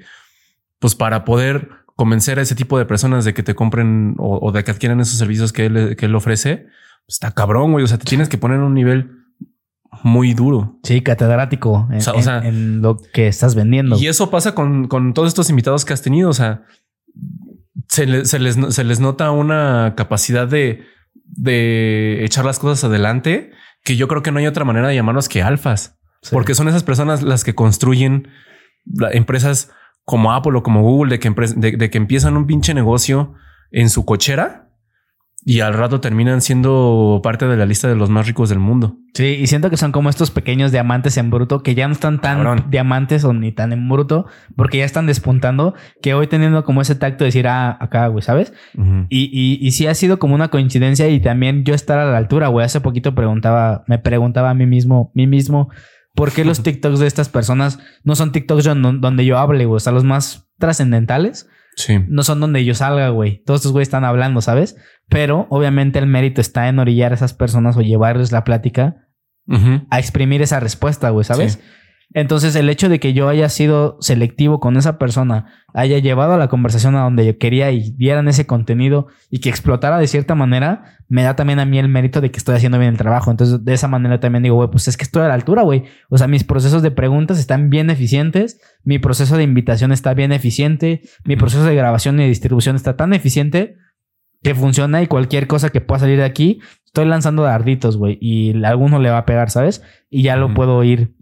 [0.80, 4.52] pues para poder convencer a ese tipo de personas de que te compren o, o
[4.52, 6.68] de que adquieran esos servicios que él, que él ofrece,
[7.06, 7.84] pues, está cabrón, güey.
[7.84, 9.12] O sea, te tienes que poner en un nivel
[10.04, 10.78] muy duro.
[10.84, 13.98] Sí, catedrático en, O sea, o en- sea- en lo que estás vendiendo.
[13.98, 16.30] Y eso pasa con, con todos estos invitados que has tenido.
[16.30, 16.64] O sea,
[17.88, 20.84] se, le- se les, se les nota una capacidad de,
[21.28, 23.52] de echar las cosas adelante
[23.84, 25.98] que yo creo que no hay otra manera de llamarlos que alfas.
[26.22, 26.30] Sí.
[26.32, 28.30] Porque son esas personas las que construyen
[29.12, 29.72] empresas
[30.04, 33.36] como Apple o como Google, de que, de que empiezan un pinche negocio
[33.72, 34.67] en su cochera
[35.50, 38.98] y al rato terminan siendo parte de la lista de los más ricos del mundo.
[39.14, 42.20] Sí, y siento que son como estos pequeños diamantes en bruto que ya no están
[42.20, 42.66] tan Cabrón.
[42.70, 44.26] diamantes o ni tan en bruto
[44.58, 48.22] porque ya están despuntando que hoy teniendo como ese tacto de decir, ah, acá, güey,
[48.22, 48.52] ¿sabes?
[49.10, 52.18] Y, y, y sí ha sido como una coincidencia y también yo estar a la
[52.18, 52.66] altura, güey.
[52.66, 55.70] Hace poquito preguntaba, me preguntaba a mí mismo, mí mismo,
[56.14, 59.78] ¿por qué los TikToks de estas personas no son TikToks don- donde yo hable, güey?
[59.78, 62.00] O sea, los más trascendentales Sí.
[62.08, 63.44] no son donde yo salga, güey.
[63.46, 64.76] Todos estos güeyes están hablando, ¿sabes?
[65.08, 69.08] Pero obviamente el mérito está en orillar a esas personas o llevarles la plática
[69.90, 71.54] a exprimir esa respuesta, güey, ¿sabes?
[71.54, 71.60] Sí.
[72.14, 76.38] Entonces, el hecho de que yo haya sido selectivo con esa persona, haya llevado a
[76.38, 80.34] la conversación a donde yo quería y dieran ese contenido y que explotara de cierta
[80.34, 83.30] manera, me da también a mí el mérito de que estoy haciendo bien el trabajo.
[83.30, 85.84] Entonces, de esa manera también digo, güey, pues es que estoy a la altura, güey.
[86.10, 90.32] O sea, mis procesos de preguntas están bien eficientes, mi proceso de invitación está bien
[90.32, 93.76] eficiente, mi proceso de grabación y distribución está tan eficiente
[94.44, 98.64] que funciona y cualquier cosa que pueda salir de aquí, estoy lanzando darditos, güey, y
[98.64, 99.84] a alguno le va a pegar, ¿sabes?
[100.10, 101.17] Y ya lo puedo ir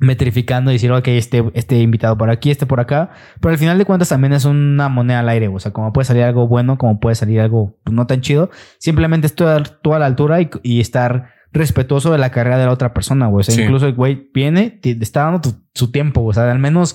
[0.00, 3.10] metrificando y decir, ok, este, este invitado por aquí, este por acá.
[3.40, 6.04] Pero al final de cuentas también es una moneda al aire, o sea, como puede
[6.04, 8.50] salir algo bueno, como puede salir algo no tan chido.
[8.78, 12.72] Simplemente estoy tú a la altura y, y estar respetuoso de la carrera de la
[12.72, 13.40] otra persona, güey.
[13.40, 13.62] O sea, Sí.
[13.62, 16.94] incluso el güey viene, te está dando tu- su tiempo, o sea, al menos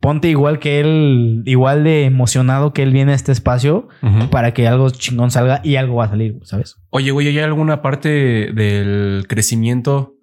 [0.00, 3.88] ponte igual que él, igual de emocionado que él viene a este espacio
[4.30, 6.76] para que algo chingón salga y algo va a salir, ¿sabes?
[6.90, 10.13] Oye, güey, ¿hay alguna parte del crecimiento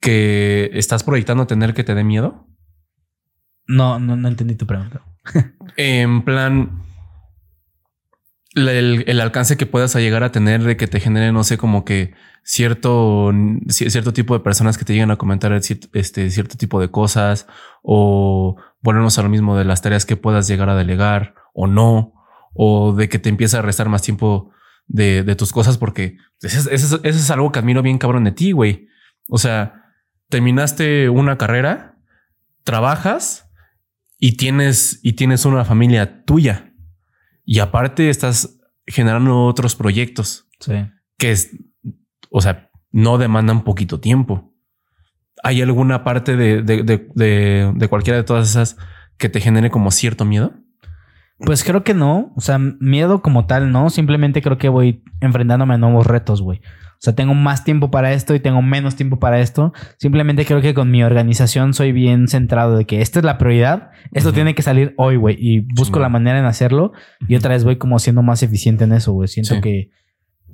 [0.00, 2.46] que estás proyectando tener que te dé miedo?
[3.66, 5.02] No, no, no entendí tu pregunta.
[5.76, 6.82] En plan,
[8.54, 11.58] la- el, el alcance que puedas llegar a tener de que te genere, no sé,
[11.58, 16.56] como que cierto, ci- cierto tipo de personas que te llegan a comentar este, cierto
[16.56, 17.46] tipo de cosas
[17.82, 22.14] o volvernos a lo mismo de las tareas que puedas llegar a delegar o no,
[22.54, 24.50] o de que te empieza a restar más tiempo
[24.86, 27.98] de, de tus cosas, porque eso es, eso es- eso es algo que admiro bien
[27.98, 28.88] cabrón de ti, güey.
[29.28, 29.87] O sea,
[30.28, 31.96] terminaste una carrera,
[32.64, 33.50] trabajas
[34.18, 36.72] y tienes, y tienes una familia tuya.
[37.44, 40.74] Y aparte estás generando otros proyectos Sí.
[41.18, 41.50] que es,
[42.30, 44.54] o sea, no demandan poquito tiempo.
[45.44, 48.76] ¿Hay alguna parte de, de, de, de- de cualquiera de todas esas
[49.18, 50.52] que te genere como cierto miedo?
[51.38, 52.32] Pues creo que no.
[52.36, 53.88] O sea, miedo como tal, no.
[53.90, 56.60] Simplemente creo que voy enfrentándome a nuevos retos, güey.
[56.98, 59.72] O sea, tengo más tiempo para esto y tengo menos tiempo para esto.
[59.98, 63.90] Simplemente creo que con mi organización soy bien centrado de que esta es la prioridad.
[64.12, 65.36] Esto tiene que salir hoy, güey.
[65.38, 66.92] Y busco la manera en hacerlo.
[67.28, 69.28] Y otra vez voy como siendo más eficiente en eso, güey.
[69.28, 69.60] Siento Sí.
[69.60, 69.90] que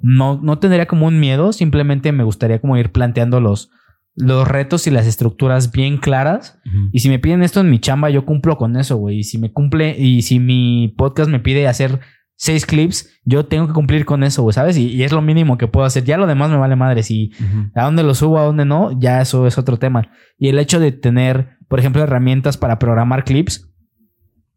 [0.03, 1.55] no, no tendría como un miedo.
[1.55, 3.71] Simplemente me gustaría como ir planteando los,
[4.15, 6.59] los retos y las estructuras bien claras.
[6.93, 9.21] Y si me piden esto en mi chamba, yo cumplo con eso, güey.
[9.21, 12.01] Y si me cumple, y si mi podcast me pide hacer
[12.37, 14.77] seis clips, yo tengo que cumplir con eso, güey, ¿sabes?
[14.77, 16.05] Y, y es lo mínimo que puedo hacer.
[16.05, 17.03] Ya lo demás me vale madre.
[17.03, 17.31] Si
[17.75, 20.11] a dónde lo subo, a dónde no, ya eso es otro tema.
[20.39, 23.71] Y el hecho de tener, por ejemplo, herramientas para programar clips,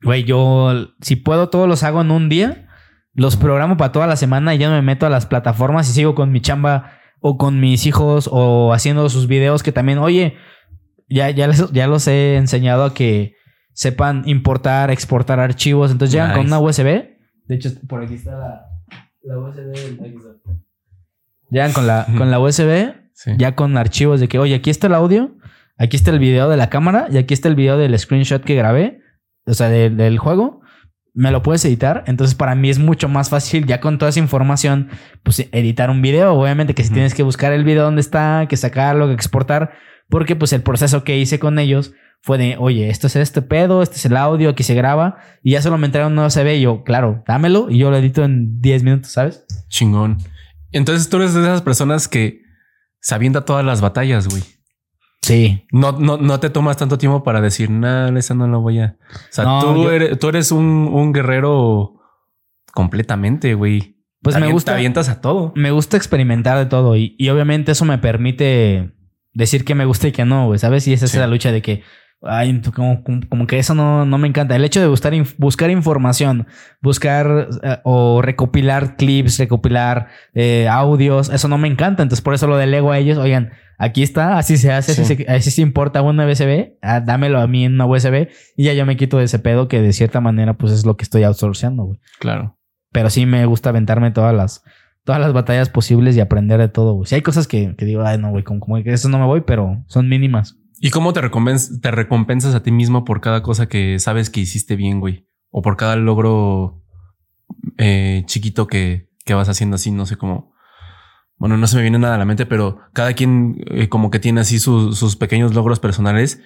[0.01, 2.67] güey, yo si puedo, todos los hago en un día,
[3.13, 5.93] los programo para toda la semana y ya no me meto a las plataformas y
[5.93, 10.35] sigo con mi chamba o con mis hijos o haciendo sus videos que también, oye,
[11.09, 13.33] ya, ya, les- ya los he enseñado a que
[13.73, 15.91] sepan importar, exportar archivos.
[15.91, 17.16] Entonces llegan con una USB.
[17.47, 18.65] De hecho, por aquí está la,
[19.23, 19.97] la USB.
[21.49, 23.31] Llegan con la, con la USB Sí.
[23.37, 25.35] ya con archivos de que, oye, aquí está el audio,
[25.79, 28.53] aquí está el video de la cámara y aquí está el video del screenshot que
[28.53, 29.01] grabé,
[29.47, 30.61] o sea, de- del juego.
[31.15, 32.03] Me lo puedes editar.
[32.05, 34.89] Entonces, para mí es mucho más fácil, ya con toda esa información,
[35.23, 36.35] pues editar un video.
[36.35, 39.71] Obviamente que si tienes que buscar el video donde está, que sacarlo, que exportar,
[40.09, 43.81] porque pues el proceso que hice con ellos fue de, oye, esto es este pedo,
[43.81, 46.61] este es el audio, aquí se graba, y ya solo me entregaron un USB y
[46.61, 49.45] yo, claro, dámelo y yo lo edito en 10 minutos, ¿sabes?
[49.69, 50.17] Chingón.
[50.71, 52.41] Entonces tú eres de esas personas que
[52.99, 54.43] se avienta todas las batallas, güey.
[55.21, 55.65] Sí.
[55.71, 58.97] No, no, no te tomas tanto tiempo para decir, nada, esa no lo voy a.
[59.13, 61.93] O sea, No, tú, yo- eres, tú eres un, un guerrero
[62.73, 63.95] completamente, güey.
[64.21, 64.71] Pues me gusta.
[64.73, 65.53] Te avientas a todo.
[65.55, 68.93] me gusta experimentar de todo y, y obviamente eso me permite
[69.33, 70.87] decir que me gusta y que no, güey, ¿sabes?
[70.87, 71.15] Y esa Sí.
[71.17, 71.83] es la lucha de que
[72.23, 74.55] Ay, como, como, que eso no, no, me encanta.
[74.55, 76.47] El hecho de buscar, buscar información,
[76.81, 82.01] buscar eh, o recopilar clips, recopilar eh, audios, eso no me encanta.
[82.01, 83.19] Entonces, por eso lo delego a ellos.
[83.19, 87.65] Oigan, aquí está, así se hace, así, se, importa una USB, ah, dámelo a mí
[87.65, 90.55] en una USB y ya yo me quito de ese pedo que de cierta manera,
[90.55, 91.99] pues es lo que estoy outsourceando, güey.
[92.19, 92.57] Claro.
[92.91, 94.63] Pero sí me gusta aventarme todas las,
[95.03, 97.05] todas las batallas posibles y aprender de todo, güey.
[97.05, 99.25] Si hay cosas que, que digo, ay, no, güey, como, como que eso no me
[99.25, 100.57] voy, pero son mínimas.
[100.79, 104.75] ¿Y cómo te, te recompensas a ti mismo por cada cosa que sabes que hiciste
[104.75, 105.27] bien, güey?
[105.49, 106.83] O por cada logro
[107.77, 110.53] eh, chiquito que, que, vas haciendo así, no sé cómo.
[111.37, 114.19] Bueno, no se me viene nada a la mente, pero cada quien eh, como que
[114.19, 116.41] tiene así sus pequeños logros personales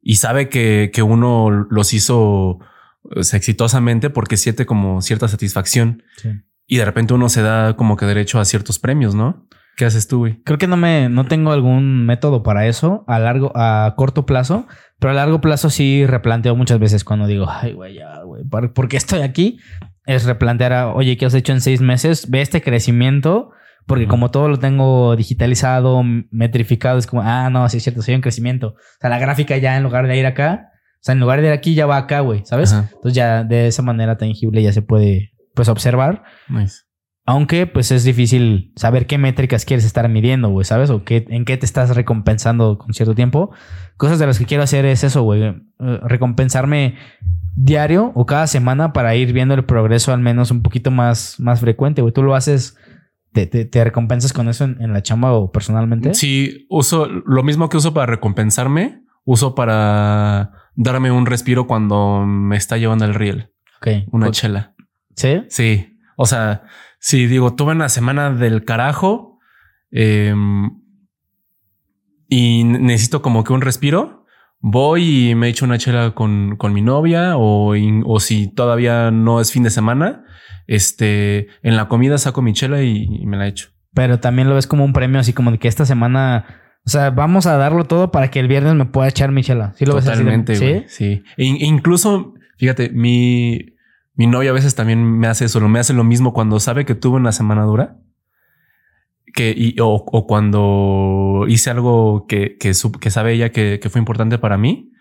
[0.00, 2.58] y sabe que, que uno los hizo
[3.32, 6.02] exitosamente porque siente como cierta satisfacción.
[6.66, 9.46] Y de repente uno se da como que derecho a ciertos premios, ¿no?
[9.76, 10.40] ¿Qué haces tú, güey?
[10.44, 14.66] Creo que no me, no tengo algún método para eso a largo, a corto plazo,
[15.00, 18.88] pero a largo plazo sí replanteo muchas veces cuando digo, ay, güey, ya, güey, ¿por
[18.88, 19.58] qué estoy aquí?
[20.06, 22.30] Es replantear, a, oye, ¿qué has hecho en seis meses?
[22.30, 23.50] Ve este crecimiento,
[23.86, 28.14] porque como todo lo tengo digitalizado, metrificado, es como, ah, no, sí es cierto, soy
[28.14, 28.68] en crecimiento.
[28.68, 31.48] O sea, la gráfica ya en lugar de ir acá, o sea, en lugar de
[31.48, 32.72] ir aquí ya va acá, güey, ¿sabes?
[32.72, 36.22] Entonces ya de esa manera tangible ya se puede, pues, observar.
[36.48, 36.83] Nice.
[37.26, 40.90] Aunque pues es difícil saber qué métricas quieres estar midiendo, güey, ¿sabes?
[40.90, 43.50] O qué, en qué te estás recompensando con cierto tiempo.
[43.96, 45.42] Cosas de las que quiero hacer es eso, güey.
[45.42, 45.54] Eh,
[46.02, 46.96] recompensarme
[47.54, 51.60] diario o cada semana para ir viendo el progreso al menos un poquito más, más
[51.60, 52.12] frecuente, güey.
[52.12, 52.76] Tú lo haces,
[53.32, 56.12] te, te, recompensas con eso en, la chamba o personalmente.
[56.12, 62.56] Sí, uso lo mismo que uso para recompensarme, uso para darme un respiro cuando me
[62.56, 63.50] está llevando el riel.
[63.78, 64.08] Ok.
[64.12, 64.74] Una chela.
[65.16, 65.42] ¿Sí?
[65.48, 65.98] Sí.
[66.16, 66.62] O sea,
[67.04, 69.38] si digo, tuve una semana del carajo
[69.90, 70.70] em,
[72.30, 74.24] y necesito como que un respiro,
[74.60, 77.74] voy y me echo una chela con, con mi novia o,
[78.06, 80.24] o, si todavía no es fin de semana,
[80.66, 83.68] este, en la comida saco mi chela y, me la echo.
[83.92, 86.46] Pero también lo ves como un premio, así como de que esta semana,
[86.86, 89.74] o sea, vamos a darlo todo para que el viernes me pueda echar mi chela.
[89.76, 90.86] Sí, lo Totalmente, ves así.
[90.88, 91.04] ¿Sí?
[91.18, 91.22] sí.
[91.36, 93.73] E incluso, fíjate, mi,
[94.14, 96.94] mi novia a veces también me hace eso, me hace lo mismo cuando sabe que
[96.94, 97.98] tuve una semana dura.
[99.34, 104.38] Que, y, o, cuando hice algo que, que, que sabe ella que, que, fue importante
[104.38, 104.92] para mí,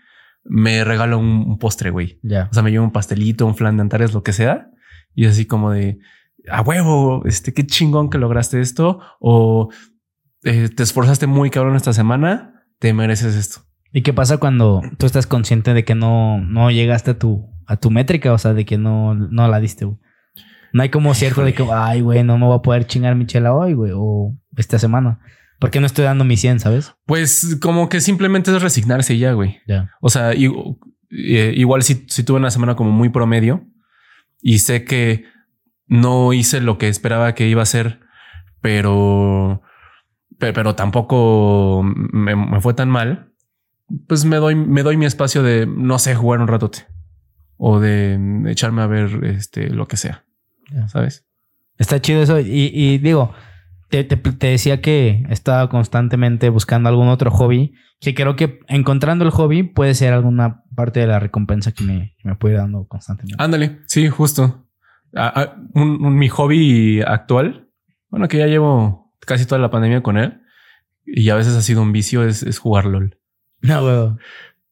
[0.44, 2.20] me regala un, postre, güey.
[2.24, 2.48] Ya.
[2.50, 4.72] O sea, me lleva un pastelito, un flan de Antares, lo que sea.
[5.14, 6.00] Y así como de,
[6.50, 9.00] a huevo, este, qué chingón que lograste esto.
[9.20, 9.70] O
[10.44, 13.62] eh, te esforzaste muy cabrón esta semana, te mereces esto.
[13.92, 17.78] ¿Y qué pasa cuando tú estás consciente de que no, no llegaste a tu, a
[17.78, 19.98] tu métrica, o sea, de que no, no la diste, güey.
[20.74, 23.28] No hay como cierto de que, ay, güey, no me voy a poder chingar mi
[23.28, 25.20] chela hoy, güey, o esta semana.
[25.60, 26.96] Porque no estoy dando mi 100, ¿sabes?
[27.06, 29.60] Pues como que simplemente es resignarse ya, güey.
[29.68, 29.92] Ya.
[30.02, 33.68] O sea, eh, igual si, si tuve una semana como muy promedio
[34.42, 35.26] y sé que
[35.88, 38.00] no hice lo que esperaba que iba a hacer,
[38.60, 39.62] pero,
[40.40, 43.32] pero, tampoco me, me, fue tan mal,
[44.08, 46.88] pues me doy, me doy mi espacio de, no sé, jugar un ratote
[47.66, 50.26] o de echarme a ver este, lo que sea.
[50.88, 51.26] ¿Sabes?
[51.78, 52.38] Está chido eso.
[52.42, 53.34] Y, digo,
[53.90, 54.06] te,
[54.38, 57.74] decía que estaba constantemente buscando algún otro hobby.
[58.02, 62.18] Que creo que encontrando el hobby puede ser alguna parte de la recompensa que me,
[62.26, 63.42] me puede ir dando constantemente.
[63.42, 64.68] Ándale, sí, justo.
[65.74, 67.70] mi hobby actual,
[68.10, 70.42] bueno, que ya llevo casi toda la pandemia con él
[71.06, 73.18] y a veces ha sido un vicio, es, jugar LOL.
[73.62, 74.18] No, huevo.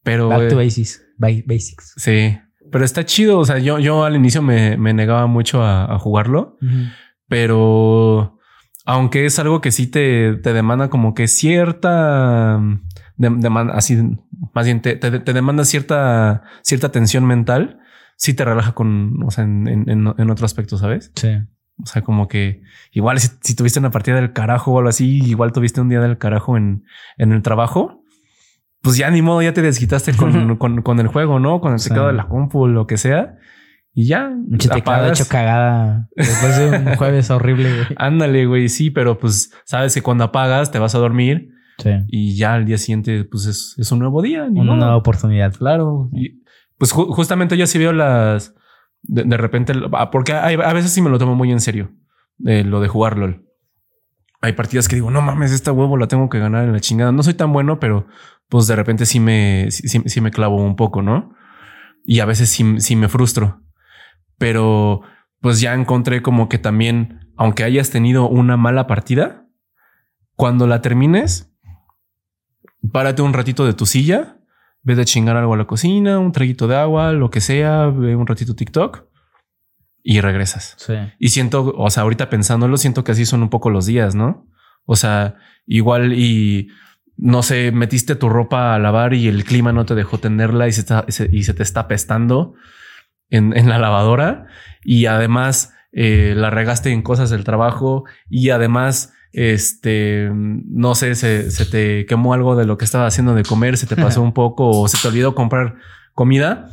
[0.02, 0.28] Pero.
[0.28, 1.02] Back to basics.
[1.16, 1.94] Basics.
[1.96, 2.36] Sí.
[2.72, 3.38] Pero está chido.
[3.38, 6.58] O sea, yo, yo al inicio me, me negaba mucho a, jugarlo,
[7.28, 8.38] pero
[8.84, 12.60] aunque es algo que sí te, te demanda como que cierta
[13.16, 13.96] demanda, así
[14.54, 17.78] más bien te, te, demanda cierta, cierta tensión mental,
[18.16, 21.12] sí te relaja con, o sea, en, en, en otro aspecto, ¿sabes?
[21.14, 21.28] Sí.
[21.82, 22.62] O sea, como que
[22.92, 26.00] igual si, si, tuviste una partida del carajo o algo así, igual tuviste un día
[26.00, 26.84] del carajo en,
[27.18, 28.01] en el trabajo,
[28.82, 31.60] pues ya ni modo, ya te desquitaste con, con, el juego, ¿no?
[31.60, 33.38] Con el secado de la compu, lo que sea.
[33.94, 34.28] Y ya.
[34.28, 37.86] Un teclado hecho cagada después de un jueves horrible, güey.
[37.96, 38.68] Ándale, güey.
[38.68, 41.50] Sí, pero pues sabes que cuando apagas te vas a dormir.
[41.78, 41.90] Sí.
[42.08, 44.44] Y ya al día siguiente, pues es, es un nuevo día.
[44.44, 45.54] Una nueva oportunidad.
[45.54, 46.10] Claro.
[46.12, 46.42] Y
[46.76, 48.54] pues justamente yo sí veo las.
[49.02, 51.92] De, repente, ah, porque a veces sí me lo tomo muy en serio.
[52.44, 53.46] Eh, lo de jugar LOL.
[54.40, 57.12] Hay partidas que digo, no mames, esta huevo la tengo que ganar en la chingada.
[57.12, 58.06] No soy tan bueno, pero
[58.52, 61.34] pues de repente sí me, sí, me clavo un poco, ¿no?
[62.04, 63.62] Y a veces sí, sí me frustro.
[64.36, 65.00] Pero
[65.40, 69.46] pues ya encontré como que también, aunque hayas tenido una mala partida,
[70.36, 71.50] cuando la termines,
[72.92, 74.36] párate un ratito de tu silla,
[74.82, 78.16] Ves de chingar algo a la cocina, un traguito de agua, lo que sea, ve
[78.16, 79.06] un ratito TikTok
[80.02, 80.74] y regresas.
[80.76, 80.94] Sí.
[81.18, 84.46] Y siento, o sea, ahorita pensándolo, siento que así son un poco los días, ¿no?
[84.84, 86.68] O sea, igual y
[87.24, 90.72] no sé, metiste tu ropa a lavar y el clima no te dejó tenerla y
[90.72, 92.54] se, está, se- y se te está pestando
[93.30, 94.46] en, en la lavadora.
[94.84, 101.50] Y además eh, la regaste en cosas del trabajo y además este no sé se,
[101.50, 104.32] se te quemó algo de lo que estabas haciendo de comer se te pasó un
[104.34, 105.76] poco o se te olvidó comprar
[106.14, 106.68] comida.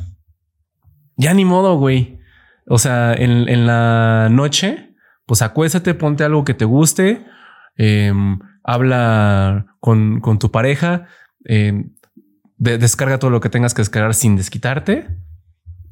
[1.16, 2.18] Ya ni modo güey.
[2.66, 4.94] O sea en, en la noche
[5.26, 7.24] pues acuéstate ponte algo que te guste
[7.76, 8.38] em,
[8.72, 11.06] habla con, con tu pareja,
[11.44, 11.84] eh,
[12.56, 15.06] de- descarga todo lo que tengas que descargar sin desquitarte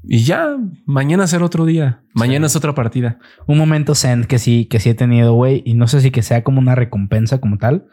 [0.05, 0.57] y ya
[0.87, 2.03] mañana será otro día.
[2.15, 3.19] Mañana es otra partida.
[3.47, 6.23] Un momento zen que sí, que sí he tenido, güey, y no sé si que
[6.23, 7.87] sea como una recompensa como tal.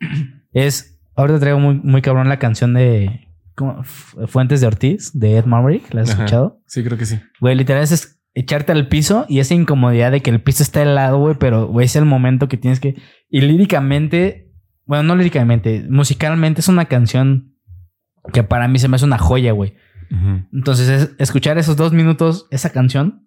[0.52, 3.28] Es, ahorita traigo muy, muy cabrón la canción de
[4.26, 6.24] Fuentes de Ortiz, de Ed Maverick, ¿la has Ajá.
[6.24, 6.60] escuchado?
[6.66, 7.18] Sí, creo que sí.
[7.40, 11.18] Güey, literal es echarte al piso y esa incomodidad de que el piso está helado,
[11.18, 12.94] güey, pero, güey, es el momento que tienes que...
[13.28, 14.52] Y líricamente,
[14.84, 17.54] bueno, no líricamente, musicalmente es una canción
[18.32, 19.74] que para mí se me hace una joya, güey.
[20.52, 23.26] Entonces, es escuchar esos dos minutos, esa canción,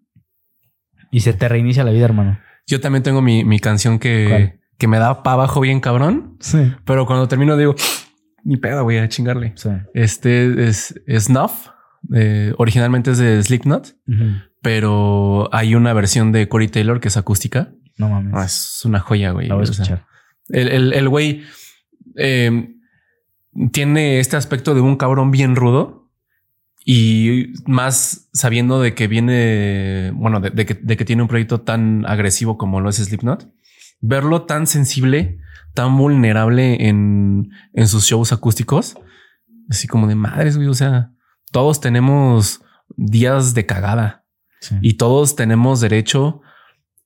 [1.11, 2.39] y se te reinicia la vida, hermano.
[2.67, 4.59] Yo también tengo mi, mi canción que, ¿Cuál?
[4.77, 6.71] que me da para abajo bien cabrón, Sí.
[6.85, 7.75] pero cuando termino digo,
[8.45, 9.53] ni pedo, voy a chingarle.
[9.55, 9.69] Sí.
[9.93, 11.67] Este es Snuff.
[12.15, 14.23] eh, originalmente es de Slipknot, Ujú.
[14.61, 17.73] pero hay una versión de Corey Taylor que es acústica.
[17.99, 18.33] No mames.
[18.35, 19.47] Ah, es una joya, güey.
[19.47, 20.05] la voy a O sea, escuchar.
[20.47, 21.43] El, el, el güey
[22.15, 22.69] eh,
[23.71, 26.09] tiene este aspecto de un cabrón bien rudo
[26.85, 31.61] y más sabiendo de que viene, bueno, de, de que, de que tiene un proyecto
[31.61, 33.51] tan agresivo como lo es Slipknot,
[34.01, 35.39] verlo tan sensible,
[35.75, 38.95] tan vulnerable en, en sus shows acústicos,
[39.69, 40.67] así como de madres, güey.
[40.69, 41.11] O sea,
[41.51, 42.61] todos tenemos
[42.95, 44.25] días de cagada
[44.61, 44.75] Sí.
[44.81, 46.41] y todos tenemos derecho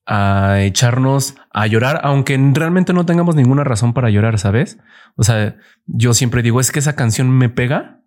[0.06, 4.78] a echarnos a llorar, aunque realmente no tengamos ninguna razón para llorar, ¿sabes?
[5.16, 5.56] O sea,
[5.86, 8.02] yo siempre digo, es que esa canción me pega,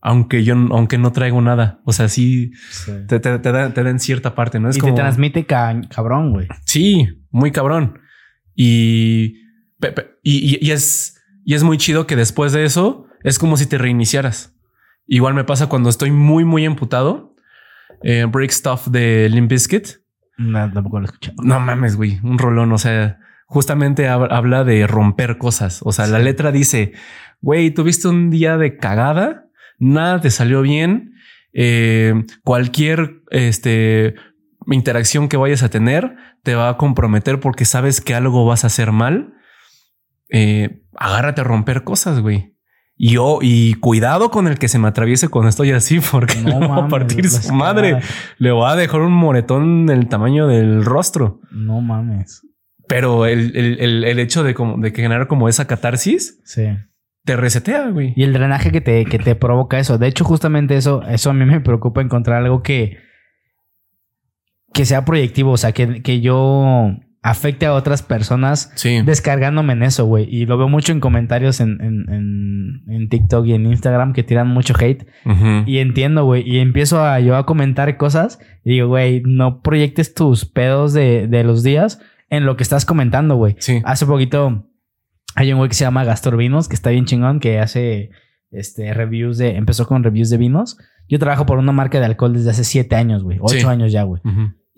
[0.00, 1.80] aunque yo, aunque no traigo nada.
[1.84, 2.92] O sea, sí, Sí.
[3.06, 4.68] te, te, te da, te da en cierta parte, ¿no?
[4.68, 6.48] Es y como, te transmite ca- cabrón, güey.
[6.64, 8.00] sí, muy cabrón.
[8.54, 9.36] Y,
[10.22, 13.78] y- y es, y es muy chido que después de eso es como si te
[13.78, 14.54] reiniciaras.
[15.06, 17.34] Igual me pasa cuando estoy muy, muy emputado.
[18.02, 19.86] Eh, Break Stuff de Limp Bizkit.
[20.38, 21.36] No, tampoco lo he escuchado.
[21.42, 22.72] No mames, güey, un rolón.
[22.72, 25.80] O sea, justamente hab- habla de romper cosas.
[25.84, 26.92] O sea, la letra dice,
[27.40, 29.46] güey, tuviste un día de cagada,
[29.78, 31.12] nada te salió bien.
[31.54, 34.14] eh, cualquier este,
[34.70, 38.68] interacción que vayas a tener te va a comprometer porque sabes que algo vas a
[38.68, 39.32] hacer mal.
[40.30, 42.54] Eh, agárrate a romper cosas, güey.
[43.00, 46.58] Y yo, y cuidado con el que se me atraviese cuando estoy así, porque no,
[46.60, 48.00] va a mames, partir su madre.
[48.38, 51.40] Le va a dejar un moretón del tamaño del rostro.
[51.52, 52.42] No mames.
[52.88, 56.64] Pero el, el- el- el hecho de, como, de generar como esa catarsis Sí.
[57.24, 58.14] te resetea, güey.
[58.16, 59.96] Y el drenaje que te, que te provoca eso.
[59.98, 62.96] De hecho, justamente eso, eso a mí me preocupa encontrar algo que,
[64.72, 65.52] que sea proyectivo.
[65.52, 66.90] O sea, que, que yo
[67.22, 69.02] afecte a otras personas Sí.
[69.02, 70.26] descargándome en eso, güey.
[70.34, 74.22] Y lo veo mucho en comentarios en, en, en, en TikTok y en Instagram que
[74.22, 75.06] tiran mucho hate.
[75.66, 76.48] Y entiendo, güey.
[76.48, 78.38] Y empiezo a yo a comentar cosas.
[78.64, 82.00] Y digo, güey, no proyectes tus pedos de, de los días
[82.30, 83.56] en lo que estás comentando, güey.
[83.58, 83.80] Sí.
[83.84, 84.66] Hace poquito
[85.34, 88.10] hay un güey que se llama Gastor Vinos, que está bien chingón, que hace
[88.50, 89.56] este reviews de.
[89.56, 90.78] Empezó con reviews de vinos.
[91.08, 93.38] Yo trabajo por una marca de alcohol desde hace siete años, güey.
[93.40, 93.66] Ocho Sí.
[93.66, 94.22] años ya, güey.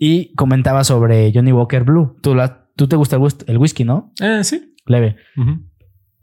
[0.03, 2.17] Y comentaba sobre Johnny Walker Blue.
[2.23, 4.11] Tú, la, tú te gusta el, whis- el whisky, ¿no?
[4.19, 4.73] Eh, sí.
[4.87, 5.15] Leve.
[5.37, 5.59] Ujú.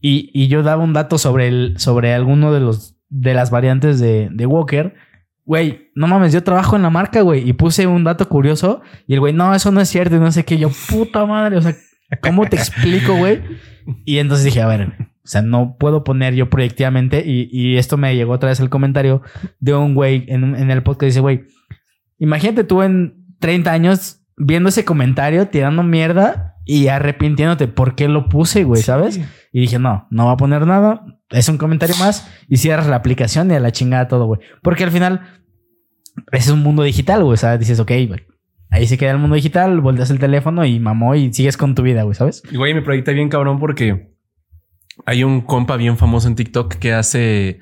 [0.00, 4.00] Y, y yo daba un dato sobre el, sobre alguno de los de las variantes
[4.00, 4.94] de, de Walker.
[5.44, 7.48] Güey, no mames, yo trabajo en la marca, güey.
[7.48, 8.82] Y puse un dato curioso.
[9.06, 10.16] Y el güey, no, eso no es cierto.
[10.16, 10.58] Y no sé qué.
[10.58, 11.56] Yo, puta madre.
[11.56, 11.76] O sea,
[12.20, 13.42] ¿cómo te explico, güey?
[14.04, 17.22] Y entonces dije, a ver, o sea, no puedo poner yo proyectivamente.
[17.24, 19.22] Y, y esto me llegó otra vez el comentario
[19.60, 21.10] de un güey en, en el podcast.
[21.10, 21.44] Dice, güey,
[22.18, 28.28] imagínate tú en 30 años viendo ese comentario, tirando mierda y arrepintiéndote por qué lo
[28.28, 29.20] puse, güey, ¿sabes?
[29.52, 31.04] Y dije, no, no va a poner nada.
[31.30, 34.40] Es un comentario más y cierras la aplicación y a la chingada todo, güey.
[34.62, 35.22] Porque al final
[36.32, 37.36] es un mundo digital, güey.
[37.36, 38.26] Sea, dices, ok, güey.
[38.70, 41.82] Ahí se queda el mundo digital, volteas el teléfono y mamó y sigues con tu
[41.82, 42.42] vida, güey, ¿sabes?
[42.50, 44.14] Y güey, me proyecta bien cabrón porque
[45.06, 47.60] hay un compa bien famoso en TikTok que hace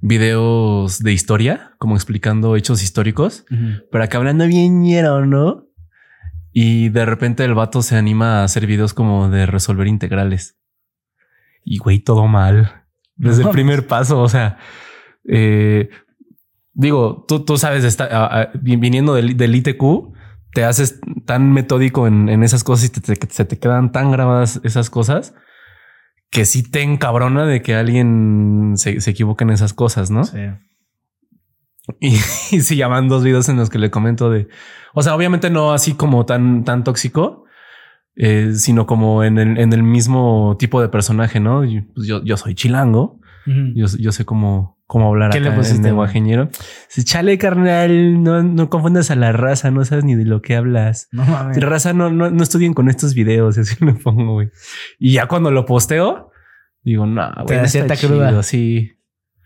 [0.00, 3.44] videos de historia, como explicando hechos históricos,
[3.90, 5.66] pero acá hablando bien ñero, ¿no?
[6.52, 10.58] Y de repente el vato se anima a hacer videos como de resolver integrales.
[11.64, 12.84] Y güey, todo mal.
[13.16, 14.56] Desde No el primer paso, o sea,
[15.28, 15.90] eh,
[16.72, 20.12] digo, tú, tú sabes, está, a- a- viniendo del, del ITQ,
[20.52, 24.10] te haces tan metódico en, en esas cosas y te- te- se te quedan tan
[24.10, 25.34] grabadas esas cosas
[26.30, 30.24] que sí te encabrona de que alguien se, se equivoque en esas cosas, ¿no?
[30.24, 30.38] Sí.
[31.98, 32.08] Y,
[32.56, 34.48] y sí, llaman dos videos en los que le comento de,
[34.94, 37.44] o sea, obviamente no así como tan, tan tóxico,
[38.16, 41.64] eh, sino como en el, en el mismo tipo de personaje, ¿no?
[41.64, 45.54] Y, pues, yo, yo soy chilango, yo, yo sé cómo, cómo hablar ¿Qué acá le
[45.54, 46.48] en pusiste, lenguajeñero.
[46.88, 50.56] Sí, Chale, carnal, no, no confundas a la raza, no sabes ni de lo que
[50.56, 51.06] hablas.
[51.12, 51.62] No mames.
[51.62, 54.50] Raza, no, no, no estudien con estos videos, así lo pongo, güey.
[54.98, 56.32] Y ya cuando lo posteo,
[56.82, 58.42] digo, no, Te güey, no cierta cruda.
[58.42, 58.96] sí.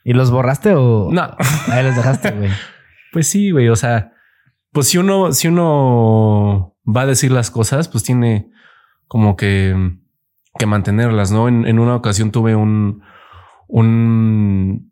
[0.03, 1.37] ¿Y los borraste o No.
[1.71, 2.51] ahí los dejaste, güey?
[3.13, 3.69] Pues sí, güey.
[3.69, 4.13] O sea,
[4.73, 8.51] pues si uno, si uno va a decir las cosas, pues tiene
[9.07, 9.77] como que,
[10.59, 11.49] que mantenerlas, ¿no?
[11.49, 13.03] En, en una ocasión tuve un,
[13.69, 14.91] un,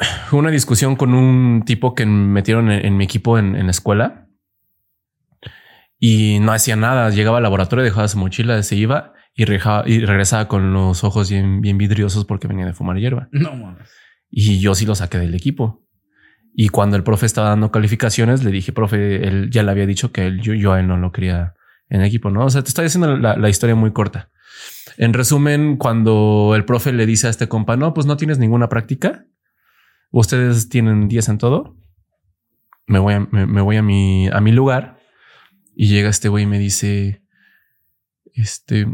[0.32, 4.26] una discusión con un tipo que metieron en, en mi equipo en, en la escuela
[5.98, 7.10] y no hacía nada.
[7.10, 11.30] Llegaba al laboratorio, dejaba su mochila, se iba y, reja- y regresaba con los ojos
[11.30, 13.28] bien, bien vidriosos porque venía de fumar hierba.
[13.32, 13.88] No mames.
[14.30, 15.84] Y yo sí lo saqué del equipo.
[16.54, 20.12] Y cuando el profe estaba dando calificaciones, le dije, profe, él ya le había dicho
[20.12, 21.54] que él, yo, yo a él no lo quería
[21.88, 22.44] en equipo, ¿no?
[22.44, 24.30] O sea, te estoy diciendo la, la historia muy corta.
[24.96, 28.68] En resumen, cuando el profe le dice a este compa, no, pues no tienes ninguna
[28.68, 29.24] práctica,
[30.10, 31.76] ustedes tienen 10 en todo,
[32.86, 34.98] me voy a, me, me voy a mi, a mi lugar
[35.74, 37.22] y llega este güey y me dice,
[38.34, 38.86] este,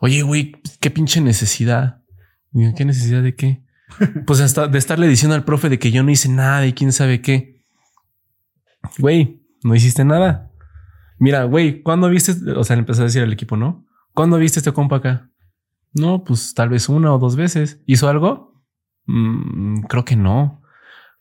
[0.00, 2.02] oye, güey, qué pinche necesidad.
[2.50, 3.64] Digo, ¿Qué necesidad de qué?
[4.26, 6.92] Pues hasta de estarle diciendo al profe de que yo no hice nada y quién
[6.92, 7.64] sabe qué.
[8.98, 10.50] Güey, no hiciste nada.
[11.18, 12.32] Mira, güey, ¿cuándo viste?
[12.56, 13.86] O sea, le empezó a decir al equipo, ¿no?
[14.14, 15.30] ¿Cuándo viste este compa acá?
[15.94, 17.80] No, pues tal vez una o dos veces.
[17.86, 18.51] ¿Hizo algo?
[19.06, 20.62] Mm, creo que no.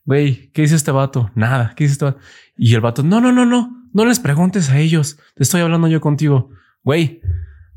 [0.04, 1.32] Güey, ¿qué hizo este vato?
[1.36, 1.74] Nada.
[1.76, 2.20] ¿Qué hizo este vato?
[2.58, 3.90] Y el vato, no, no, no, no.
[3.94, 5.18] No les preguntes a ellos.
[5.36, 6.50] Te estoy hablando yo contigo.
[6.84, 7.22] Güey,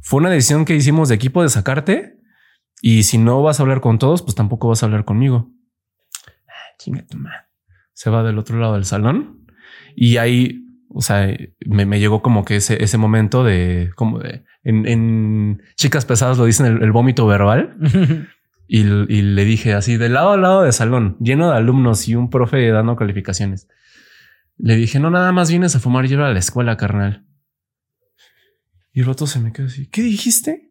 [0.01, 2.18] fue una decisión que hicimos de equipo de sacarte.
[2.81, 5.51] Y si no vas a hablar con todos, pues tampoco vas a hablar conmigo.
[6.48, 7.47] Ah.
[7.93, 9.44] Se va del otro lado del salón
[9.97, 11.35] y ahí, o sea,
[11.66, 16.66] me, llegó como que ese, ese momento de como de en, chicas pesadas lo dicen
[16.66, 17.76] el vómito verbal
[18.66, 22.14] y, y le dije así de lado a lado del salón lleno de alumnos y
[22.14, 23.68] un profe dando calificaciones.
[24.56, 27.26] Le dije, no, nada más vienes a fumar hierba a la escuela, carnal.
[28.92, 29.88] Y el rato se me quedó así.
[29.88, 30.70] ¿Qué dijiste?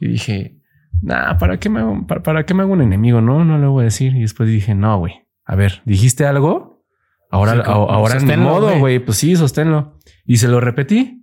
[0.00, 0.60] Y dije,
[1.00, 3.20] nah, ¿para qué me hago, para, para qué me hago un enemigo?
[3.22, 4.14] No, no le voy a decir.
[4.14, 5.14] Y después dije, no, güey.
[5.44, 6.84] A ver, ¿dijiste algo?
[7.30, 8.98] Ahora, Sí, como- a- ahora ni sosténlo, modo, güey.
[8.98, 9.98] Pues sí, sosténlo.
[10.26, 11.22] Y se lo repetí.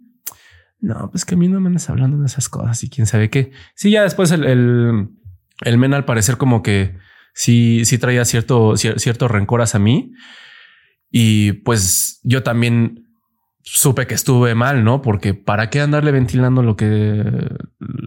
[0.80, 3.30] No, pues que a mí no me andas hablando de esas cosas y quién sabe
[3.30, 3.52] qué.
[3.76, 5.10] Sí, ya después el, el,
[5.64, 6.96] el men al parecer como que
[7.34, 10.12] sí, sí traía cierto, cier- cierto rencor hacia mí.
[11.12, 13.08] Y pues yo también
[13.62, 15.02] supe que estuve mal, ¿no?
[15.02, 17.24] Porque para qué andarle ventilando lo que,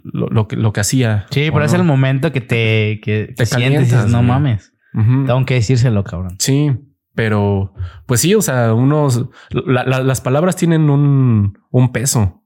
[0.03, 1.27] lo, lo que, lo que hacía.
[1.31, 4.73] Sí, ¿o pero es el momento que te, que Te te sientes dices, no mames.
[4.93, 6.37] Tengo que decírselo, cabrón.
[6.39, 6.71] Sí,
[7.15, 7.73] pero
[8.07, 12.43] pues sí, o sea, unos, la- la- las palabras tienen un, un peso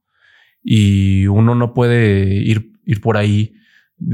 [0.62, 3.54] y uno no puede ir, ir por ahí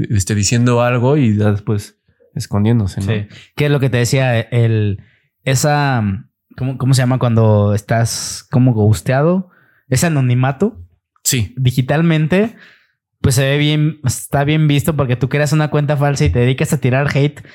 [0.09, 1.99] este, diciendo algo y después
[2.35, 3.01] escondiéndose.
[3.01, 3.07] ¿no?
[3.07, 3.27] Sí.
[3.55, 4.39] ¿Qué es lo que te decía?
[4.39, 5.01] El,
[5.43, 6.03] esa,
[6.55, 9.49] ¿cómo, cómo se llama cuando estás como gusteado?
[9.89, 10.87] Ese anonimato
[11.27, 12.55] Sí, digitalmente,
[13.19, 16.39] pues se ve bien, está bien visto porque tú creas una cuenta falsa y te
[16.39, 17.45] dedicas a tirar hate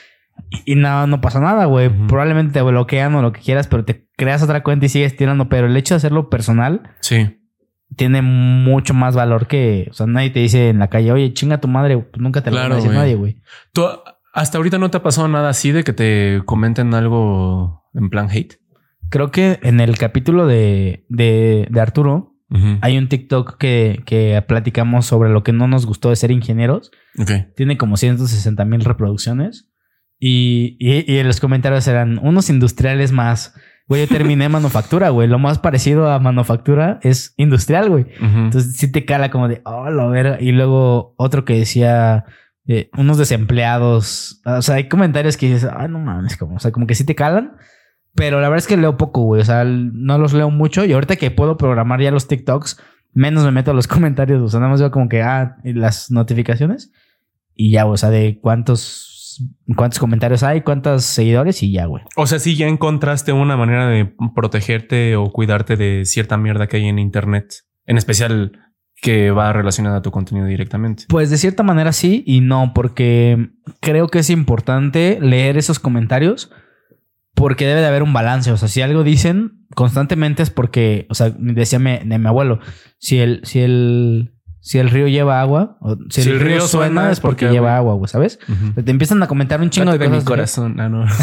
[0.67, 1.89] y, no, no pasa nada, güey.
[1.89, 5.49] Probablemente te bloquean o lo que quieras, pero te creas otra cuenta y sigues tirando.
[5.49, 7.42] Pero el hecho de hacerlo personal sí.
[7.97, 11.61] Tiene mucho más valor que, o sea, nadie te dice en la calle, oye, chinga
[11.61, 13.37] tu madre, pues nunca te lo va a Claro, decir nadie, güey.
[13.73, 13.85] ¿Tú
[14.35, 18.29] hasta ahorita no te ha pasado nada así de que te comenten algo en plan
[18.31, 18.55] hate?
[19.11, 22.31] Creo que en el capítulo de, de, de Arturo
[22.83, 26.91] hay un TikTok que, que platicamos sobre lo que no nos gustó de ser ingenieros.
[27.57, 29.71] Tiene como 160 mil reproducciones.
[30.19, 33.55] Y, y, y los comentarios eran unos industriales más.
[33.93, 35.29] Güey, yo terminé manufactura, güey.
[35.29, 38.05] Lo más parecido a manufactura es industrial, güey.
[38.05, 38.39] Ujú.
[38.39, 40.39] Entonces sí te cala como de, oh, la verga.
[40.41, 42.25] Y luego otro que decía,
[42.67, 44.41] eh, unos desempleados.
[44.47, 47.05] O sea, hay comentarios que dices, ah, no mames, como, o sea, como que sí
[47.05, 47.59] te calan.
[48.15, 49.43] Pero la verdad es que leo poco, güey.
[49.43, 50.87] O sea, no los leo mucho.
[50.87, 52.81] Y ahorita que puedo programar ya los TikToks,
[53.13, 54.41] menos me meto a los comentarios.
[54.41, 56.93] O sea, nada más veo como que, ah, las notificaciones.
[57.55, 59.12] Y ya, o sea, de cuántos,
[59.77, 62.03] cuántos comentarios hay, cuántos seguidores y ya, güey.
[62.17, 66.79] O sea, sí ya encontraste una manera de protegerte o cuidarte de cierta mierda que
[66.79, 67.55] hay en internet,
[67.87, 68.53] en especial
[69.03, 71.05] que va relacionada a tu contenido directamente.
[71.09, 73.51] Pues de cierta manera sí y no, porque
[73.81, 76.53] creo que es importante leer esos comentarios
[77.35, 78.53] porque debe de haber un balance.
[78.53, 82.61] O sea, si algo dicen constantemente es porque, o sea, decía mi, de mi abuelo,
[82.99, 87.19] si el, si el, si el río lleva agua, o si, el, río, suena, es
[87.19, 88.39] porque, lleva agua, güey, ¿sabes?
[88.83, 90.13] Te empiezan a comentar un chingo de cosas.
[90.13, 90.81] mi corazón.
[90.81, 91.05] Ah, no.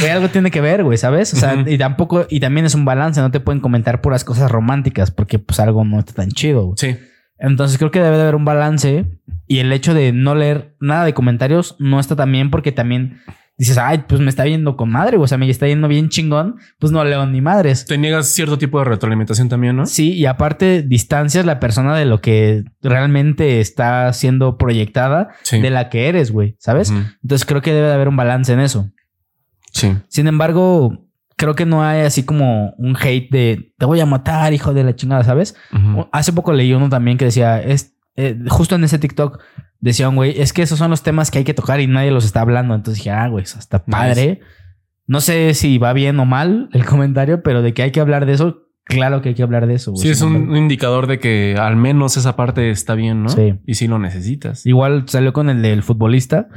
[0.00, 1.34] Que algo tiene que ver, güey, ¿sabes?
[1.34, 4.50] O sea, y tampoco, y también es un balance, no te pueden comentar puras cosas
[4.50, 6.76] románticas porque pues algo no está tan chido, güey.
[6.78, 6.96] Sí.
[7.38, 11.04] Entonces creo que debe de haber un balance y el hecho de no leer nada
[11.04, 13.18] de comentarios no está tan bien porque también
[13.58, 16.56] dices, ay, pues me está viendo con madre, o sea, me está yendo bien chingón,
[16.78, 17.84] pues no leo ni madres.
[17.84, 19.86] Te niegas cierto tipo de retroalimentación también, ¿no?
[19.86, 25.60] Sí, y aparte distancias la persona de lo que realmente está siendo proyectada Sí.
[25.60, 26.90] de la que eres, güey, ¿sabes?
[26.90, 28.90] Entonces creo que debe de haber un balance en eso.
[29.72, 29.94] Sí.
[30.08, 31.06] Sin embargo,
[31.36, 34.84] creo que no hay así como un hate de te voy a matar, hijo de
[34.84, 35.54] la chingada, ¿sabes?
[36.12, 39.40] Hace poco leí uno también que decía, es, eh, justo en ese TikTok,
[39.82, 42.10] decía un güey, es que esos son los temas que hay que tocar y nadie
[42.10, 42.74] los está hablando.
[42.74, 44.40] Entonces dije, ah, güey, está padre.
[45.06, 48.24] No sé si va bien o mal el comentario, pero de que hay que hablar
[48.24, 49.90] de eso, claro que hay que hablar de eso.
[49.90, 50.02] güey.
[50.02, 53.28] Sí, es un indicador de que al menos esa parte está bien, ¿no?
[53.28, 53.54] Sí.
[53.66, 54.64] Y si lo necesitas.
[54.64, 56.48] Igual salió con el del futbolista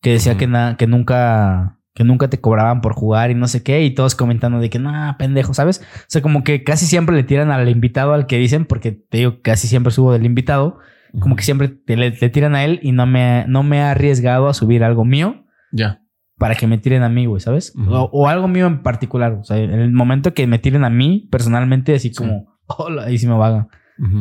[0.00, 3.62] que decía que, na- que nunca que nunca te cobraban por jugar y no sé
[3.62, 5.82] qué y todos comentando de que no, pendejo, ¿sabes?
[5.94, 9.18] O sea, como que casi siempre le tiran al invitado al que dicen porque te
[9.18, 10.78] digo casi siempre subo del invitado,
[11.20, 13.82] como que siempre te, le, le tiran a él y no me no me he
[13.82, 16.00] arriesgado a subir algo mío Ya.
[16.38, 17.74] para que me tiren a mí, güey, ¿sabes?
[17.88, 20.90] O, o algo mío en particular, o sea, en el momento que me tiren a
[20.90, 23.68] mí personalmente así como hola, ahí sí me va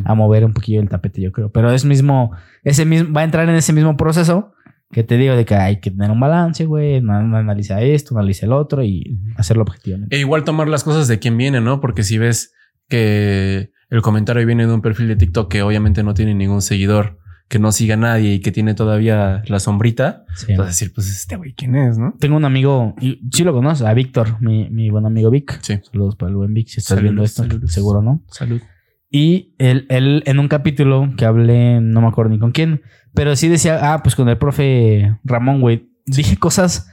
[0.05, 1.51] a, mover un poquillo el tapete, yo creo.
[1.51, 2.31] Pero es mismo,
[2.63, 4.53] ese mismo, va a entrar en ese mismo proceso
[4.91, 6.97] que te digo de que hay que tener un balance, güey.
[6.97, 10.13] Analiza esto, analiza el otro y hacerlo objetivamente.
[10.15, 11.79] E igual tomar las cosas de quien viene, ¿no?
[11.79, 12.53] Porque si ves
[12.89, 17.19] que el comentario viene de un perfil de TikTok que obviamente no tiene ningún seguidor,
[17.47, 20.55] que no siga a nadie y que tiene todavía la sombrita, Sí.
[20.55, 22.15] vas a decir, pues este güey, ¿quién es, no?
[22.19, 25.59] Tengo un amigo, y sí lo conoces, a Víctor, mi, mi buen amigo Vic.
[25.61, 25.79] Sí.
[25.91, 27.71] Saludos para el buen Vic, si estás viendo esto, saludos.
[27.71, 28.23] seguro no.
[28.29, 28.61] Salud.
[29.09, 32.81] Y él, él en un capítulo que hablé, no me acuerdo ni con quién,
[33.13, 36.87] pero sí decía, ah, pues con el profe Ramón, güey, dije cosas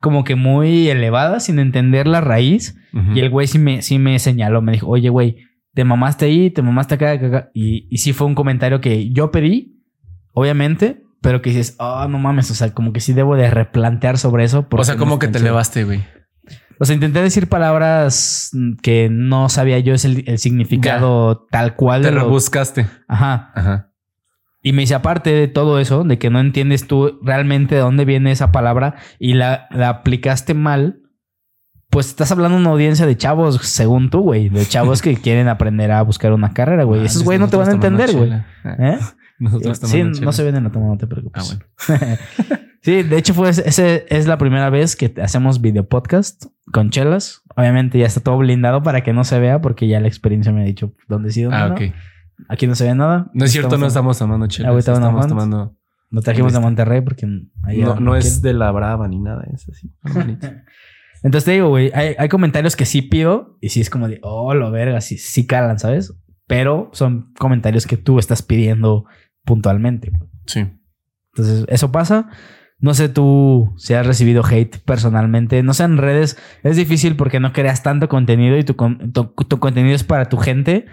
[0.00, 2.74] como que muy elevadas sin entender la raíz.
[2.92, 3.12] Ujú.
[3.12, 5.36] Y el güey sí me, sí me señaló, me dijo, oye, güey,
[5.74, 7.50] te mamaste ahí, te mamaste acá, acá, acá".
[7.54, 9.82] Y, y sí fue un comentario que yo pedí,
[10.32, 14.18] obviamente, pero que dices, oh, no mames, o sea, como que sí debo de replantear
[14.18, 14.66] sobre eso.
[14.70, 15.46] O sea, como que te chido".
[15.46, 16.02] elevaste, güey.
[16.78, 18.50] O sea, intenté decir palabras
[18.82, 22.00] que no sabía yo es el, el significado tal cual.
[22.02, 22.86] Te lo- rebuscaste.
[23.06, 23.52] Ajá.
[23.54, 23.86] Ajá.
[24.62, 28.04] Y me dice, aparte de todo eso, de que no entiendes tú realmente de dónde
[28.06, 30.99] viene esa palabra y la, la aplicaste mal,
[31.90, 35.48] pues estás hablando de una audiencia de chavos, según tú, güey, de chavos que quieren
[35.48, 37.04] aprender a buscar una carrera, güey.
[37.04, 38.30] Esos güey no te van a entender, güey.
[38.30, 38.46] chela.
[38.78, 38.98] ¿Eh?
[39.84, 41.58] Sí, no se ven en la toma, no te preocupes.
[41.88, 42.16] Ah, bueno.
[42.82, 47.40] sí, de hecho, fue ese, es la primera vez que hacemos video podcast con chelas.
[47.56, 50.60] Obviamente ya está todo blindado para que no se vea, porque ya la experiencia me
[50.60, 51.74] ha dicho dónde sí, dónde Ah, no.
[51.74, 51.80] ok.
[52.50, 53.30] Aquí no se ve nada.
[53.32, 54.68] No es cierto, no Estamos- tomando chela.
[54.68, 55.74] Ahorita Estamos tomando.
[56.10, 56.66] Lo trajimos de Listo.
[56.66, 57.26] Monterrey porque
[57.62, 59.90] allá No, no es de la brava ni nada, es así.
[61.22, 64.20] Entonces te digo, güey, hay, hay comentarios que sí pido y sí es como de,
[64.22, 66.14] oh, lo verga, sí, sí calan, ¿sabes?
[66.46, 69.04] Pero son comentarios que tú estás pidiendo
[69.44, 70.12] puntualmente.
[70.46, 70.66] Sí.
[71.32, 72.28] Entonces, eso pasa.
[72.78, 75.62] No sé tú si has recibido hate personalmente.
[75.62, 78.74] No sé, en redes es difícil porque no creas tanto contenido y tu,
[79.12, 80.86] tu, tu contenido es para tu gente.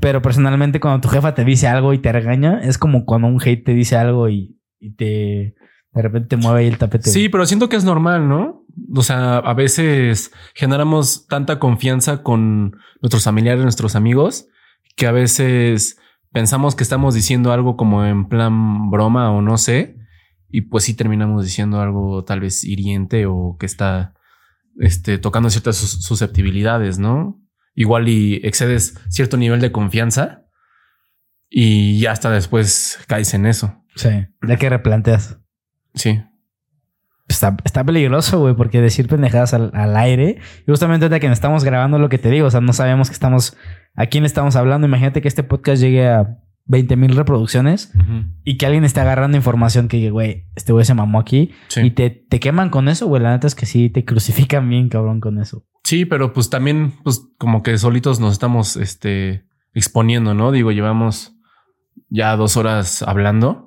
[0.00, 3.40] Pero personalmente, cuando tu jefa te dice algo y te regaña, es como cuando un
[3.40, 5.54] hate te dice algo y, y te
[5.96, 7.10] de repente te mueve ahí el tapete.
[7.10, 8.64] Sí, pero siento que es normal, ¿no?
[8.94, 14.46] O sea, a veces generamos tanta confianza con nuestros familiares, nuestros amigos,
[14.94, 15.98] que a veces
[16.32, 19.96] pensamos que estamos diciendo algo como en plan broma o no sé,
[20.50, 24.12] y pues sí terminamos diciendo algo tal vez hiriente o que está
[24.78, 27.40] este, tocando ciertas sus- susceptibilidades, ¿no?
[27.74, 30.42] Igual y excedes cierto nivel de confianza
[31.48, 33.82] y ya hasta después caes en eso.
[33.94, 34.08] Sí,
[34.46, 35.38] ya que replanteas.
[35.96, 36.20] Sí.
[37.28, 40.38] Está, está peligroso, güey, porque decir pendejadas al, al aire.
[40.66, 43.14] Y justamente ahorita que estamos grabando lo que te digo, o sea, no sabemos que
[43.14, 43.56] estamos,
[43.96, 44.86] a quién le estamos hablando.
[44.86, 47.92] Imagínate que este podcast llegue a 20 mil reproducciones
[48.44, 51.80] y que alguien esté agarrando información que, güey, este güey se mamó aquí Sí.
[51.80, 53.20] y te, te queman con eso, güey.
[53.22, 55.64] La neta es que sí, te crucifican bien, cabrón, con eso.
[55.82, 60.52] Sí, pero pues también, pues como que solitos nos estamos este, exponiendo, ¿no?
[60.52, 61.36] Digo, llevamos
[62.08, 63.65] ya dos horas hablando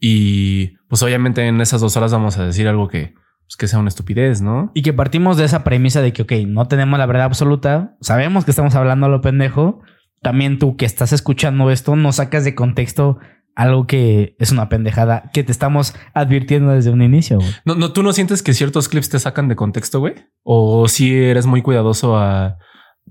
[0.00, 3.14] y pues obviamente en esas dos horas vamos a decir algo que,
[3.46, 4.70] pues, que sea una estupidez, ¿no?
[4.74, 8.44] Y que partimos de esa premisa de que, ok, no tenemos la verdad absoluta, sabemos
[8.44, 9.80] que estamos hablando a lo pendejo,
[10.22, 13.18] también tú que estás escuchando esto no sacas de contexto
[13.56, 17.38] algo que es una pendejada que te estamos advirtiendo desde un inicio.
[17.38, 17.50] güey.
[17.64, 20.14] No, no, ¿Tú no sientes que ciertos clips te sacan de contexto, güey?
[20.42, 22.58] ¿O si eres muy cuidadoso a,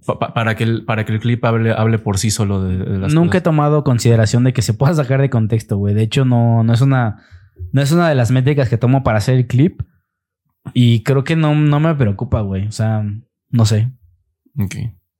[0.05, 2.77] pa- pa- para, que el, para que el clip hable, hable por sí solo de,
[2.77, 5.93] de las Nunca he tomado consideración de que se pueda sacar de contexto, güey.
[5.93, 7.21] De hecho, no, no es una,
[7.71, 9.81] no es una de las métricas que tomo para hacer el clip.
[10.73, 12.67] Y creo que no, no me preocupa, güey.
[12.67, 13.03] O sea,
[13.51, 13.91] no sé.
[14.57, 14.75] Ok.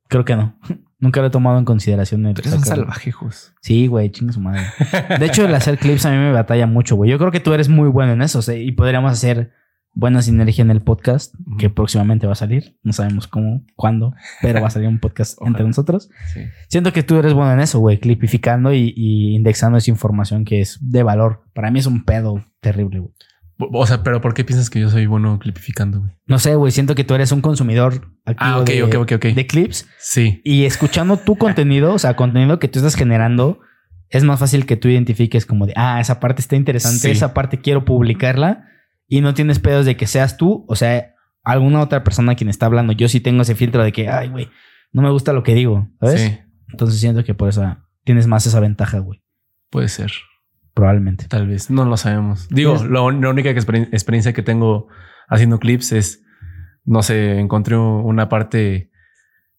[0.08, 0.58] Creo que no.
[1.00, 2.24] Nunca lo he tomado en consideración.
[2.24, 3.54] de Tú eres un sacar- salvaje, Jos.
[3.62, 4.62] Sí, güey, chinga su madre.
[5.20, 7.12] De hecho, el hacer clips a mí me batalla mucho, güey.
[7.12, 9.52] Yo creo que tú eres muy bueno en eso, y podríamos hacer
[9.96, 12.78] buena sinergia en el podcast que próximamente va a salir.
[12.84, 16.10] No sabemos cómo, cuándo, pero va a salir un podcast entre nosotros.
[16.34, 16.42] Sí.
[16.70, 20.62] Siento que tú eres bueno en eso, güey, clipificando y, y indexando esa información que
[20.62, 21.44] es de valor.
[21.54, 23.14] Para mí es un pedo terrible, güey.
[23.58, 26.12] O sea, pero ¿por qué piensas que yo soy bueno clipificando, güey?
[26.28, 30.42] No sé, güey, siento que tú eres un consumidor activo Ah, de, clips Sí.
[30.44, 33.60] y escuchando tu contenido, o sea, contenido que tú estás generando,
[34.10, 37.12] es más fácil que tú identifiques como de, ah, esa parte está interesante, Sí.
[37.12, 38.68] esa parte quiero publicarla
[39.08, 41.14] y no tienes pedos de que seas tú, o sea,
[41.44, 42.94] alguna otra persona quien está hablando.
[42.94, 44.50] Yo sí tengo ese filtro de que, ay, güey,
[44.92, 46.22] no me gusta lo que digo, ¿sabes?
[46.22, 46.40] Sí.
[46.72, 49.22] Entonces siento que por eso tienes más esa ventaja, güey,
[49.70, 50.12] Puede ser.
[50.74, 51.28] probablemente.
[51.28, 51.70] Tal vez.
[51.70, 52.48] No lo sabemos.
[52.50, 54.88] Digo, lo- la única que exper- experiencia que tengo
[55.30, 56.24] haciendo clips es,
[56.84, 58.92] no sé, encontré una parte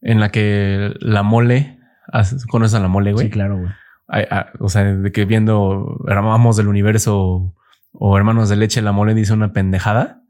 [0.01, 1.79] en la que la mole,
[2.13, 3.27] ¿has- ¿conoces a la mole, güey?
[3.27, 3.71] Sí, claro, güey.
[4.09, 7.55] Ah, o sea, de que viendo Hermanos del Universo
[7.99, 10.23] o Hermanos de Leche, la mole dice una pendejada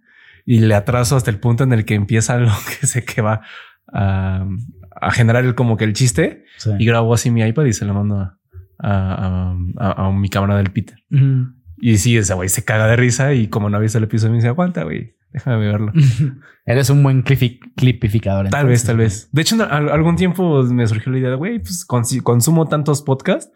[0.45, 3.43] y le atraso hasta el punto en el que empieza lo que sé que va
[3.93, 4.47] a,
[5.01, 6.71] a generar el, como que el chiste Sí.
[6.79, 8.33] y grabo así mi iPad y se lo mando
[8.79, 10.99] a, a, mi cámara del Peter.
[11.79, 14.31] Y sí, ese güey se caga de risa y como no ha visto el episodio
[14.33, 15.93] me dice, aguanta, güey, déjame verlo.
[16.67, 18.49] Eres un buen clipificador.
[18.49, 19.29] Tal entonces, vez, tal vez.
[19.33, 23.53] De hecho, algún tiempo me surgió la idea de, güey, pues consumo tantos podcasts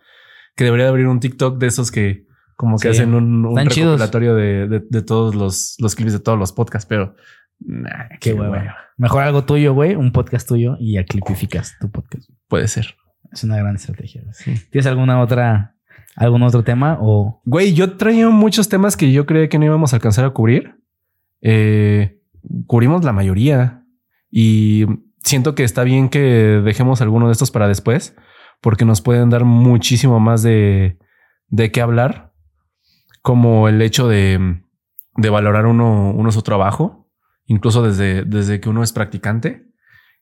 [0.57, 2.27] que debería de abrir un TikTok de esos que
[2.61, 3.01] como que Sí.
[3.01, 6.87] hacen un, un recopilatorio de, de- de todos los, los clips de todos los podcasts,
[6.87, 7.15] pero
[7.59, 8.77] nah, Qué hueva.
[8.99, 12.29] Mejor algo tuyo, güey, un podcast tuyo y ya clipificas tu podcast.
[12.49, 12.97] Puede ser.
[13.33, 14.23] Es una gran estrategia.
[14.33, 14.55] Sí.
[14.71, 15.75] ¿Tienes alguna otra,
[16.17, 19.95] algún otro tema o Güey, yo traía muchos temas que yo creía que no íbamos
[19.95, 20.75] a alcanzar a cubrir.
[21.41, 22.21] Eh,
[22.67, 23.85] cubrimos la mayoría
[24.31, 24.85] y
[25.25, 26.21] siento que está bien que
[26.63, 28.15] dejemos alguno de estos para después
[28.61, 30.99] porque nos pueden dar muchísimo más de,
[31.49, 32.30] de qué hablar,
[33.23, 34.63] como el hecho de,
[35.17, 37.09] de valorar uno, uno su trabajo,
[37.47, 39.67] incluso desde, desde que uno es practicante.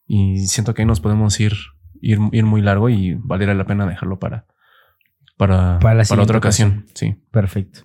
[0.06, 1.52] Y siento que ahí nos podemos ir,
[2.00, 4.46] ir, ir muy largo y valiera la pena dejarlo para,
[5.36, 6.86] para, Para la para otra ocasión.
[6.94, 7.14] Sí.
[7.30, 7.80] perfecto?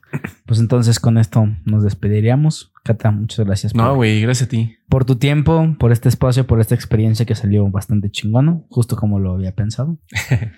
[0.46, 2.72] Pues entonces con esto nos despediríamos.
[2.84, 4.76] Cata, muchas gracias No, güey, gracias a ti.
[4.90, 9.20] por tu tiempo, por este espacio, por esta experiencia que salió bastante chingona, justo como
[9.20, 9.98] lo había pensado.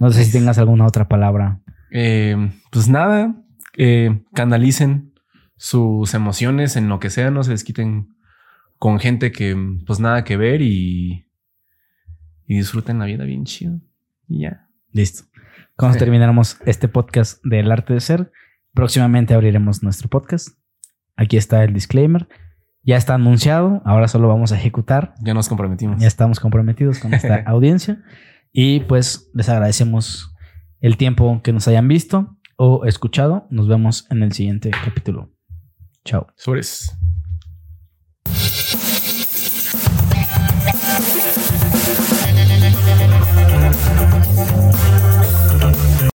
[0.00, 1.60] No sé si tengas alguna otra palabra.
[1.92, 2.36] Eh,
[2.72, 3.32] pues nada,
[3.76, 5.14] eh, canalicen
[5.56, 8.14] sus emociones en lo que sea, no se desquiten
[8.78, 9.56] con gente que
[9.86, 11.26] pues nada que ver y,
[12.46, 13.80] y disfruten la vida bien chido.
[14.28, 14.68] Y ya.
[14.92, 15.24] Listo.
[15.76, 18.32] Cuando termináramos este podcast del arte de ser,
[18.72, 20.50] próximamente abriremos nuestro podcast.
[21.16, 22.28] Aquí está el disclaimer.
[22.82, 23.82] Ya está anunciado.
[23.84, 25.14] Ahora solo vamos a ejecutar.
[25.20, 26.00] Ya nos comprometimos.
[26.00, 28.02] Ya estamos comprometidos con esta audiencia.
[28.52, 30.32] Y pues les agradecemos
[30.80, 33.46] el tiempo que nos hayan visto o escuchado.
[33.50, 35.30] Nos vemos en el siguiente capítulo.
[36.04, 36.26] Chao.
[36.36, 36.96] Sobres.